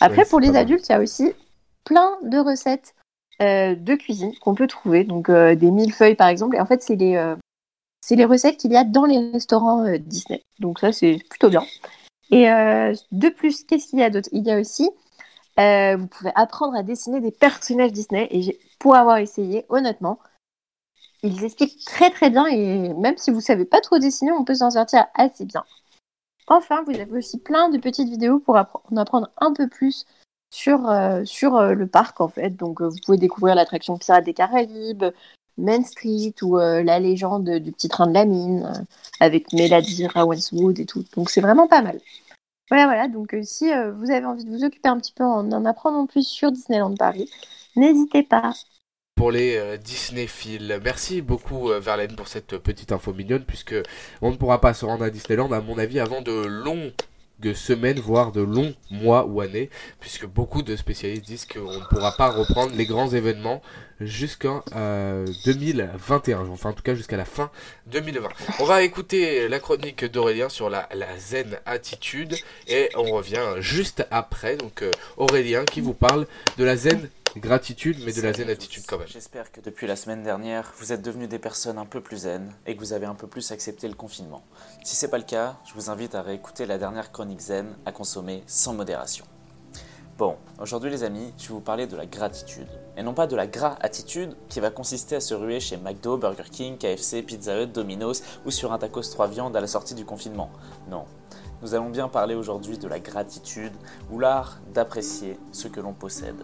Après, 0.00 0.24
pour 0.26 0.38
les 0.38 0.54
adultes, 0.54 0.86
il 0.88 0.92
y 0.92 0.94
a 0.94 1.00
aussi 1.00 1.32
plein 1.84 2.18
de 2.22 2.38
recettes 2.38 2.94
euh, 3.40 3.74
de 3.74 3.94
cuisine 3.94 4.32
qu'on 4.40 4.54
peut 4.54 4.66
trouver. 4.66 5.04
Donc, 5.04 5.30
des 5.30 5.70
millefeuilles, 5.70 6.14
par 6.14 6.28
exemple. 6.28 6.54
Et 6.56 6.60
en 6.60 6.66
fait, 6.66 6.82
c'est 6.82 6.94
les, 6.94 7.34
c'est 8.00 8.16
les 8.16 8.26
recettes 8.26 8.58
qu'il 8.58 8.70
y 8.70 8.76
a 8.76 8.84
dans 8.84 9.06
les 9.06 9.30
restaurants 9.30 9.84
Disney. 9.98 10.42
Donc, 10.60 10.78
ça, 10.78 10.92
c'est 10.92 11.18
plutôt 11.30 11.48
bien. 11.48 11.64
Et 12.30 12.44
de 12.44 13.28
plus, 13.30 13.64
qu'est-ce 13.64 13.88
qu'il 13.88 13.98
y 13.98 14.04
a 14.04 14.10
d'autre? 14.10 14.28
Il 14.30 14.46
y 14.46 14.52
a 14.52 14.60
aussi 14.60 14.88
euh, 15.58 15.96
vous 15.96 16.06
pouvez 16.06 16.30
apprendre 16.34 16.76
à 16.76 16.82
dessiner 16.82 17.20
des 17.20 17.32
personnages 17.32 17.92
Disney. 17.92 18.28
Et 18.30 18.58
pour 18.78 18.94
avoir 18.94 19.18
essayé, 19.18 19.66
honnêtement, 19.68 20.18
ils 21.22 21.44
expliquent 21.44 21.84
très 21.84 22.10
très 22.10 22.30
bien. 22.30 22.46
Et 22.46 22.94
même 22.94 23.16
si 23.16 23.30
vous 23.30 23.38
ne 23.38 23.42
savez 23.42 23.64
pas 23.64 23.80
trop 23.80 23.98
dessiner, 23.98 24.32
on 24.32 24.44
peut 24.44 24.54
s'en 24.54 24.70
sortir 24.70 25.06
assez 25.14 25.44
bien. 25.44 25.64
Enfin, 26.46 26.82
vous 26.84 26.98
avez 26.98 27.18
aussi 27.18 27.38
plein 27.38 27.68
de 27.68 27.78
petites 27.78 28.08
vidéos 28.08 28.38
pour 28.38 28.56
en 28.56 28.96
apprendre 28.96 29.30
un 29.38 29.52
peu 29.52 29.68
plus 29.68 30.06
sur, 30.50 30.88
euh, 30.88 31.24
sur 31.24 31.56
euh, 31.56 31.74
le 31.74 31.86
parc 31.86 32.20
en 32.20 32.28
fait. 32.28 32.50
Donc 32.50 32.80
vous 32.80 32.96
pouvez 33.04 33.18
découvrir 33.18 33.54
l'attraction 33.54 33.98
Pirates 33.98 34.24
des 34.24 34.34
Caraïbes, 34.34 35.04
Main 35.58 35.82
Street 35.82 36.34
ou 36.42 36.56
la 36.56 37.00
légende 37.00 37.50
du 37.50 37.72
petit 37.72 37.88
train 37.88 38.06
de 38.06 38.14
la 38.14 38.24
mine 38.24 38.86
avec 39.18 39.52
Melody 39.52 40.06
Ravenswood 40.06 40.78
et 40.78 40.86
tout. 40.86 41.04
Donc 41.16 41.30
c'est 41.30 41.40
vraiment 41.40 41.66
pas 41.66 41.82
mal. 41.82 42.00
Voilà, 42.70 42.86
voilà. 42.86 43.08
Donc, 43.08 43.34
euh, 43.34 43.42
si 43.42 43.72
euh, 43.72 43.92
vous 43.92 44.10
avez 44.10 44.26
envie 44.26 44.44
de 44.44 44.50
vous 44.50 44.64
occuper 44.64 44.88
un 44.88 44.98
petit 44.98 45.12
peu 45.12 45.24
en 45.24 45.50
en 45.50 45.64
apprenant 45.64 46.06
plus 46.06 46.26
sur 46.26 46.52
Disneyland 46.52 46.94
Paris, 46.94 47.30
n'hésitez 47.76 48.22
pas. 48.22 48.52
Pour 49.14 49.32
les 49.32 49.56
euh, 49.56 49.76
Disney-Fils. 49.76 50.72
Merci 50.82 51.22
beaucoup, 51.22 51.68
Verlaine, 51.80 52.14
pour 52.14 52.28
cette 52.28 52.58
petite 52.58 52.92
info 52.92 53.12
mignonne, 53.12 53.44
puisque 53.44 53.74
on 54.22 54.30
ne 54.30 54.36
pourra 54.36 54.60
pas 54.60 54.74
se 54.74 54.84
rendre 54.84 55.04
à 55.04 55.10
Disneyland, 55.10 55.50
à 55.52 55.60
mon 55.60 55.78
avis, 55.78 55.98
avant 55.98 56.20
de 56.20 56.32
longs 56.32 56.92
de 57.40 57.54
semaines, 57.54 58.00
voire 58.00 58.32
de 58.32 58.40
longs 58.40 58.74
mois 58.90 59.26
ou 59.26 59.40
années, 59.40 59.70
puisque 60.00 60.26
beaucoup 60.26 60.62
de 60.62 60.76
spécialistes 60.76 61.24
disent 61.24 61.46
qu'on 61.46 61.72
ne 61.72 61.84
pourra 61.88 62.12
pas 62.16 62.30
reprendre 62.30 62.74
les 62.74 62.86
grands 62.86 63.08
événements 63.08 63.62
jusqu'en 64.00 64.62
2021, 65.44 66.38
euh, 66.40 66.48
enfin 66.50 66.70
en 66.70 66.72
tout 66.72 66.82
cas 66.82 66.94
jusqu'à 66.94 67.16
la 67.16 67.24
fin 67.24 67.50
2020. 67.86 68.28
On 68.60 68.64
va 68.64 68.82
écouter 68.82 69.48
la 69.48 69.58
chronique 69.58 70.04
d'Aurélien 70.04 70.48
sur 70.48 70.70
la, 70.70 70.88
zen 71.18 71.58
attitude 71.66 72.36
et 72.66 72.90
on 72.94 73.04
revient 73.04 73.56
juste 73.58 74.06
après. 74.10 74.56
Donc 74.56 74.82
euh, 74.82 74.90
Aurélien 75.16 75.64
qui 75.64 75.80
vous 75.80 75.94
parle 75.94 76.26
de 76.56 76.64
la 76.64 76.76
zen 76.76 77.08
gratitude, 77.36 77.98
mais 78.04 78.12
de 78.12 78.22
la 78.22 78.32
zen 78.32 78.48
attitude 78.48 78.84
quand 78.86 78.98
même. 78.98 79.08
J'espère 79.08 79.52
que 79.52 79.60
depuis 79.60 79.86
la 79.86 79.96
semaine 79.96 80.22
dernière, 80.22 80.72
vous 80.78 80.92
êtes 80.92 81.02
devenus 81.02 81.28
des 81.28 81.38
personnes 81.38 81.78
un 81.78 81.86
peu 81.86 82.00
plus 82.00 82.18
zen 82.18 82.52
et 82.66 82.74
que 82.74 82.80
vous 82.80 82.92
avez 82.92 83.06
un 83.06 83.14
peu 83.14 83.26
plus 83.26 83.52
accepté 83.52 83.88
le 83.88 83.94
confinement. 83.94 84.44
Si 84.84 84.96
c'est 84.96 85.10
pas 85.10 85.18
le 85.18 85.24
cas, 85.24 85.56
je 85.68 85.74
vous 85.74 85.90
invite 85.90 86.14
à 86.14 86.22
réécouter 86.22 86.66
la 86.66 86.78
dernière 86.78 87.12
chronique 87.12 87.40
zen 87.40 87.76
à 87.86 87.92
consommer 87.92 88.42
sans 88.46 88.74
modération. 88.74 89.24
Bon, 90.18 90.34
aujourd'hui 90.60 90.90
les 90.90 91.04
amis, 91.04 91.32
je 91.38 91.46
vais 91.46 91.54
vous 91.54 91.60
parler 91.60 91.86
de 91.86 91.94
la 91.94 92.04
gratitude. 92.04 92.66
Et 92.96 93.04
non 93.04 93.14
pas 93.14 93.28
de 93.28 93.36
la 93.36 93.46
gras-attitude 93.46 94.34
qui 94.48 94.58
va 94.58 94.70
consister 94.70 95.14
à 95.14 95.20
se 95.20 95.32
ruer 95.32 95.60
chez 95.60 95.76
McDo, 95.76 96.16
Burger 96.16 96.50
King, 96.50 96.76
KFC, 96.76 97.22
Pizza 97.22 97.62
Hut, 97.62 97.68
Domino's 97.68 98.24
ou 98.44 98.50
sur 98.50 98.72
un 98.72 98.78
tacos 98.78 99.12
3 99.12 99.28
viandes 99.28 99.56
à 99.56 99.60
la 99.60 99.68
sortie 99.68 99.94
du 99.94 100.04
confinement. 100.04 100.50
Non. 100.90 101.04
Nous 101.62 101.72
allons 101.76 101.88
bien 101.88 102.08
parler 102.08 102.34
aujourd'hui 102.34 102.78
de 102.78 102.88
la 102.88 102.98
gratitude 102.98 103.72
ou 104.10 104.18
l'art 104.18 104.58
d'apprécier 104.74 105.38
ce 105.52 105.68
que 105.68 105.78
l'on 105.78 105.92
possède. 105.92 106.42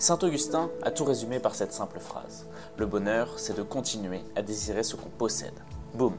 Saint 0.00 0.18
Augustin 0.24 0.68
a 0.82 0.90
tout 0.90 1.04
résumé 1.04 1.38
par 1.38 1.54
cette 1.54 1.72
simple 1.72 2.00
phrase. 2.00 2.48
Le 2.76 2.86
bonheur, 2.86 3.38
c'est 3.38 3.56
de 3.56 3.62
continuer 3.62 4.22
à 4.34 4.42
désirer 4.42 4.82
ce 4.82 4.96
qu'on 4.96 5.10
possède. 5.10 5.54
Boum, 5.94 6.16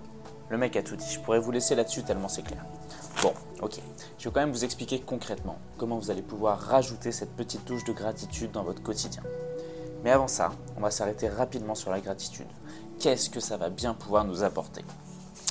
le 0.47 0.57
mec 0.57 0.77
a 0.77 0.83
tout 0.83 0.95
dit. 0.95 1.11
Je 1.11 1.19
pourrais 1.19 1.39
vous 1.39 1.51
laisser 1.51 1.75
là-dessus 1.75 2.03
tellement 2.03 2.29
c'est 2.29 2.43
clair. 2.43 2.63
Bon, 3.21 3.33
ok. 3.61 3.79
Je 4.17 4.25
vais 4.25 4.33
quand 4.33 4.41
même 4.41 4.51
vous 4.51 4.65
expliquer 4.65 4.99
concrètement 4.99 5.57
comment 5.77 5.97
vous 5.97 6.11
allez 6.11 6.21
pouvoir 6.21 6.59
rajouter 6.59 7.11
cette 7.11 7.35
petite 7.35 7.65
touche 7.65 7.83
de 7.83 7.93
gratitude 7.93 8.51
dans 8.51 8.63
votre 8.63 8.83
quotidien. 8.83 9.23
Mais 10.03 10.11
avant 10.11 10.27
ça, 10.27 10.51
on 10.77 10.81
va 10.81 10.91
s'arrêter 10.91 11.29
rapidement 11.29 11.75
sur 11.75 11.91
la 11.91 11.99
gratitude. 11.99 12.47
Qu'est-ce 12.99 13.29
que 13.29 13.39
ça 13.39 13.57
va 13.57 13.69
bien 13.69 13.93
pouvoir 13.93 14.25
nous 14.25 14.43
apporter? 14.43 14.83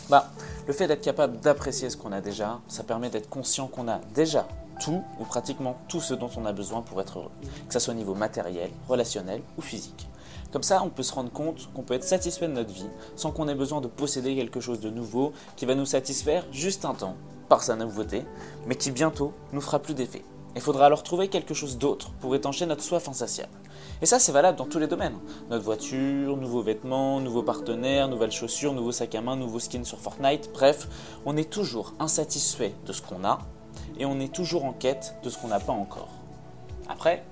Bah, 0.09 0.31
le 0.67 0.73
fait 0.73 0.87
d'être 0.87 1.01
capable 1.01 1.41
d'apprécier 1.41 1.89
ce 1.91 1.97
qu'on 1.97 2.13
a 2.13 2.21
déjà, 2.21 2.61
ça 2.69 2.85
permet 2.85 3.11
d'être 3.11 3.29
conscient 3.31 3.67
qu'on 3.67 3.89
a 3.89 3.99
déjà 4.15 4.47
tout 4.81 5.03
ou 5.19 5.25
pratiquement 5.25 5.77
tout 5.89 6.01
ce 6.01 6.15
dont 6.15 6.31
on 6.37 6.45
a 6.47 6.53
besoin 6.53 6.83
pour 6.83 7.01
être 7.01 7.19
heureux, 7.19 7.31
que 7.67 7.73
ce 7.73 7.79
soit 7.79 7.95
au 7.95 7.97
niveau 7.97 8.15
matériel, 8.15 8.71
relationnel 8.89 9.43
ou 9.57 9.63
physique. 9.63 10.09
Comme 10.53 10.63
ça, 10.63 10.83
on 10.83 10.91
peut 10.91 11.03
se 11.03 11.13
rendre 11.13 11.33
compte 11.33 11.73
qu'on 11.73 11.83
peut 11.83 11.95
être 11.95 12.05
satisfait 12.05 12.47
de 12.47 12.53
notre 12.53 12.73
vie 12.73 12.89
sans 13.17 13.33
qu'on 13.33 13.49
ait 13.49 13.55
besoin 13.55 13.81
de 13.81 13.89
posséder 13.89 14.37
quelque 14.37 14.61
chose 14.61 14.81
de 14.81 14.91
nouveau 14.91 15.33
qui 15.57 15.67
va 15.67 15.75
nous 15.75 15.87
satisfaire 15.87 16.45
juste 16.53 16.85
un 16.85 16.95
temps 16.95 17.17
par 17.49 17.63
sa 17.63 17.77
nouveauté, 17.77 18.25
mais 18.67 18.77
qui 18.77 18.91
bientôt 18.91 19.33
nous 19.53 19.61
fera 19.61 19.79
plus 19.79 19.95
d'effet. 19.95 20.25
Il 20.57 20.61
faudra 20.61 20.87
alors 20.87 21.03
trouver 21.03 21.29
quelque 21.29 21.55
chose 21.55 21.79
d'autre 21.79 22.13
pour 22.21 22.35
étancher 22.35 22.65
notre 22.67 22.83
soif 22.83 23.09
insatiable. 23.09 23.53
Et 24.01 24.07
ça, 24.07 24.19
c'est 24.21 24.31
valable 24.31 24.57
dans 24.57 24.67
tous 24.67 24.79
les 24.79 24.87
domaines. 24.87 25.19
Notre 25.51 25.65
voiture, 25.65 26.37
nouveaux 26.37 26.63
vêtements, 26.63 27.21
nouveaux 27.21 27.43
partenaires, 27.43 28.09
nouvelles 28.09 28.31
chaussures, 28.31 28.73
nouveaux 28.73 28.93
sacs 28.93 29.15
à 29.17 29.21
main, 29.21 29.35
nouveaux 29.35 29.59
skins 29.59 29.85
sur 29.85 29.99
Fortnite. 29.99 30.51
Bref, 30.53 30.89
on 31.27 31.37
est 31.37 31.51
toujours 31.51 31.95
insatisfait 31.99 32.75
de 32.87 32.93
ce 32.93 33.03
qu'on 33.03 33.25
a 33.25 33.41
et 33.99 34.07
on 34.07 34.21
est 34.21 34.33
toujours 34.33 34.65
en 34.65 34.73
quête 34.73 35.17
de 35.25 35.31
ce 35.31 35.39
qu'on 35.39 35.49
n'a 35.49 35.61
pas 35.61 35.73
encore. 35.73 36.11
Après, 36.89 37.25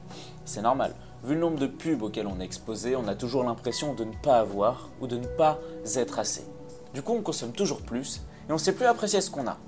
c'est 0.45 0.63
normal. 0.63 0.95
Vu 1.23 1.35
le 1.35 1.41
nombre 1.41 1.59
de 1.59 1.69
pubs 1.69 2.03
auxquels 2.03 2.27
on 2.27 2.41
est 2.41 2.45
exposé, 2.45 2.97
on 2.97 3.07
a 3.07 3.15
toujours 3.15 3.45
l'impression 3.45 3.95
de 3.95 4.03
ne 4.03 4.15
pas 4.23 4.41
avoir 4.41 4.89
ou 5.01 5.07
de 5.07 5.17
ne 5.17 5.27
pas 5.27 5.61
être 5.95 6.19
assez. 6.19 6.45
Du 6.95 7.03
coup, 7.03 7.13
on 7.13 7.23
consomme 7.23 7.53
toujours 7.53 7.83
plus 7.83 8.23
et 8.49 8.51
on 8.51 8.55
ne 8.55 8.59
sait 8.59 8.75
plus 8.75 8.87
apprécier 8.87 9.21
ce 9.21 9.31
qu'on 9.31 9.47
a. 9.47 9.59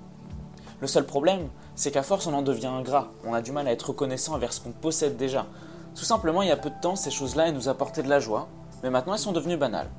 Le 0.80 0.86
seul 0.86 1.06
problème, 1.06 1.48
c'est 1.74 1.90
qu'à 1.90 2.02
force, 2.02 2.26
on 2.26 2.34
en 2.34 2.42
devient 2.42 2.66
ingrat. 2.66 3.08
On 3.24 3.34
a 3.34 3.42
du 3.42 3.52
mal 3.52 3.68
à 3.68 3.72
être 3.72 3.88
reconnaissant 3.88 4.34
envers 4.34 4.52
ce 4.52 4.60
qu'on 4.60 4.72
possède 4.72 5.16
déjà. 5.16 5.46
Tout 5.94 6.04
simplement, 6.04 6.42
il 6.42 6.48
y 6.48 6.52
a 6.52 6.56
peu 6.56 6.70
de 6.70 6.80
temps, 6.80 6.96
ces 6.96 7.10
choses-là, 7.10 7.48
elles 7.48 7.54
nous 7.54 7.68
apportaient 7.68 8.02
de 8.02 8.08
la 8.08 8.20
joie, 8.20 8.48
mais 8.82 8.90
maintenant, 8.90 9.14
elles 9.14 9.20
sont 9.20 9.32
devenues 9.32 9.56
banales. 9.56 9.90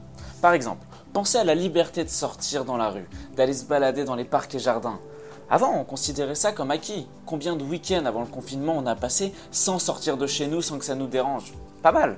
Par 0.42 0.54
exemple, 0.54 0.86
pensez 1.14 1.38
à 1.38 1.44
la 1.44 1.56
liberté 1.56 2.04
de 2.04 2.10
sortir 2.10 2.66
dans 2.66 2.78
la 2.78 2.90
rue, 2.90 3.10
d'aller 3.36 3.54
se 3.54 3.66
balader 3.66 4.04
dans 4.04 4.16
les 4.16 4.26
parcs 4.26 4.54
et 4.56 4.60
jardins, 4.60 5.00
avant, 5.48 5.80
on 5.80 5.84
considérait 5.84 6.34
ça 6.34 6.52
comme 6.52 6.72
acquis. 6.72 7.06
Combien 7.28 7.56
de 7.56 7.64
week-ends 7.64 8.06
avant 8.06 8.22
le 8.22 8.28
confinement 8.28 8.74
on 8.76 8.88
a 8.88 8.96
passé 8.96 9.32
sans 9.52 9.78
sortir 9.78 10.18
de 10.18 10.26
chez 10.26 10.48
nous, 10.48 10.64
sans 10.64 10.80
que 10.80 10.86
ça 10.86 10.96
nous 10.96 11.06
dérange? 11.06 11.54
Pas 11.84 11.92
mal. 11.92 12.18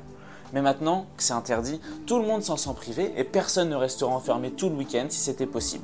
Mais 0.53 0.61
maintenant 0.61 1.05
que 1.17 1.23
c'est 1.23 1.33
interdit, 1.33 1.81
tout 2.05 2.19
le 2.19 2.25
monde 2.25 2.41
s'en 2.41 2.55
sent 2.55 2.73
privé 2.73 3.13
et 3.17 3.25
personne 3.25 3.69
ne 3.69 3.75
restera 3.75 4.11
enfermé 4.11 4.51
tout 4.51 4.69
le 4.69 4.75
week-end 4.75 5.07
si 5.09 5.19
c'était 5.19 5.45
possible. 5.45 5.83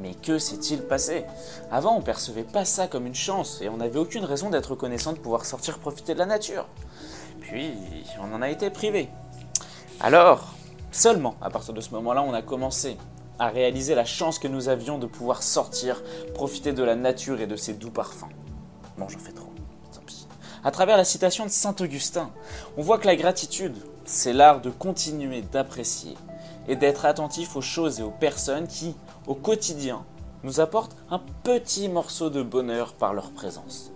Mais 0.00 0.14
que 0.14 0.38
s'est-il 0.38 0.82
passé? 0.82 1.24
Avant, 1.70 1.96
on 1.96 2.02
percevait 2.02 2.44
pas 2.44 2.64
ça 2.64 2.86
comme 2.86 3.06
une 3.06 3.14
chance 3.14 3.60
et 3.60 3.68
on 3.68 3.78
n'avait 3.78 3.98
aucune 3.98 4.24
raison 4.24 4.48
d'être 4.48 4.70
reconnaissant 4.70 5.12
de 5.12 5.18
pouvoir 5.18 5.44
sortir 5.44 5.78
profiter 5.78 6.14
de 6.14 6.18
la 6.18 6.26
nature. 6.26 6.66
Puis, 7.40 7.72
on 8.20 8.32
en 8.34 8.42
a 8.42 8.48
été 8.48 8.70
privé. 8.70 9.08
Alors, 10.00 10.54
seulement 10.92 11.34
à 11.40 11.50
partir 11.50 11.74
de 11.74 11.80
ce 11.80 11.90
moment-là, 11.90 12.22
on 12.22 12.32
a 12.32 12.42
commencé 12.42 12.96
à 13.38 13.48
réaliser 13.48 13.94
la 13.94 14.04
chance 14.04 14.38
que 14.38 14.48
nous 14.48 14.68
avions 14.68 14.98
de 14.98 15.06
pouvoir 15.06 15.42
sortir, 15.42 16.02
profiter 16.34 16.72
de 16.72 16.82
la 16.82 16.94
nature 16.94 17.40
et 17.40 17.46
de 17.46 17.56
ses 17.56 17.74
doux 17.74 17.90
parfums. 17.90 18.28
Bon, 18.96 19.08
j'en 19.08 19.18
fais 19.18 19.32
trop, 19.32 19.50
tant 19.92 20.00
pis. 20.06 20.26
à 20.64 20.70
travers 20.70 20.96
la 20.96 21.04
citation 21.04 21.44
de 21.44 21.50
Saint 21.50 21.74
Augustin. 21.80 22.30
On 22.76 22.82
voit 22.82 22.98
que 22.98 23.06
la 23.06 23.16
gratitude, 23.16 23.76
c'est 24.04 24.32
l'art 24.32 24.60
de 24.60 24.70
continuer 24.70 25.42
d'apprécier 25.42 26.16
et 26.66 26.76
d'être 26.76 27.06
attentif 27.06 27.56
aux 27.56 27.62
choses 27.62 28.00
et 28.00 28.02
aux 28.02 28.10
personnes 28.10 28.66
qui, 28.66 28.94
au 29.28 29.34
quotidien, 29.34 30.04
nous 30.42 30.58
apportent 30.58 30.96
un 31.10 31.20
petit 31.44 31.88
morceau 31.88 32.30
de 32.30 32.42
bonheur 32.42 32.94
par 32.94 33.12
leur 33.12 33.30
présence. 33.30 33.92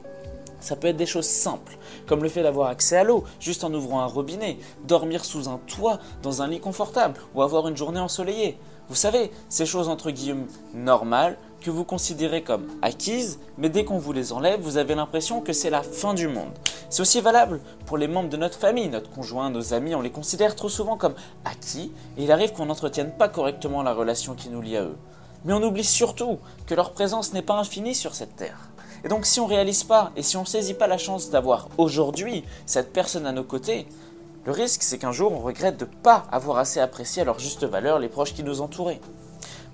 Ça 0.61 0.77
peut 0.77 0.88
être 0.88 0.97
des 0.97 1.07
choses 1.07 1.27
simples, 1.27 1.77
comme 2.07 2.23
le 2.23 2.29
fait 2.29 2.42
d'avoir 2.42 2.68
accès 2.68 2.97
à 2.97 3.03
l'eau, 3.03 3.25
juste 3.40 3.64
en 3.64 3.75
ouvrant 3.75 4.01
un 4.01 4.07
robinet, 4.07 4.59
dormir 4.87 5.25
sous 5.25 5.49
un 5.49 5.59
toit, 5.66 5.99
dans 6.23 6.42
un 6.42 6.49
lit 6.49 6.61
confortable, 6.61 7.18
ou 7.35 7.42
avoir 7.42 7.66
une 7.66 7.77
journée 7.77 7.99
ensoleillée. 7.99 8.59
Vous 8.88 8.95
savez, 8.95 9.33
ces 9.49 9.66
choses 9.66 9.88
entre 9.88 10.11
guillemets 10.11 10.47
normales 10.75 11.38
que 11.62 11.71
vous 11.71 11.85
considérez 11.85 12.42
comme 12.42 12.66
acquises, 12.83 13.40
mais 13.57 13.71
dès 13.71 13.85
qu'on 13.85 13.99
vous 13.99 14.12
les 14.12 14.33
enlève, 14.33 14.61
vous 14.61 14.77
avez 14.77 14.95
l'impression 14.95 15.40
que 15.40 15.53
c'est 15.53 15.71
la 15.71 15.83
fin 15.83 16.12
du 16.12 16.29
monde. 16.29 16.53
C'est 16.90 17.03
aussi 17.03 17.21
valable 17.21 17.61
pour 17.87 17.97
les 17.97 18.09
membres 18.09 18.29
de 18.29 18.37
notre 18.37 18.59
famille, 18.59 18.88
notre 18.88 19.11
conjoint, 19.11 19.49
nos 19.49 19.73
amis, 19.73 19.95
on 19.95 20.03
les 20.03 20.11
considère 20.11 20.55
trop 20.55 20.68
souvent 20.68 20.97
comme 20.97 21.14
acquis, 21.45 21.90
et 22.18 22.25
il 22.25 22.33
arrive 22.33 22.53
qu'on 22.53 22.66
n'entretienne 22.66 23.12
pas 23.16 23.29
correctement 23.29 23.83
la 23.83 23.95
relation 23.95 24.35
qui 24.35 24.51
nous 24.51 24.61
lie 24.61 24.77
à 24.77 24.83
eux. 24.83 24.97
Mais 25.44 25.52
on 25.52 25.62
oublie 25.62 25.85
surtout 25.85 26.38
que 26.66 26.74
leur 26.74 26.92
présence 26.92 27.33
n'est 27.33 27.42
pas 27.42 27.59
infinie 27.59 27.94
sur 27.94 28.14
cette 28.14 28.37
terre. 28.37 28.70
Et 29.05 29.09
donc 29.09 29.26
si 29.26 29.40
on 29.40 29.44
ne 29.44 29.55
réalise 29.55 29.85
pas 29.85 30.12
et 30.16 30.22
si 30.22 30.37
on 30.37 30.42
ne 30.42 30.46
saisit 30.46 30.74
pas 30.74 30.87
la 30.87 30.98
chance 30.98 31.31
d'avoir 31.31 31.68
aujourd'hui 31.78 32.44
cette 32.66 32.92
personne 32.92 33.26
à 33.26 33.33
nos 33.33 33.42
côtés, 33.42 33.87
le 34.44 34.52
risque 34.52 34.83
c'est 34.83 34.98
qu'un 34.98 35.12
jour 35.12 35.33
on 35.33 35.40
regrette 35.40 35.76
de 35.78 35.85
ne 35.85 35.90
pas 35.90 36.24
avoir 36.31 36.59
assez 36.59 36.78
apprécié 36.81 37.22
à 37.22 37.24
leur 37.24 37.38
juste 37.38 37.64
valeur 37.64 37.98
les 37.98 38.09
proches 38.09 38.35
qui 38.35 38.44
nous 38.44 38.61
entouraient. 38.61 39.00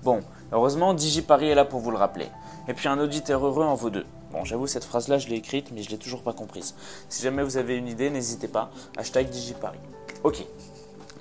Bon, 0.03 0.21
heureusement 0.51 0.93
DigiParis 0.93 1.49
est 1.49 1.55
là 1.55 1.65
pour 1.65 1.79
vous 1.79 1.91
le 1.91 1.97
rappeler. 1.97 2.27
Et 2.67 2.73
puis 2.73 2.87
un 2.87 2.99
auditeur 2.99 3.45
heureux 3.45 3.65
en 3.65 3.75
vaut 3.75 3.89
deux. 3.89 4.05
Bon, 4.31 4.45
j'avoue, 4.45 4.67
cette 4.67 4.83
phrase-là, 4.83 5.17
je 5.17 5.27
l'ai 5.27 5.37
écrite, 5.37 5.71
mais 5.71 5.81
je 5.81 5.89
l'ai 5.89 5.97
toujours 5.97 6.21
pas 6.21 6.33
comprise. 6.33 6.75
Si 7.09 7.23
jamais 7.23 7.41
vous 7.41 7.57
avez 7.57 7.75
une 7.75 7.87
idée, 7.87 8.11
n'hésitez 8.11 8.47
pas. 8.47 8.69
Hashtag 8.95 9.29
DigiParis. 9.29 9.79
Ok, 10.23 10.45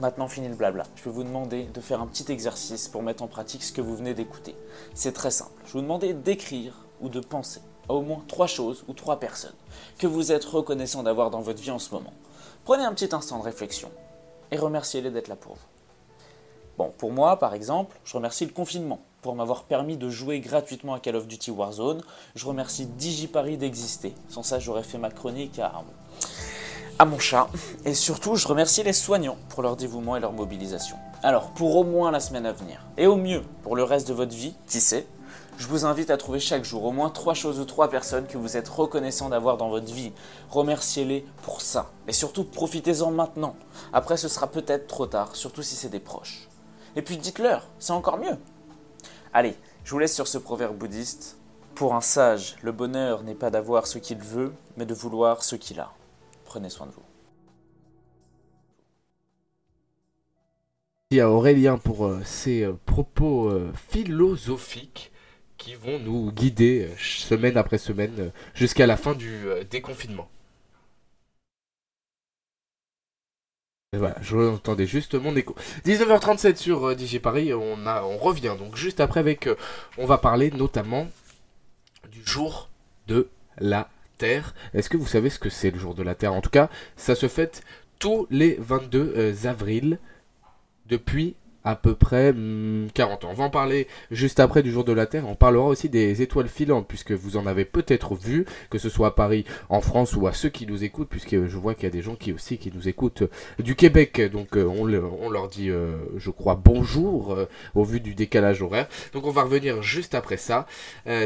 maintenant 0.00 0.28
fini 0.28 0.48
le 0.48 0.54
blabla. 0.54 0.84
Je 0.96 1.04
vais 1.04 1.10
vous 1.10 1.24
demander 1.24 1.64
de 1.64 1.80
faire 1.80 2.00
un 2.00 2.06
petit 2.06 2.30
exercice 2.30 2.88
pour 2.88 3.02
mettre 3.02 3.22
en 3.22 3.26
pratique 3.26 3.62
ce 3.62 3.72
que 3.72 3.80
vous 3.80 3.96
venez 3.96 4.14
d'écouter. 4.14 4.54
C'est 4.94 5.12
très 5.12 5.30
simple. 5.30 5.52
Je 5.64 5.72
vais 5.72 5.78
vous 5.78 5.82
demander 5.82 6.14
d'écrire 6.14 6.74
ou 7.00 7.08
de 7.08 7.20
penser 7.20 7.60
au 7.88 8.02
moins 8.02 8.22
trois 8.28 8.46
choses 8.46 8.84
ou 8.88 8.92
trois 8.92 9.18
personnes 9.18 9.54
que 9.98 10.06
vous 10.06 10.30
êtes 10.30 10.44
reconnaissant 10.44 11.02
d'avoir 11.02 11.30
dans 11.30 11.40
votre 11.40 11.60
vie 11.60 11.70
en 11.70 11.78
ce 11.78 11.94
moment. 11.94 12.12
Prenez 12.64 12.84
un 12.84 12.92
petit 12.92 13.14
instant 13.14 13.38
de 13.38 13.44
réflexion 13.44 13.90
et 14.50 14.58
remerciez-les 14.58 15.10
d'être 15.10 15.28
là 15.28 15.36
pour 15.36 15.54
vous. 15.54 15.60
Bon, 16.76 16.92
pour 16.96 17.10
moi, 17.10 17.38
par 17.38 17.54
exemple, 17.54 17.98
je 18.04 18.14
remercie 18.14 18.44
le 18.44 18.52
confinement 18.52 19.00
pour 19.22 19.34
m'avoir 19.34 19.64
permis 19.64 19.96
de 19.96 20.08
jouer 20.10 20.38
gratuitement 20.38 20.94
à 20.94 21.00
Call 21.00 21.16
of 21.16 21.26
Duty 21.26 21.50
Warzone. 21.50 22.02
Je 22.36 22.46
remercie 22.46 22.86
DigiParis 22.86 23.56
d'exister. 23.56 24.14
Sans 24.28 24.44
ça, 24.44 24.60
j'aurais 24.60 24.84
fait 24.84 24.98
ma 24.98 25.10
chronique 25.10 25.58
à, 25.58 25.72
à 26.98 27.04
mon 27.04 27.18
chat. 27.18 27.48
Et 27.84 27.94
surtout, 27.94 28.36
je 28.36 28.48
remercie 28.48 28.82
les 28.82 28.92
soignants 28.92 29.38
pour 29.48 29.62
leur 29.62 29.76
dévouement 29.76 30.16
et 30.16 30.20
leur 30.20 30.32
mobilisation. 30.32 30.96
Alors, 31.22 31.50
pour 31.50 31.76
au 31.76 31.84
moins 31.84 32.10
la 32.10 32.20
semaine 32.20 32.46
à 32.46 32.52
venir, 32.52 32.84
et 32.96 33.06
au 33.06 33.16
mieux 33.16 33.42
pour 33.62 33.76
le 33.76 33.84
reste 33.84 34.08
de 34.08 34.14
votre 34.14 34.34
vie, 34.34 34.54
qui 34.66 34.80
sait, 34.80 35.06
je 35.58 35.66
vous 35.66 35.84
invite 35.84 36.10
à 36.10 36.16
trouver 36.16 36.38
chaque 36.38 36.64
jour 36.64 36.84
au 36.84 36.92
moins 36.92 37.10
trois 37.10 37.34
choses 37.34 37.58
ou 37.58 37.64
trois 37.64 37.90
personnes 37.90 38.28
que 38.28 38.38
vous 38.38 38.56
êtes 38.56 38.68
reconnaissant 38.68 39.28
d'avoir 39.28 39.56
dans 39.56 39.68
votre 39.68 39.92
vie. 39.92 40.12
Remerciez-les 40.50 41.26
pour 41.42 41.60
ça. 41.60 41.90
Et 42.06 42.12
surtout, 42.12 42.44
profitez-en 42.44 43.10
maintenant. 43.10 43.56
Après, 43.92 44.16
ce 44.16 44.28
sera 44.28 44.46
peut-être 44.46 44.86
trop 44.86 45.06
tard, 45.06 45.34
surtout 45.34 45.62
si 45.62 45.74
c'est 45.74 45.88
des 45.88 45.98
proches. 45.98 46.48
Et 46.94 47.02
puis 47.02 47.16
dites-leur, 47.16 47.66
c'est 47.80 47.92
encore 47.92 48.18
mieux. 48.18 48.36
Allez, 49.32 49.56
je 49.82 49.90
vous 49.90 49.98
laisse 49.98 50.14
sur 50.14 50.28
ce 50.28 50.38
proverbe 50.38 50.76
bouddhiste. 50.76 51.36
Pour 51.74 51.94
un 51.94 52.00
sage, 52.00 52.56
le 52.62 52.72
bonheur 52.72 53.24
n'est 53.24 53.34
pas 53.34 53.50
d'avoir 53.50 53.86
ce 53.86 53.98
qu'il 53.98 54.18
veut, 54.18 54.52
mais 54.76 54.86
de 54.86 54.94
vouloir 54.94 55.42
ce 55.42 55.56
qu'il 55.56 55.80
a. 55.80 55.92
Prenez 56.48 56.70
soin 56.70 56.86
de 56.86 56.92
vous. 56.92 57.02
Merci 61.10 61.20
à 61.20 61.30
Aurélien 61.30 61.76
pour 61.76 62.06
euh, 62.06 62.22
ses 62.24 62.62
euh, 62.62 62.72
propos 62.86 63.50
euh, 63.50 63.70
philosophiques 63.90 65.12
qui 65.58 65.74
vont 65.74 65.98
nous 65.98 66.32
guider 66.32 66.88
semaine 66.98 67.58
après 67.58 67.76
semaine 67.76 68.32
jusqu'à 68.54 68.86
la 68.86 68.96
fin 68.96 69.14
du 69.14 69.44
déconfinement. 69.70 70.30
Voilà, 73.92 74.16
entendais 74.32 74.86
juste 74.86 75.16
mon 75.16 75.36
écho. 75.36 75.54
19h37 75.84 76.56
sur 76.56 76.88
euh, 76.88 76.94
DigiParis, 76.94 77.52
on, 77.52 77.86
on 77.86 78.16
revient 78.16 78.54
donc 78.58 78.74
juste 78.74 79.00
après 79.00 79.20
avec. 79.20 79.50
on 79.98 80.06
va 80.06 80.16
parler 80.16 80.50
notamment 80.50 81.08
du 82.10 82.24
jour 82.24 82.70
de 83.06 83.28
la 83.58 83.90
Terre. 84.18 84.54
Est-ce 84.74 84.90
que 84.90 84.96
vous 84.96 85.06
savez 85.06 85.30
ce 85.30 85.38
que 85.38 85.48
c'est 85.48 85.70
le 85.70 85.78
jour 85.78 85.94
de 85.94 86.02
la 86.02 86.14
Terre? 86.14 86.34
En 86.34 86.40
tout 86.40 86.50
cas, 86.50 86.68
ça 86.96 87.14
se 87.14 87.28
fête 87.28 87.62
tous 87.98 88.26
les 88.30 88.56
22 88.60 89.14
euh, 89.16 89.48
avril 89.48 89.98
depuis 90.86 91.34
à 91.68 91.76
peu 91.76 91.94
près 91.94 92.30
hum, 92.30 92.88
40 92.94 93.24
ans. 93.24 93.28
On 93.30 93.34
va 93.34 93.44
en 93.44 93.50
parler 93.50 93.88
juste 94.10 94.40
après 94.40 94.62
du 94.62 94.72
jour 94.72 94.84
de 94.84 94.92
la 94.92 95.06
Terre. 95.06 95.28
On 95.28 95.34
parlera 95.34 95.66
aussi 95.66 95.88
des 95.88 96.22
étoiles 96.22 96.48
filantes, 96.48 96.86
puisque 96.88 97.12
vous 97.12 97.36
en 97.36 97.46
avez 97.46 97.64
peut-être 97.64 98.14
vu, 98.14 98.46
que 98.70 98.78
ce 98.78 98.88
soit 98.88 99.08
à 99.08 99.10
Paris, 99.10 99.44
en 99.68 99.80
France 99.80 100.14
ou 100.14 100.26
à 100.26 100.32
ceux 100.32 100.48
qui 100.48 100.66
nous 100.66 100.82
écoutent, 100.84 101.08
puisque 101.08 101.46
je 101.46 101.56
vois 101.58 101.74
qu'il 101.74 101.84
y 101.84 101.86
a 101.86 101.90
des 101.90 102.02
gens 102.02 102.14
qui 102.14 102.32
aussi 102.32 102.58
qui 102.58 102.72
nous 102.74 102.88
écoutent 102.88 103.22
euh, 103.22 103.62
du 103.62 103.74
Québec. 103.76 104.20
Donc 104.32 104.56
euh, 104.56 104.64
on, 104.64 104.88
on 105.22 105.30
leur 105.30 105.48
dit, 105.48 105.70
euh, 105.70 105.96
je 106.16 106.30
crois, 106.30 106.54
bonjour 106.54 107.36
au 107.74 107.84
vu 107.84 108.00
du 108.00 108.14
décalage 108.14 108.62
horaire. 108.62 108.88
Donc 109.12 109.26
on 109.26 109.30
va 109.30 109.42
revenir 109.42 109.82
juste 109.82 110.14
après 110.14 110.36
ça 110.36 110.66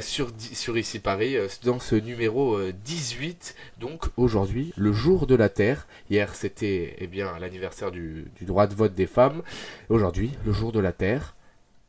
sur, 0.00 0.32
ici 0.76 0.98
Paris, 0.98 1.36
dans 1.64 1.78
ce 1.78 1.94
numéro 1.94 2.56
euh, 2.56 2.72
18. 2.84 3.54
Donc 3.78 4.06
aujourd'hui, 4.16 4.72
le 4.76 4.92
jour 4.92 5.26
de 5.26 5.34
la 5.34 5.48
Terre. 5.48 5.86
Hier 6.10 6.34
c'était 6.34 6.96
eh 6.98 7.06
bien 7.06 7.38
l'anniversaire 7.38 7.90
du 7.90 8.26
droit 8.40 8.66
de 8.66 8.74
vote 8.74 8.94
des 8.94 9.06
femmes. 9.06 9.42
Aujourd'hui, 9.88 10.31
le 10.44 10.52
jour 10.52 10.72
de 10.72 10.80
la 10.80 10.92
Terre. 10.92 11.34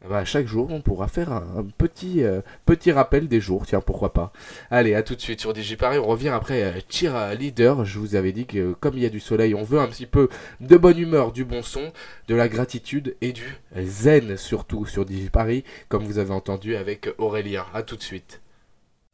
Ben, 0.09 0.25
chaque 0.25 0.47
jour, 0.47 0.67
on 0.69 0.81
pourra 0.81 1.07
faire 1.07 1.31
un, 1.31 1.65
euh, 1.81 2.41
petit 2.65 2.91
rappel 2.91 3.29
des 3.29 3.39
jours, 3.39 3.65
tiens, 3.65 3.79
pourquoi 3.79 4.11
pas. 4.11 4.33
Allez, 4.69 4.95
à 4.95 5.03
tout 5.03 5.15
de 5.15 5.21
suite 5.21 5.39
sur 5.39 5.53
DigiParis, 5.53 5.97
on 5.97 6.07
revient 6.07 6.29
après 6.29 6.63
euh, 6.63 6.79
Cheer 6.89 7.35
Leader. 7.35 7.85
Je 7.85 7.99
vous 7.99 8.15
avais 8.15 8.33
dit 8.33 8.45
que 8.45 8.73
comme 8.73 8.97
il 8.97 9.03
y 9.03 9.05
a 9.05 9.09
du 9.09 9.21
soleil, 9.21 9.55
on 9.55 9.63
veut 9.63 9.79
un 9.79 9.87
petit 9.87 10.05
peu 10.05 10.27
de 10.59 10.75
bonne 10.75 10.99
humeur, 10.99 11.31
du 11.31 11.45
bon 11.45 11.63
son, 11.63 11.93
de 12.27 12.35
la 12.35 12.49
gratitude 12.49 13.15
et 13.21 13.31
du 13.31 13.61
zen 13.77 14.35
surtout 14.35 14.85
sur 14.85 15.05
DigiParis, 15.05 15.63
comme 15.87 16.03
vous 16.03 16.17
avez 16.17 16.33
entendu 16.33 16.75
avec 16.75 17.09
Aurélien. 17.17 17.65
À 17.73 17.81
tout 17.81 17.95
de 17.95 18.03
suite. 18.03 18.41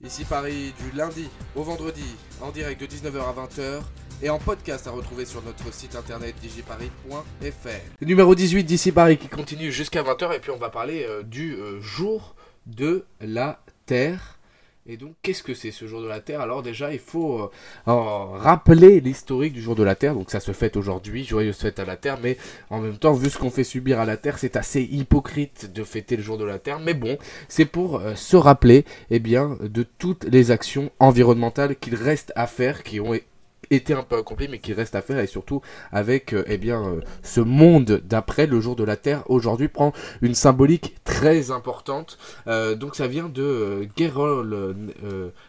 Ici 0.04 0.24
Paris, 0.24 0.74
du 0.80 0.98
lundi 0.98 1.28
au 1.56 1.62
vendredi, 1.62 2.16
en 2.42 2.50
direct 2.52 2.82
de 2.82 2.88
19h 2.88 3.20
à 3.20 3.46
20h 3.46 3.82
et 4.22 4.30
en 4.30 4.38
podcast 4.38 4.88
à 4.88 4.92
retrouver 4.92 5.26
sur 5.26 5.42
notre 5.44 5.74
site 5.74 5.96
internet 5.96 6.36
digiparis.fr. 6.42 8.06
Numéro 8.06 8.36
18 8.36 8.64
d'ici 8.64 8.92
Paris 8.92 9.18
qui 9.18 9.30
continue 9.30 9.72
jusqu'à 9.72 10.04
20h 10.04 10.36
et 10.36 10.40
puis 10.40 10.52
on 10.52 10.58
va 10.58 10.70
parler 10.70 11.06
euh, 11.08 11.24
du 11.24 11.54
euh, 11.54 11.80
jour 11.80 12.36
de 12.66 13.06
la 13.22 13.62
Terre. 13.86 14.36
Et 14.86 14.98
donc 14.98 15.14
qu'est-ce 15.22 15.44
que 15.44 15.54
c'est 15.54 15.72
ce 15.72 15.88
jour 15.88 16.02
de 16.02 16.08
la 16.08 16.20
Terre? 16.20 16.42
Alors 16.42 16.64
déjà 16.64 16.92
il 16.92 17.00
faut 17.00 17.44
euh, 17.44 17.50
rappeler 17.86 19.00
l'historique 19.00 19.54
du 19.54 19.62
jour 19.62 19.76
de 19.76 19.84
la 19.84 19.96
Terre. 19.96 20.16
Donc 20.16 20.32
ça 20.32 20.42
se 20.42 20.52
fête 20.52 20.76
aujourd'hui, 20.76 21.24
joyeuse 21.24 21.58
fête 21.58 21.80
à 21.80 21.86
la 21.86 21.96
Terre, 21.96 22.18
mais 22.22 22.38
en 22.70 22.80
même 22.80 22.98
temps 22.98 23.14
vu 23.14 23.30
ce 23.30 23.38
qu'on 23.38 23.52
fait 23.52 23.64
subir 23.64 24.02
à 24.02 24.06
la 24.06 24.18
Terre, 24.18 24.38
c'est 24.38 24.58
assez 24.58 24.82
hypocrite 24.82 25.72
de 25.72 25.84
fêter 25.84 26.18
le 26.18 26.24
jour 26.24 26.38
de 26.38 26.46
la 26.46 26.60
Terre. 26.60 26.80
Mais 26.80 26.94
bon, 26.94 27.18
c'est 27.48 27.66
pour 27.66 28.02
se 28.16 28.36
rappeler 28.36 28.84
eh 29.12 29.20
bien, 29.20 29.58
de 29.62 29.84
toutes 29.84 30.26
les 30.26 30.52
actions 30.52 30.92
environnementales 31.00 31.76
qu'il 31.78 31.96
reste 31.96 32.34
à 32.36 32.48
faire, 32.48 32.84
qui 32.84 33.00
ont 33.00 33.14
été 33.72 33.94
un 33.94 34.04
peu 34.04 34.18
accomplies, 34.18 34.48
mais 34.50 34.60
qu'il 34.60 34.74
reste 34.74 34.96
à 34.96 35.02
faire, 35.02 35.20
et 35.20 35.28
surtout 35.28 35.62
avec 35.92 36.34
euh, 36.34 36.44
eh 36.48 36.58
bien, 36.58 36.84
euh, 36.84 37.02
ce 37.24 37.42
monde 37.42 38.02
d'après 38.06 38.48
le 38.48 38.60
jour 38.60 38.76
de 38.76 38.84
la 38.84 38.96
Terre, 38.96 39.24
aujourd'hui 39.28 39.68
prend 39.68 39.94
une 40.22 40.34
symbolique 40.34 40.96
très 41.04 41.52
importante. 41.52 42.18
Euh, 42.48 42.76
donc 42.76 42.96
ça 42.96 43.08
vient 43.08 43.30
de 43.30 43.88
Gerald 43.96 44.76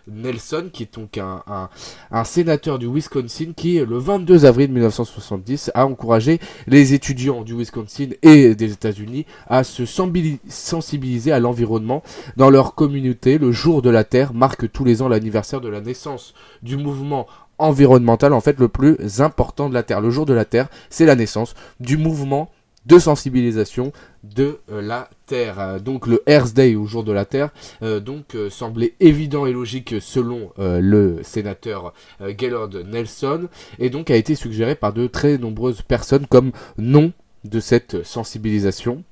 Nelson, 0.06 0.70
qui 0.72 0.84
est 0.84 0.94
donc 0.94 1.18
un, 1.18 1.42
un, 1.46 1.68
un 2.10 2.24
sénateur 2.24 2.78
du 2.78 2.86
Wisconsin, 2.86 3.52
qui 3.56 3.78
le 3.78 3.98
22 3.98 4.44
avril 4.44 4.70
1970 4.70 5.70
a 5.74 5.86
encouragé 5.86 6.40
les 6.66 6.94
étudiants 6.94 7.42
du 7.42 7.54
Wisconsin 7.54 8.10
et 8.22 8.54
des 8.54 8.72
États-Unis 8.72 9.26
à 9.46 9.64
se 9.64 9.84
sensibiliser 9.86 11.32
à 11.32 11.40
l'environnement 11.40 12.02
dans 12.36 12.50
leur 12.50 12.74
communauté. 12.74 13.38
Le 13.38 13.52
jour 13.52 13.82
de 13.82 13.90
la 13.90 14.04
Terre 14.04 14.34
marque 14.34 14.70
tous 14.70 14.84
les 14.84 15.02
ans 15.02 15.08
l'anniversaire 15.08 15.60
de 15.60 15.68
la 15.68 15.80
naissance 15.80 16.34
du 16.62 16.76
mouvement 16.76 17.26
environnemental 17.60 18.32
en 18.32 18.40
fait 18.40 18.58
le 18.58 18.68
plus 18.68 19.20
important 19.20 19.68
de 19.68 19.74
la 19.74 19.82
Terre. 19.82 20.00
Le 20.00 20.10
jour 20.10 20.26
de 20.26 20.34
la 20.34 20.44
Terre, 20.44 20.68
c'est 20.88 21.06
la 21.06 21.16
naissance 21.16 21.54
du 21.78 21.96
mouvement 21.96 22.50
de 22.86 22.98
sensibilisation 22.98 23.92
de 24.24 24.60
euh, 24.70 24.80
la 24.80 25.10
Terre. 25.26 25.60
Euh, 25.60 25.78
donc 25.78 26.06
le 26.06 26.22
Earth 26.26 26.54
Day 26.54 26.74
au 26.74 26.86
jour 26.86 27.04
de 27.04 27.12
la 27.12 27.24
Terre 27.24 27.50
euh, 27.82 28.00
donc 28.00 28.36
semblait 28.50 28.94
évident 29.00 29.46
et 29.46 29.52
logique 29.52 29.96
selon 30.00 30.50
le 30.58 31.20
sénateur 31.22 31.92
Gaylord 32.20 32.70
Nelson 32.86 33.48
et 33.78 33.90
donc 33.90 34.10
a 34.10 34.16
été 34.16 34.34
suggéré 34.34 34.74
par 34.74 34.92
de 34.92 35.06
très 35.06 35.38
nombreuses 35.38 35.82
personnes 35.82 36.26
comme 36.26 36.52
nom 36.78 37.12
de 37.44 37.60
cette 37.60 38.04
sensibilisation. 38.04 39.02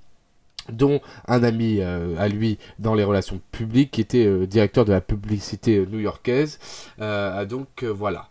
Dont 0.72 1.00
un 1.26 1.42
ami 1.42 1.80
à 1.80 2.28
lui 2.28 2.58
dans 2.78 2.94
les 2.94 3.04
relations 3.04 3.40
publiques 3.52 3.90
qui 3.92 4.00
était 4.00 4.46
directeur 4.46 4.84
de 4.84 4.92
la 4.92 5.00
publicité 5.00 5.86
new-yorkaise. 5.90 6.58
donc 7.48 7.84
voilà. 7.84 8.28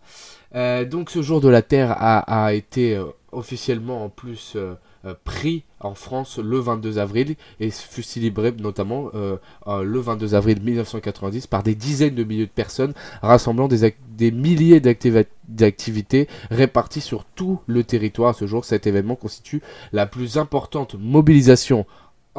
donc 0.84 1.10
ce 1.10 1.22
jour 1.22 1.40
de 1.40 1.48
la 1.48 1.62
Terre 1.62 1.94
a, 1.98 2.52
été 2.54 3.00
officiellement 3.32 4.04
en 4.04 4.08
plus 4.08 4.56
euh, 5.04 5.14
pris 5.22 5.62
en 5.78 5.94
France 5.94 6.38
le 6.38 6.58
22 6.58 6.98
avril 6.98 7.36
et 7.60 7.70
fut 7.70 8.02
célébré 8.02 8.52
notamment 8.58 9.10
euh, 9.14 9.36
euh, 9.68 9.84
le 9.84 10.00
22 10.00 10.34
avril 10.34 10.60
1990 10.60 11.46
par 11.46 11.62
des 11.62 11.76
dizaines 11.76 12.16
de 12.16 12.24
milliers 12.24 12.46
de 12.46 12.50
personnes 12.50 12.94
rassemblant 13.22 13.68
des, 13.68 13.94
des 14.16 14.32
milliers 14.32 14.80
d'activités 14.80 16.26
réparties 16.50 17.00
sur 17.00 17.24
tout 17.24 17.60
le 17.68 17.84
territoire. 17.84 18.34
Ce 18.34 18.48
jour, 18.48 18.64
cet 18.64 18.88
événement 18.88 19.14
constitue 19.14 19.62
la 19.92 20.06
plus 20.06 20.36
importante 20.36 20.96
mobilisation 20.98 21.86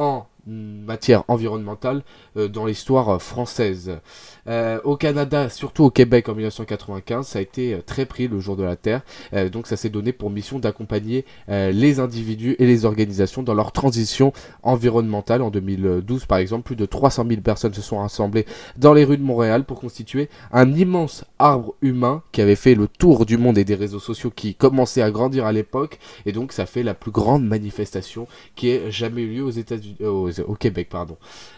en 0.00 0.29
matière 0.50 1.24
environnementale 1.28 2.02
euh, 2.36 2.48
dans 2.48 2.66
l'histoire 2.66 3.08
euh, 3.08 3.18
française. 3.18 3.98
Euh, 4.46 4.80
au 4.84 4.96
Canada, 4.96 5.48
surtout 5.48 5.84
au 5.84 5.90
Québec 5.90 6.28
en 6.28 6.34
1995, 6.34 7.26
ça 7.26 7.38
a 7.38 7.42
été 7.42 7.78
très 7.86 8.06
pris 8.06 8.26
le 8.28 8.40
jour 8.40 8.56
de 8.56 8.64
la 8.64 8.76
Terre. 8.76 9.02
donc 9.52 9.66
ça 9.66 9.76
s'est 9.76 9.90
donné 9.90 10.12
pour 10.12 10.30
mission 10.30 10.58
d'accompagner 10.58 11.24
les 11.48 12.00
individus 12.00 12.56
et 12.58 12.66
les 12.66 12.84
organisations 12.84 13.42
dans 13.42 13.54
leur 13.54 13.72
transition 13.72 14.32
environnementale. 14.62 15.42
En 15.42 15.50
2012, 15.50 16.26
par 16.26 16.38
exemple, 16.38 16.64
plus 16.64 16.76
de 16.76 16.86
300 16.86 17.26
000 17.28 17.40
personnes 17.42 17.74
se 17.74 17.82
sont 17.82 17.98
rassemblées 17.98 18.46
dans 18.76 18.94
les 18.94 19.04
rues 19.04 19.18
de 19.18 19.22
Montréal 19.22 19.64
pour 19.64 19.80
constituer 19.80 20.28
un 20.52 20.72
immense 20.74 21.24
arbre 21.38 21.74
humain 21.82 22.22
qui 22.32 22.40
avait 22.40 22.56
fait 22.56 22.74
le 22.74 22.88
tour 22.88 23.26
du 23.26 23.36
monde 23.36 23.58
et 23.58 23.64
des 23.64 23.74
réseaux 23.74 24.00
sociaux 24.00 24.32
qui 24.34 24.54
commençaient 24.54 25.02
à 25.02 25.10
grandir 25.10 25.46
à 25.46 25.52
l'époque. 25.52 25.98
Et 26.26 26.32
donc 26.32 26.52
ça 26.52 26.66
fait 26.66 26.82
la 26.82 26.94
plus 26.94 27.12
grande 27.12 27.44
manifestation 27.44 28.26
qui 28.56 28.70
ait 28.70 28.90
jamais 28.90 29.22
eu 29.22 29.34
lieu 29.34 29.44
aux 29.44 29.50
États-Unis, 29.50 29.96
au 30.46 30.54
Québec, 30.54 30.88
pardon. 30.90 31.16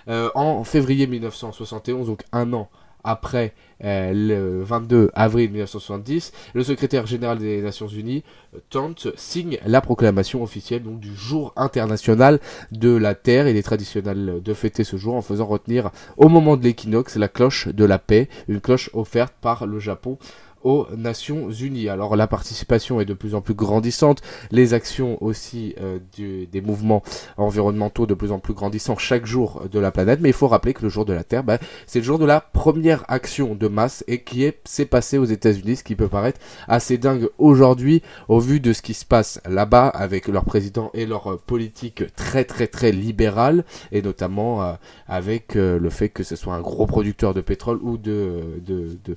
Euh, 0.08 0.30
en 0.34 0.64
février 0.64 1.06
1971, 1.06 2.06
donc 2.06 2.22
un 2.32 2.52
an 2.52 2.68
après 3.04 3.52
euh, 3.84 4.12
le 4.12 4.62
22 4.62 5.10
avril 5.14 5.50
1970, 5.50 6.32
le 6.54 6.62
secrétaire 6.62 7.06
général 7.06 7.38
des 7.38 7.60
Nations 7.60 7.88
Unies, 7.88 8.22
euh, 8.54 8.58
Tante, 8.70 9.08
signe 9.16 9.58
la 9.66 9.80
proclamation 9.80 10.42
officielle 10.42 10.82
du 10.84 11.14
jour 11.14 11.52
international 11.56 12.38
de 12.70 12.94
la 12.94 13.14
Terre. 13.14 13.48
Il 13.48 13.56
est 13.56 13.62
traditionnel 13.62 14.40
de 14.42 14.54
fêter 14.54 14.84
ce 14.84 14.96
jour 14.96 15.14
en 15.14 15.22
faisant 15.22 15.46
retenir 15.46 15.90
au 16.16 16.28
moment 16.28 16.56
de 16.56 16.62
l'équinoxe 16.62 17.16
la 17.16 17.28
cloche 17.28 17.68
de 17.68 17.84
la 17.84 17.98
paix, 17.98 18.28
une 18.48 18.60
cloche 18.60 18.90
offerte 18.92 19.34
par 19.40 19.66
le 19.66 19.78
Japon 19.80 20.18
aux 20.64 20.86
Nations 20.96 21.50
Unies. 21.50 21.88
Alors 21.88 22.16
la 22.16 22.26
participation 22.26 23.00
est 23.00 23.04
de 23.04 23.14
plus 23.14 23.34
en 23.34 23.40
plus 23.40 23.54
grandissante, 23.54 24.22
les 24.50 24.74
actions 24.74 25.22
aussi 25.22 25.74
euh, 25.80 25.98
des 26.18 26.60
mouvements 26.60 27.02
environnementaux 27.36 28.06
de 28.06 28.14
plus 28.14 28.32
en 28.32 28.38
plus 28.38 28.54
grandissants 28.54 28.96
chaque 28.96 29.26
jour 29.26 29.62
de 29.70 29.78
la 29.78 29.90
planète, 29.90 30.20
mais 30.20 30.30
il 30.30 30.34
faut 30.34 30.48
rappeler 30.48 30.74
que 30.74 30.82
le 30.82 30.88
jour 30.88 31.04
de 31.04 31.12
la 31.12 31.24
Terre, 31.24 31.44
bah, 31.44 31.58
c'est 31.86 31.98
le 31.98 32.04
jour 32.04 32.18
de 32.18 32.24
la 32.24 32.40
première 32.40 33.04
action 33.08 33.54
de 33.54 33.68
masse 33.68 34.04
et 34.08 34.22
qui 34.22 34.44
est 34.44 34.58
s'est 34.64 34.86
passé 34.86 35.18
aux 35.18 35.24
États-Unis, 35.24 35.76
ce 35.76 35.84
qui 35.84 35.96
peut 35.96 36.08
paraître 36.08 36.40
assez 36.68 36.98
dingue 36.98 37.28
aujourd'hui 37.38 38.02
au 38.28 38.38
vu 38.38 38.60
de 38.60 38.72
ce 38.72 38.82
qui 38.82 38.94
se 38.94 39.04
passe 39.04 39.40
là-bas 39.48 39.88
avec 39.88 40.28
leur 40.28 40.44
président 40.44 40.90
et 40.94 41.06
leur 41.06 41.38
politique 41.40 42.04
très 42.14 42.44
très 42.44 42.66
très 42.66 42.92
libérale 42.92 43.64
et 43.90 44.02
notamment 44.02 44.62
euh, 44.62 44.72
avec 45.08 45.56
euh, 45.56 45.78
le 45.78 45.90
fait 45.90 46.08
que 46.08 46.22
ce 46.22 46.36
soit 46.36 46.54
un 46.54 46.60
gros 46.60 46.86
producteur 46.86 47.34
de 47.34 47.40
pétrole 47.40 47.78
ou 47.82 47.96
de, 47.96 48.60
de, 48.66 48.98
de, 49.04 49.16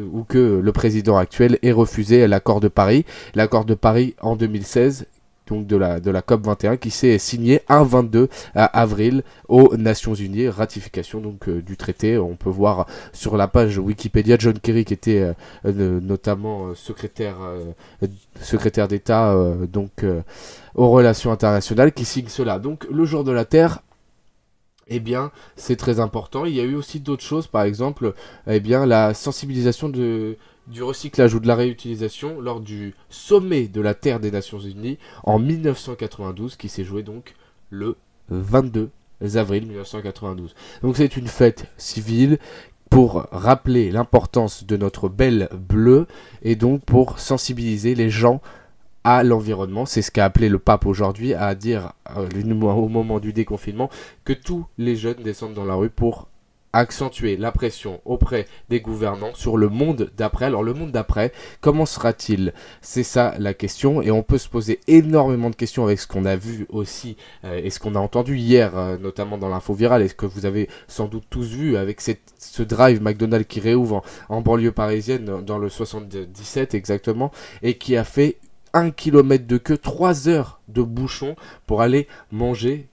ou 0.00 0.24
que 0.24 0.60
le 0.62 0.72
président 0.72 1.16
actuel 1.16 1.58
ait 1.62 1.72
refusé 1.72 2.26
l'accord 2.26 2.60
de 2.60 2.68
Paris. 2.68 3.04
L'accord 3.34 3.64
de 3.64 3.74
Paris 3.74 4.14
en 4.20 4.36
2016 4.36 5.06
donc 5.46 5.66
de 5.66 5.76
la, 5.76 6.00
de 6.00 6.10
la 6.10 6.22
COP 6.22 6.44
21 6.44 6.76
qui 6.76 6.90
s'est 6.90 7.18
signé 7.18 7.62
un 7.68 7.84
22 7.84 8.28
avril 8.54 9.22
aux 9.48 9.76
Nations 9.76 10.14
Unies, 10.14 10.48
ratification 10.48 11.20
donc 11.20 11.48
euh, 11.48 11.62
du 11.62 11.76
traité. 11.76 12.18
On 12.18 12.36
peut 12.36 12.50
voir 12.50 12.86
sur 13.12 13.36
la 13.36 13.48
page 13.48 13.78
Wikipédia 13.78 14.36
John 14.38 14.58
Kerry 14.58 14.84
qui 14.84 14.94
était 14.94 15.32
euh, 15.64 16.00
notamment 16.00 16.68
euh, 16.68 16.74
secrétaire 16.74 17.36
secrétaire 18.40 18.88
d'État 18.88 19.34
donc 19.72 20.04
aux 20.74 20.90
relations 20.90 21.32
internationales 21.32 21.92
qui 21.92 22.04
signe 22.04 22.28
cela. 22.28 22.58
Donc 22.58 22.86
le 22.90 23.04
jour 23.04 23.24
de 23.24 23.32
la 23.32 23.44
Terre 23.44 23.80
eh 24.88 25.00
bien, 25.00 25.30
c'est 25.56 25.76
très 25.76 26.00
important. 26.00 26.44
Il 26.44 26.54
y 26.54 26.60
a 26.60 26.64
eu 26.64 26.74
aussi 26.74 27.00
d'autres 27.00 27.24
choses, 27.24 27.46
par 27.46 27.62
exemple, 27.62 28.14
eh 28.46 28.60
bien, 28.60 28.86
la 28.86 29.14
sensibilisation 29.14 29.88
du 29.88 30.36
recyclage 30.80 31.34
ou 31.34 31.40
de 31.40 31.48
la 31.48 31.56
réutilisation 31.56 32.40
lors 32.40 32.60
du 32.60 32.94
sommet 33.08 33.68
de 33.68 33.80
la 33.80 33.94
Terre 33.94 34.20
des 34.20 34.30
Nations 34.30 34.60
Unies 34.60 34.98
en 35.24 35.38
1992, 35.38 36.56
qui 36.56 36.68
s'est 36.68 36.84
joué 36.84 37.02
donc 37.02 37.34
le 37.70 37.96
22 38.28 38.90
avril 39.34 39.66
1992. 39.66 40.54
Donc 40.82 40.96
c'est 40.96 41.16
une 41.16 41.26
fête 41.26 41.66
civile 41.76 42.38
pour 42.90 43.26
rappeler 43.32 43.90
l'importance 43.90 44.64
de 44.64 44.76
notre 44.76 45.08
belle 45.08 45.48
bleue 45.52 46.06
et 46.42 46.54
donc 46.54 46.84
pour 46.84 47.18
sensibiliser 47.18 47.94
les 47.94 48.10
gens 48.10 48.40
à 49.06 49.22
l'environnement. 49.22 49.86
C'est 49.86 50.02
ce 50.02 50.10
qu'a 50.10 50.24
appelé 50.24 50.48
le 50.48 50.58
pape 50.58 50.84
aujourd'hui 50.84 51.32
à 51.32 51.54
dire 51.54 51.92
euh, 52.16 52.28
au 52.42 52.88
moment 52.88 53.20
du 53.20 53.32
déconfinement 53.32 53.88
que 54.24 54.32
tous 54.32 54.66
les 54.78 54.96
jeunes 54.96 55.22
descendent 55.22 55.54
dans 55.54 55.64
la 55.64 55.76
rue 55.76 55.90
pour 55.90 56.26
accentuer 56.72 57.36
la 57.36 57.52
pression 57.52 58.00
auprès 58.04 58.46
des 58.68 58.80
gouvernants 58.80 59.32
sur 59.34 59.58
le 59.58 59.68
monde 59.68 60.10
d'après. 60.16 60.46
Alors 60.46 60.64
le 60.64 60.74
monde 60.74 60.90
d'après, 60.90 61.30
comment 61.60 61.86
sera-t-il? 61.86 62.52
C'est 62.82 63.04
ça 63.04 63.36
la 63.38 63.54
question 63.54 64.02
et 64.02 64.10
on 64.10 64.24
peut 64.24 64.38
se 64.38 64.48
poser 64.48 64.80
énormément 64.88 65.50
de 65.50 65.56
questions 65.56 65.84
avec 65.84 66.00
ce 66.00 66.08
qu'on 66.08 66.24
a 66.24 66.34
vu 66.34 66.66
aussi 66.68 67.16
euh, 67.44 67.60
et 67.62 67.70
ce 67.70 67.78
qu'on 67.78 67.94
a 67.94 68.00
entendu 68.00 68.36
hier, 68.36 68.76
euh, 68.76 68.98
notamment 68.98 69.38
dans 69.38 69.48
l'info 69.48 69.72
virale 69.72 70.02
et 70.02 70.08
ce 70.08 70.14
que 70.14 70.26
vous 70.26 70.46
avez 70.46 70.68
sans 70.88 71.06
doute 71.06 71.26
tous 71.30 71.46
vu 71.46 71.76
avec 71.76 72.00
cette, 72.00 72.34
ce 72.40 72.64
drive 72.64 73.00
McDonald's 73.00 73.46
qui 73.46 73.60
réouvre 73.60 74.02
en 74.28 74.40
banlieue 74.40 74.72
parisienne 74.72 75.44
dans 75.44 75.58
le 75.58 75.68
77 75.68 76.74
exactement 76.74 77.30
et 77.62 77.78
qui 77.78 77.96
a 77.96 78.02
fait 78.02 78.38
1 78.76 78.90
km 78.90 79.46
de 79.46 79.56
queue, 79.56 79.78
3 79.78 80.28
heures 80.28 80.60
de 80.68 80.82
bouchon 80.82 81.34
pour 81.66 81.80
aller 81.80 82.08
manger 82.30 82.88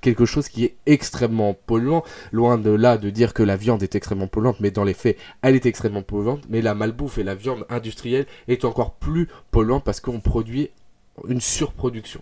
quelque 0.00 0.24
chose 0.24 0.48
qui 0.48 0.64
est 0.64 0.76
extrêmement 0.86 1.54
polluant. 1.54 2.04
Loin 2.30 2.56
de 2.56 2.70
là 2.70 2.96
de 2.96 3.10
dire 3.10 3.34
que 3.34 3.42
la 3.42 3.56
viande 3.56 3.82
est 3.82 3.96
extrêmement 3.96 4.28
polluante, 4.28 4.60
mais 4.60 4.70
dans 4.70 4.84
les 4.84 4.94
faits, 4.94 5.18
elle 5.42 5.56
est 5.56 5.66
extrêmement 5.66 6.02
polluante. 6.02 6.44
Mais 6.48 6.62
la 6.62 6.74
malbouffe 6.74 7.18
et 7.18 7.24
la 7.24 7.34
viande 7.34 7.66
industrielle 7.68 8.26
est 8.46 8.64
encore 8.64 8.94
plus 8.94 9.28
polluante 9.50 9.82
parce 9.82 9.98
qu'on 9.98 10.20
produit 10.20 10.70
une 11.28 11.40
surproduction. 11.40 12.20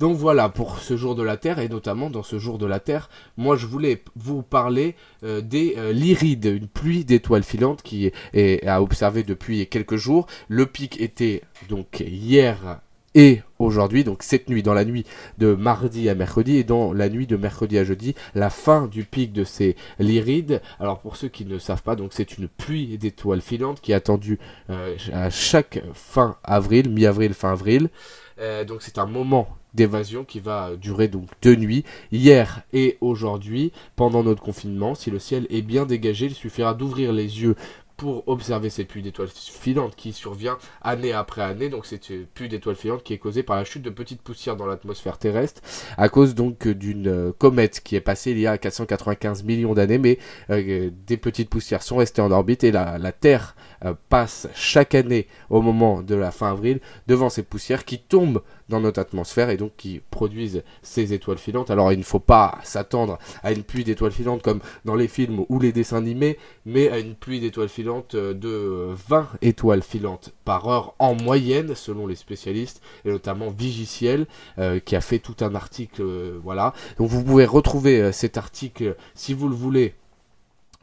Donc 0.00 0.16
voilà 0.16 0.48
pour 0.48 0.78
ce 0.78 0.96
jour 0.96 1.14
de 1.14 1.22
la 1.22 1.36
Terre 1.36 1.58
et 1.58 1.68
notamment 1.68 2.10
dans 2.10 2.22
ce 2.22 2.38
jour 2.38 2.58
de 2.58 2.66
la 2.66 2.80
Terre, 2.80 3.08
moi 3.36 3.56
je 3.56 3.66
voulais 3.66 4.02
vous 4.16 4.42
parler 4.42 4.94
euh, 5.24 5.40
des 5.40 5.74
euh, 5.76 5.92
lyrides, 5.92 6.46
une 6.46 6.68
pluie 6.68 7.04
d'étoiles 7.04 7.44
filantes 7.44 7.82
qui 7.82 8.10
est, 8.32 8.66
à 8.66 8.82
observer 8.82 9.22
depuis 9.22 9.66
quelques 9.66 9.96
jours. 9.96 10.26
Le 10.48 10.66
pic 10.66 11.00
était 11.00 11.42
donc 11.68 12.00
hier 12.00 12.80
et 13.14 13.42
aujourd'hui, 13.58 14.04
donc 14.04 14.22
cette 14.22 14.48
nuit, 14.48 14.62
dans 14.62 14.72
la 14.72 14.84
nuit 14.84 15.04
de 15.38 15.54
mardi 15.54 16.08
à 16.08 16.14
mercredi 16.14 16.56
et 16.56 16.64
dans 16.64 16.92
la 16.92 17.10
nuit 17.10 17.26
de 17.26 17.36
mercredi 17.36 17.78
à 17.78 17.84
jeudi, 17.84 18.14
la 18.34 18.48
fin 18.48 18.86
du 18.86 19.04
pic 19.04 19.32
de 19.32 19.44
ces 19.44 19.76
lyrides. 19.98 20.62
Alors 20.80 21.00
pour 21.00 21.16
ceux 21.16 21.28
qui 21.28 21.44
ne 21.44 21.58
savent 21.58 21.82
pas, 21.82 21.94
donc 21.94 22.12
c'est 22.14 22.38
une 22.38 22.48
pluie 22.48 22.96
d'étoiles 22.96 23.42
filantes 23.42 23.80
qui 23.80 23.92
est 23.92 23.94
attendue 23.94 24.38
euh, 24.70 24.96
à 25.12 25.28
chaque 25.28 25.82
fin 25.92 26.36
avril, 26.42 26.88
mi-avril, 26.90 27.34
fin 27.34 27.52
avril. 27.52 27.90
Euh, 28.38 28.64
donc 28.64 28.82
c'est 28.82 28.98
un 28.98 29.06
moment 29.06 29.48
d'évasion 29.74 30.24
qui 30.24 30.40
va 30.40 30.76
durer 30.76 31.08
donc 31.08 31.28
deux 31.40 31.56
nuits, 31.56 31.84
hier 32.10 32.62
et 32.72 32.98
aujourd'hui, 33.00 33.72
pendant 33.96 34.22
notre 34.22 34.42
confinement. 34.42 34.94
Si 34.94 35.10
le 35.10 35.18
ciel 35.18 35.46
est 35.50 35.62
bien 35.62 35.86
dégagé, 35.86 36.26
il 36.26 36.34
suffira 36.34 36.74
d'ouvrir 36.74 37.12
les 37.12 37.42
yeux 37.42 37.56
pour 38.02 38.26
observer 38.26 38.68
cette 38.68 38.88
pluie 38.88 39.00
d'étoiles 39.00 39.28
filantes 39.28 39.94
qui 39.94 40.12
survient 40.12 40.58
année 40.80 41.12
après 41.12 41.42
année. 41.42 41.68
Donc 41.68 41.86
c'est 41.86 42.10
une 42.10 42.26
pluie 42.26 42.48
d'étoiles 42.48 42.74
filantes 42.74 43.04
qui 43.04 43.12
est 43.12 43.18
causée 43.18 43.44
par 43.44 43.54
la 43.54 43.64
chute 43.64 43.82
de 43.82 43.90
petites 43.90 44.22
poussières 44.22 44.56
dans 44.56 44.66
l'atmosphère 44.66 45.18
terrestre 45.18 45.62
à 45.96 46.08
cause 46.08 46.34
donc 46.34 46.66
d'une 46.66 47.06
euh, 47.06 47.32
comète 47.38 47.80
qui 47.80 47.94
est 47.94 48.00
passée 48.00 48.32
il 48.32 48.40
y 48.40 48.46
a 48.48 48.58
495 48.58 49.44
millions 49.44 49.74
d'années, 49.74 49.98
mais 49.98 50.18
euh, 50.50 50.90
des 51.06 51.16
petites 51.16 51.48
poussières 51.48 51.82
sont 51.82 51.96
restées 51.96 52.22
en 52.22 52.32
orbite 52.32 52.64
et 52.64 52.72
la, 52.72 52.98
la 52.98 53.12
Terre 53.12 53.54
euh, 53.84 53.94
passe 54.08 54.48
chaque 54.54 54.94
année 54.94 55.26
au 55.50 55.60
moment 55.60 56.02
de 56.02 56.14
la 56.14 56.30
fin 56.30 56.50
avril 56.50 56.80
devant 57.06 57.28
ces 57.28 57.42
poussières 57.42 57.84
qui 57.84 57.98
tombent 57.98 58.42
dans 58.68 58.80
notre 58.80 59.00
atmosphère 59.00 59.50
et 59.50 59.56
donc 59.56 59.72
qui 59.76 60.00
produisent 60.10 60.62
ces 60.82 61.12
étoiles 61.12 61.38
filantes. 61.38 61.70
Alors 61.70 61.92
il 61.92 61.98
ne 61.98 62.04
faut 62.04 62.20
pas 62.20 62.58
s'attendre 62.62 63.18
à 63.42 63.52
une 63.52 63.64
pluie 63.64 63.84
d'étoiles 63.84 64.12
filantes 64.12 64.42
comme 64.42 64.60
dans 64.84 64.94
les 64.94 65.08
films 65.08 65.44
ou 65.48 65.58
les 65.58 65.72
dessins 65.72 65.98
animés, 65.98 66.38
mais 66.64 66.88
à 66.90 66.98
une 66.98 67.14
pluie 67.14 67.40
d'étoiles 67.40 67.68
filantes 67.68 68.14
de 68.14 68.88
20 69.08 69.28
étoiles 69.42 69.82
filantes 69.82 70.32
par 70.44 70.68
heure 70.68 70.94
en 70.98 71.14
moyenne 71.14 71.74
selon 71.74 72.06
les 72.06 72.16
spécialistes 72.16 72.82
et 73.04 73.10
notamment 73.10 73.50
Vigiciel 73.50 74.26
euh, 74.58 74.80
qui 74.80 74.96
a 74.96 75.00
fait 75.00 75.18
tout 75.18 75.36
un 75.40 75.54
article 75.54 76.02
euh, 76.02 76.38
voilà. 76.42 76.72
Donc 76.98 77.08
vous 77.08 77.22
pouvez 77.22 77.44
retrouver 77.44 78.12
cet 78.12 78.38
article 78.38 78.96
si 79.14 79.34
vous 79.34 79.48
le 79.48 79.54
voulez 79.54 79.94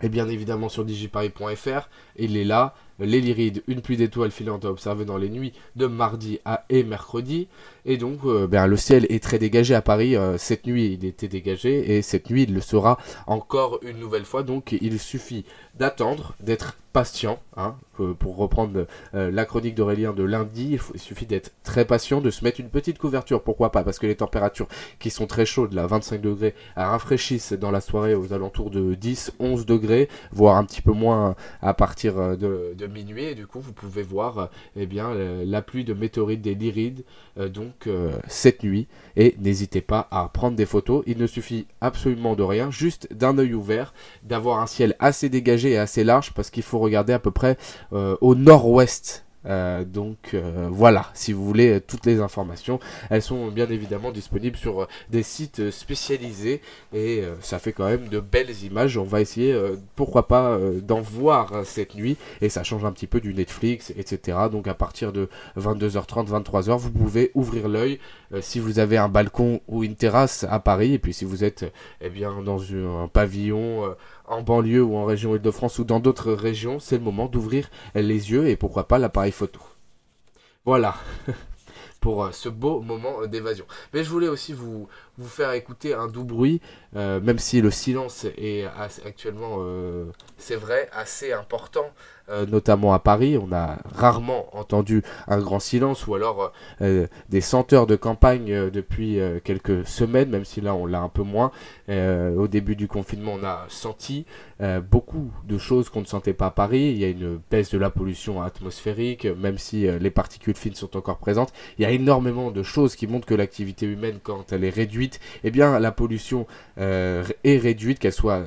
et 0.01 0.09
bien 0.09 0.27
évidemment 0.29 0.69
sur 0.69 0.85
digiparis.fr, 0.85 1.89
il 2.15 2.37
est 2.37 2.45
là 2.45 2.73
les 2.99 3.21
Lyrides, 3.21 3.63
une 3.67 3.81
pluie 3.81 3.97
d'étoiles 3.97 4.31
filante 4.31 4.65
à 4.65 4.69
observer 4.69 5.05
dans 5.05 5.17
les 5.17 5.29
nuits 5.29 5.53
de 5.75 5.85
mardi 5.85 6.39
à 6.45 6.65
et 6.69 6.83
mercredi. 6.83 7.47
Et 7.85 7.97
donc, 7.97 8.19
euh, 8.25 8.47
ben, 8.47 8.67
le 8.67 8.77
ciel 8.77 9.05
est 9.09 9.23
très 9.23 9.39
dégagé 9.39 9.73
à 9.73 9.81
Paris. 9.81 10.15
Euh, 10.15 10.37
cette 10.37 10.65
nuit, 10.65 10.97
il 10.99 11.05
était 11.05 11.27
dégagé 11.27 11.97
et 11.97 12.01
cette 12.01 12.29
nuit, 12.29 12.43
il 12.43 12.53
le 12.53 12.61
sera 12.61 12.99
encore 13.27 13.79
une 13.83 13.97
nouvelle 13.99 14.25
fois. 14.25 14.43
Donc, 14.43 14.73
il 14.79 14.99
suffit 14.99 15.45
d'attendre, 15.75 16.35
d'être 16.39 16.75
patient, 16.93 17.39
hein, 17.55 17.75
pour 18.17 18.37
reprendre 18.37 18.87
euh, 19.13 19.31
la 19.31 19.45
chronique 19.45 19.75
d'Aurélien 19.75 20.13
de 20.13 20.23
lundi, 20.23 20.79
il, 20.93 20.99
suffit 20.99 21.25
d'être 21.25 21.51
très 21.63 21.85
patient, 21.85 22.19
de 22.21 22.29
se 22.29 22.43
mettre 22.43 22.59
une 22.59 22.69
petite 22.69 22.97
couverture, 22.97 23.43
pourquoi 23.43 23.71
pas, 23.71 23.83
parce 23.83 23.99
que 23.99 24.07
les 24.07 24.15
températures 24.15 24.67
qui 24.99 25.09
sont 25.09 25.27
très 25.27 25.45
chaudes, 25.45 25.73
là, 25.73 25.85
25 25.85 26.19
degrés, 26.19 26.55
rafraîchissent 26.75 27.53
dans 27.53 27.71
la 27.71 27.81
soirée 27.81 28.15
aux 28.15 28.33
alentours 28.33 28.71
de 28.71 28.95
10, 28.95 29.33
11 29.39 29.65
degrés, 29.65 30.09
voire 30.31 30.55
un 30.55 30.65
petit 30.65 30.81
peu 30.81 30.91
moins 30.91 31.35
à 31.61 31.73
partir 31.73 32.17
euh, 32.17 32.35
de, 32.35 32.87
minuit, 32.89 33.23
et 33.25 33.35
du 33.35 33.47
coup 33.47 33.59
vous 33.59 33.73
pouvez 33.73 34.03
voir 34.03 34.37
euh, 34.37 34.45
eh 34.75 34.85
bien, 34.85 35.13
la 35.13 35.61
pluie 35.61 35.83
de 35.83 35.93
météorites 35.93 36.41
des 36.41 36.55
Lyrides, 36.55 37.03
donc 37.37 37.87
cette 38.27 38.63
nuit, 38.63 38.87
et 39.15 39.35
n'hésitez 39.39 39.81
pas 39.81 40.07
à 40.11 40.29
prendre 40.29 40.55
des 40.55 40.65
photos, 40.65 41.03
il 41.07 41.17
ne 41.17 41.27
suffit 41.27 41.67
absolument 41.81 42.35
de 42.35 42.43
rien, 42.43 42.71
juste 42.71 43.11
d'un 43.13 43.37
œil 43.37 43.53
ouvert, 43.53 43.93
d'avoir 44.23 44.59
un 44.59 44.67
ciel 44.67 44.95
assez 44.99 45.29
dégagé 45.29 45.71
et 45.71 45.77
assez 45.77 46.03
large, 46.03 46.33
parce 46.33 46.49
qu'il 46.49 46.63
faut 46.63 46.79
regarder 46.79 47.13
à 47.13 47.19
peu 47.19 47.31
près 47.31 47.57
euh, 47.93 48.15
au 48.21 48.35
nord-ouest 48.35 49.25
euh, 49.45 49.85
donc 49.85 50.31
euh, 50.33 50.67
voilà, 50.71 51.09
si 51.13 51.31
vous 51.33 51.45
voulez 51.45 51.79
toutes 51.81 52.05
les 52.05 52.19
informations, 52.19 52.79
elles 53.09 53.21
sont 53.21 53.47
bien 53.47 53.69
évidemment 53.69 54.11
disponibles 54.11 54.57
sur 54.57 54.87
des 55.09 55.23
sites 55.23 55.71
spécialisés 55.71 56.61
et 56.93 57.23
ça 57.41 57.59
fait 57.59 57.73
quand 57.73 57.85
même 57.85 58.07
de 58.07 58.19
belles 58.19 58.63
images. 58.63 58.97
On 58.97 59.03
va 59.03 59.21
essayer, 59.21 59.57
pourquoi 59.95 60.27
pas, 60.27 60.57
d'en 60.81 61.01
voir 61.01 61.65
cette 61.65 61.95
nuit 61.95 62.17
et 62.41 62.49
ça 62.49 62.63
change 62.63 62.85
un 62.85 62.91
petit 62.91 63.07
peu 63.07 63.19
du 63.19 63.33
Netflix, 63.33 63.93
etc. 63.97 64.37
Donc 64.51 64.67
à 64.67 64.73
partir 64.73 65.11
de 65.13 65.29
22h30, 65.57 66.27
23h, 66.27 66.77
vous 66.77 66.91
pouvez 66.91 67.31
ouvrir 67.33 67.67
l'œil 67.67 67.99
si 68.41 68.59
vous 68.59 68.79
avez 68.79 68.97
un 68.97 69.09
balcon 69.09 69.61
ou 69.67 69.83
une 69.83 69.95
terrasse 69.95 70.45
à 70.49 70.59
Paris 70.59 70.93
et 70.93 70.99
puis 70.99 71.13
si 71.13 71.25
vous 71.25 71.43
êtes 71.43 71.71
eh 72.01 72.09
bien 72.09 72.41
dans 72.43 72.61
un 72.73 73.07
pavillon 73.07 73.95
en 74.29 74.41
banlieue 74.41 74.83
ou 74.83 74.95
en 74.95 75.05
région 75.05 75.35
Île-de-France 75.35 75.79
ou 75.79 75.83
dans 75.83 75.99
d'autres 75.99 76.31
régions, 76.31 76.79
c'est 76.79 76.97
le 76.97 77.03
moment 77.03 77.27
d'ouvrir 77.27 77.69
les 77.95 78.31
yeux 78.31 78.47
et 78.47 78.55
pourquoi 78.55 78.87
pas 78.87 78.99
l'appareil 78.99 79.31
photo. 79.31 79.59
Voilà 80.65 80.95
pour 81.99 82.23
euh, 82.23 82.31
ce 82.31 82.47
beau 82.47 82.81
moment 82.81 83.21
euh, 83.21 83.27
d'évasion. 83.27 83.65
Mais 83.93 84.03
je 84.03 84.09
voulais 84.09 84.27
aussi 84.27 84.53
vous, 84.53 84.87
vous 85.19 85.27
faire 85.27 85.51
écouter 85.51 85.93
un 85.93 86.07
doux 86.07 86.23
bruit, 86.23 86.61
euh, 86.95 87.19
même 87.19 87.39
si 87.39 87.61
le 87.61 87.71
silence 87.71 88.25
est 88.37 88.65
actuellement, 89.05 89.59
c'est 90.37 90.55
vrai, 90.55 90.89
assez 90.93 91.33
important 91.33 91.85
euh, 92.31 92.45
notamment 92.45 92.93
à 92.93 92.99
Paris. 92.99 93.37
On 93.37 93.51
a 93.51 93.79
rarement 93.91 94.55
entendu 94.55 95.01
un 95.27 95.39
grand 95.39 95.59
silence 95.59 96.05
ou 96.05 96.13
alors 96.13 96.53
euh, 96.81 97.07
des 97.29 97.41
senteurs 97.41 97.87
de 97.87 97.95
campagne 97.95 98.51
euh, 98.51 98.69
depuis 98.69 99.19
quelques 99.43 99.87
semaines, 99.87 100.29
même 100.29 100.45
si 100.45 100.61
là 100.61 100.75
on 100.75 100.85
l'a 100.85 101.01
un 101.01 101.09
peu 101.09 101.23
moins. 101.23 101.51
au 101.89 102.47
début 102.47 102.75
du 102.75 102.87
confinement, 102.87 103.33
on 103.39 103.43
a 103.43 103.65
senti 103.67 104.25
beaucoup 104.91 105.31
de 105.47 105.57
choses 105.57 105.89
qu'on 105.89 106.01
ne 106.01 106.05
sentait 106.05 106.33
pas 106.33 106.47
à 106.47 106.51
Paris. 106.51 106.91
Il 106.91 106.97
y 106.97 107.05
a 107.05 107.09
une 107.09 107.39
baisse 107.49 107.71
de 107.71 107.77
la 107.77 107.89
pollution 107.89 108.41
atmosphérique, 108.41 109.25
même 109.25 109.57
si 109.57 109.87
les 109.99 110.11
particules 110.11 110.55
fines 110.55 110.75
sont 110.75 110.95
encore 110.97 111.17
présentes. 111.17 111.51
Il 111.77 111.83
y 111.83 111.85
a 111.85 111.91
énormément 111.91 112.51
de 112.51 112.63
choses 112.63 112.95
qui 112.95 113.07
montrent 113.07 113.25
que 113.25 113.33
l'activité 113.33 113.85
humaine, 113.85 114.19
quand 114.21 114.51
elle 114.51 114.63
est 114.63 114.69
réduite, 114.69 115.08
eh 115.43 115.51
bien 115.51 115.79
la 115.79 115.91
pollution 115.91 116.45
est 116.77 117.57
réduite, 117.57 117.99
qu'elle 117.99 118.13
soit 118.13 118.43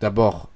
d'abord 0.00 0.50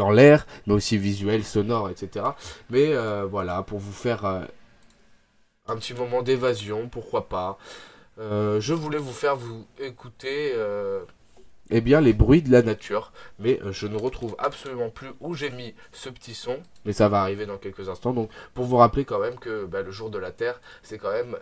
dans 0.00 0.10
l'air, 0.10 0.46
mais 0.66 0.72
aussi 0.72 0.96
visuel, 0.96 1.44
sonore, 1.44 1.90
etc. 1.90 2.24
Mais 2.70 2.94
euh, 2.94 3.26
voilà, 3.26 3.62
pour 3.62 3.78
vous 3.78 3.92
faire 3.92 4.24
euh, 4.24 4.44
un 5.66 5.76
petit 5.76 5.94
moment 5.94 6.22
d'évasion, 6.22 6.88
pourquoi 6.88 7.28
pas. 7.28 7.58
Euh, 8.18 8.60
je 8.60 8.72
voulais 8.72 8.98
vous 8.98 9.12
faire 9.12 9.36
vous 9.36 9.66
écouter 9.78 10.54
eh 11.72 11.80
bien, 11.80 12.00
les 12.00 12.12
bruits 12.12 12.42
de 12.42 12.50
la 12.50 12.62
nature, 12.62 13.12
mais 13.38 13.60
je 13.70 13.86
ne 13.86 13.96
retrouve 13.96 14.34
absolument 14.38 14.90
plus 14.90 15.10
où 15.20 15.34
j'ai 15.34 15.50
mis 15.50 15.74
ce 15.92 16.08
petit 16.08 16.34
son, 16.34 16.58
mais 16.84 16.92
ça 16.92 17.08
va 17.08 17.20
arriver 17.20 17.46
dans 17.46 17.58
quelques 17.58 17.88
instants. 17.88 18.12
Donc, 18.12 18.30
pour 18.54 18.64
vous 18.64 18.76
rappeler 18.76 19.04
quand 19.04 19.20
même 19.20 19.38
que 19.38 19.66
bah, 19.66 19.82
le 19.82 19.90
jour 19.90 20.10
de 20.10 20.18
la 20.18 20.32
Terre, 20.32 20.60
c'est 20.82 20.98
quand 20.98 21.12
même 21.12 21.36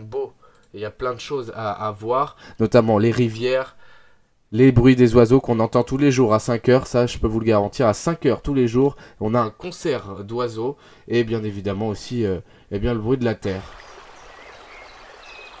beau. 0.00 0.32
Il 0.74 0.80
y 0.80 0.84
a 0.84 0.90
plein 0.90 1.14
de 1.14 1.20
choses 1.20 1.52
à, 1.56 1.94
voir, 1.98 2.36
notamment 2.60 2.98
les 2.98 3.10
rivières, 3.10 3.76
les 4.52 4.72
bruits 4.72 4.96
des 4.96 5.14
oiseaux 5.14 5.40
qu'on 5.40 5.60
entend 5.60 5.82
tous 5.82 5.98
les 5.98 6.10
jours 6.10 6.34
à 6.34 6.38
5 6.38 6.68
heures, 6.68 6.86
ça 6.86 7.06
je 7.06 7.18
peux 7.18 7.26
vous 7.26 7.40
le 7.40 7.46
garantir, 7.46 7.86
à 7.86 7.94
5 7.94 8.26
heures 8.26 8.42
tous 8.42 8.54
les 8.54 8.68
jours, 8.68 8.96
on 9.20 9.34
a 9.34 9.40
un 9.40 9.50
concert 9.50 10.24
d'oiseaux 10.24 10.76
et 11.06 11.24
bien 11.24 11.42
évidemment 11.42 11.88
aussi 11.88 12.24
euh, 12.24 12.40
eh 12.70 12.78
bien, 12.78 12.94
le 12.94 13.00
bruit 13.00 13.18
de 13.18 13.24
la 13.24 13.34
terre. 13.34 13.62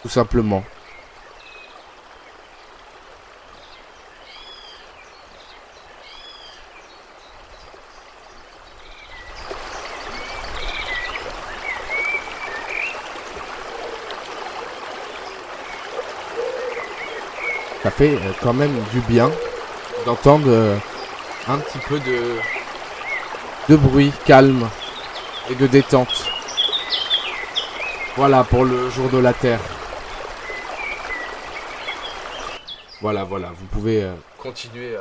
Tout 0.02 0.08
simplement. 0.08 0.62
Fait 17.90 18.14
euh, 18.14 18.32
quand 18.42 18.52
même 18.52 18.82
du 18.92 19.00
bien 19.00 19.30
d'entendre 20.04 20.48
euh, 20.48 20.76
un 21.48 21.58
petit 21.58 21.78
peu 21.78 22.00
de, 22.00 23.76
bruit 23.76 24.12
calme 24.24 24.68
et 25.50 25.54
de 25.54 25.66
détente. 25.66 26.24
Voilà 28.16 28.44
pour 28.44 28.64
le 28.64 28.90
jour 28.90 29.08
de 29.10 29.18
la 29.18 29.32
Terre. 29.32 29.60
Voilà, 33.00 33.24
voilà, 33.24 33.52
vous 33.54 33.66
pouvez 33.66 34.02
euh, 34.02 34.14
continuer 34.38 34.96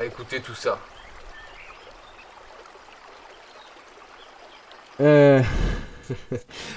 à, 0.00 0.04
écouter 0.04 0.40
tout 0.40 0.54
ça. 0.54 0.78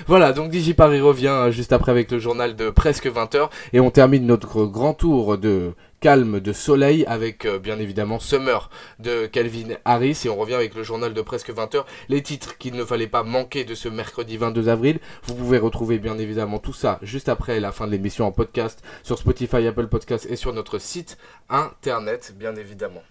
voilà, 0.07 0.33
donc 0.33 0.49
DigiParis 0.49 1.01
revient 1.01 1.47
juste 1.49 1.73
après 1.73 1.91
avec 1.91 2.11
le 2.11 2.19
journal 2.19 2.55
de 2.55 2.69
presque 2.69 3.07
20h 3.07 3.49
et 3.73 3.79
on 3.79 3.91
termine 3.91 4.25
notre 4.25 4.65
grand 4.65 4.93
tour 4.93 5.37
de 5.37 5.73
calme, 5.99 6.39
de 6.39 6.53
soleil 6.53 7.03
avec 7.07 7.45
euh, 7.45 7.57
bien 7.57 7.79
évidemment 7.79 8.19
Summer 8.19 8.69
de 8.99 9.25
Calvin 9.25 9.75
Harris 9.85 10.21
et 10.25 10.29
on 10.29 10.35
revient 10.35 10.53
avec 10.53 10.75
le 10.75 10.83
journal 10.83 11.13
de 11.13 11.21
presque 11.21 11.51
20h, 11.51 11.83
les 12.09 12.21
titres 12.21 12.57
qu'il 12.57 12.75
ne 12.75 12.85
fallait 12.85 13.07
pas 13.07 13.23
manquer 13.23 13.63
de 13.63 13.73
ce 13.73 13.89
mercredi 13.89 14.37
22 14.37 14.69
avril. 14.69 14.99
Vous 15.23 15.35
pouvez 15.35 15.57
retrouver 15.57 15.97
bien 15.97 16.17
évidemment 16.17 16.59
tout 16.59 16.73
ça 16.73 16.99
juste 17.01 17.29
après 17.29 17.59
la 17.59 17.71
fin 17.71 17.87
de 17.87 17.91
l'émission 17.91 18.27
en 18.27 18.31
podcast 18.31 18.83
sur 19.03 19.17
Spotify, 19.17 19.65
Apple 19.67 19.87
Podcast 19.87 20.27
et 20.29 20.35
sur 20.35 20.53
notre 20.53 20.77
site 20.77 21.17
internet 21.49 22.35
bien 22.37 22.55
évidemment. 22.55 23.01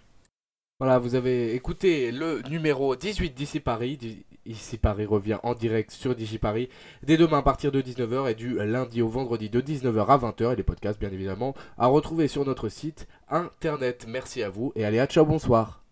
Voilà, 0.80 0.98
vous 0.98 1.14
avez 1.14 1.54
écouté 1.54 2.10
le 2.10 2.42
numéro 2.50 2.96
18 2.96 3.32
d'ici 3.32 3.60
Paris. 3.60 4.24
Ici 4.44 4.76
Paris 4.76 5.06
revient 5.06 5.38
en 5.44 5.54
direct 5.54 5.92
sur 5.92 6.16
DigiParis 6.16 6.68
dès 7.04 7.16
demain 7.16 7.38
à 7.38 7.42
partir 7.42 7.70
de 7.70 7.80
19h 7.80 8.28
et 8.30 8.34
du 8.34 8.56
lundi 8.58 9.00
au 9.00 9.08
vendredi 9.08 9.48
de 9.48 9.60
19h 9.60 10.06
à 10.06 10.18
20h 10.18 10.52
et 10.52 10.56
les 10.56 10.62
podcasts 10.64 10.98
bien 10.98 11.12
évidemment 11.12 11.54
à 11.78 11.86
retrouver 11.86 12.26
sur 12.26 12.44
notre 12.44 12.68
site 12.68 13.06
internet. 13.28 14.06
Merci 14.08 14.42
à 14.42 14.50
vous 14.50 14.72
et 14.74 14.84
allez 14.84 14.98
à 14.98 15.06
ciao 15.06 15.24
bonsoir. 15.24 15.84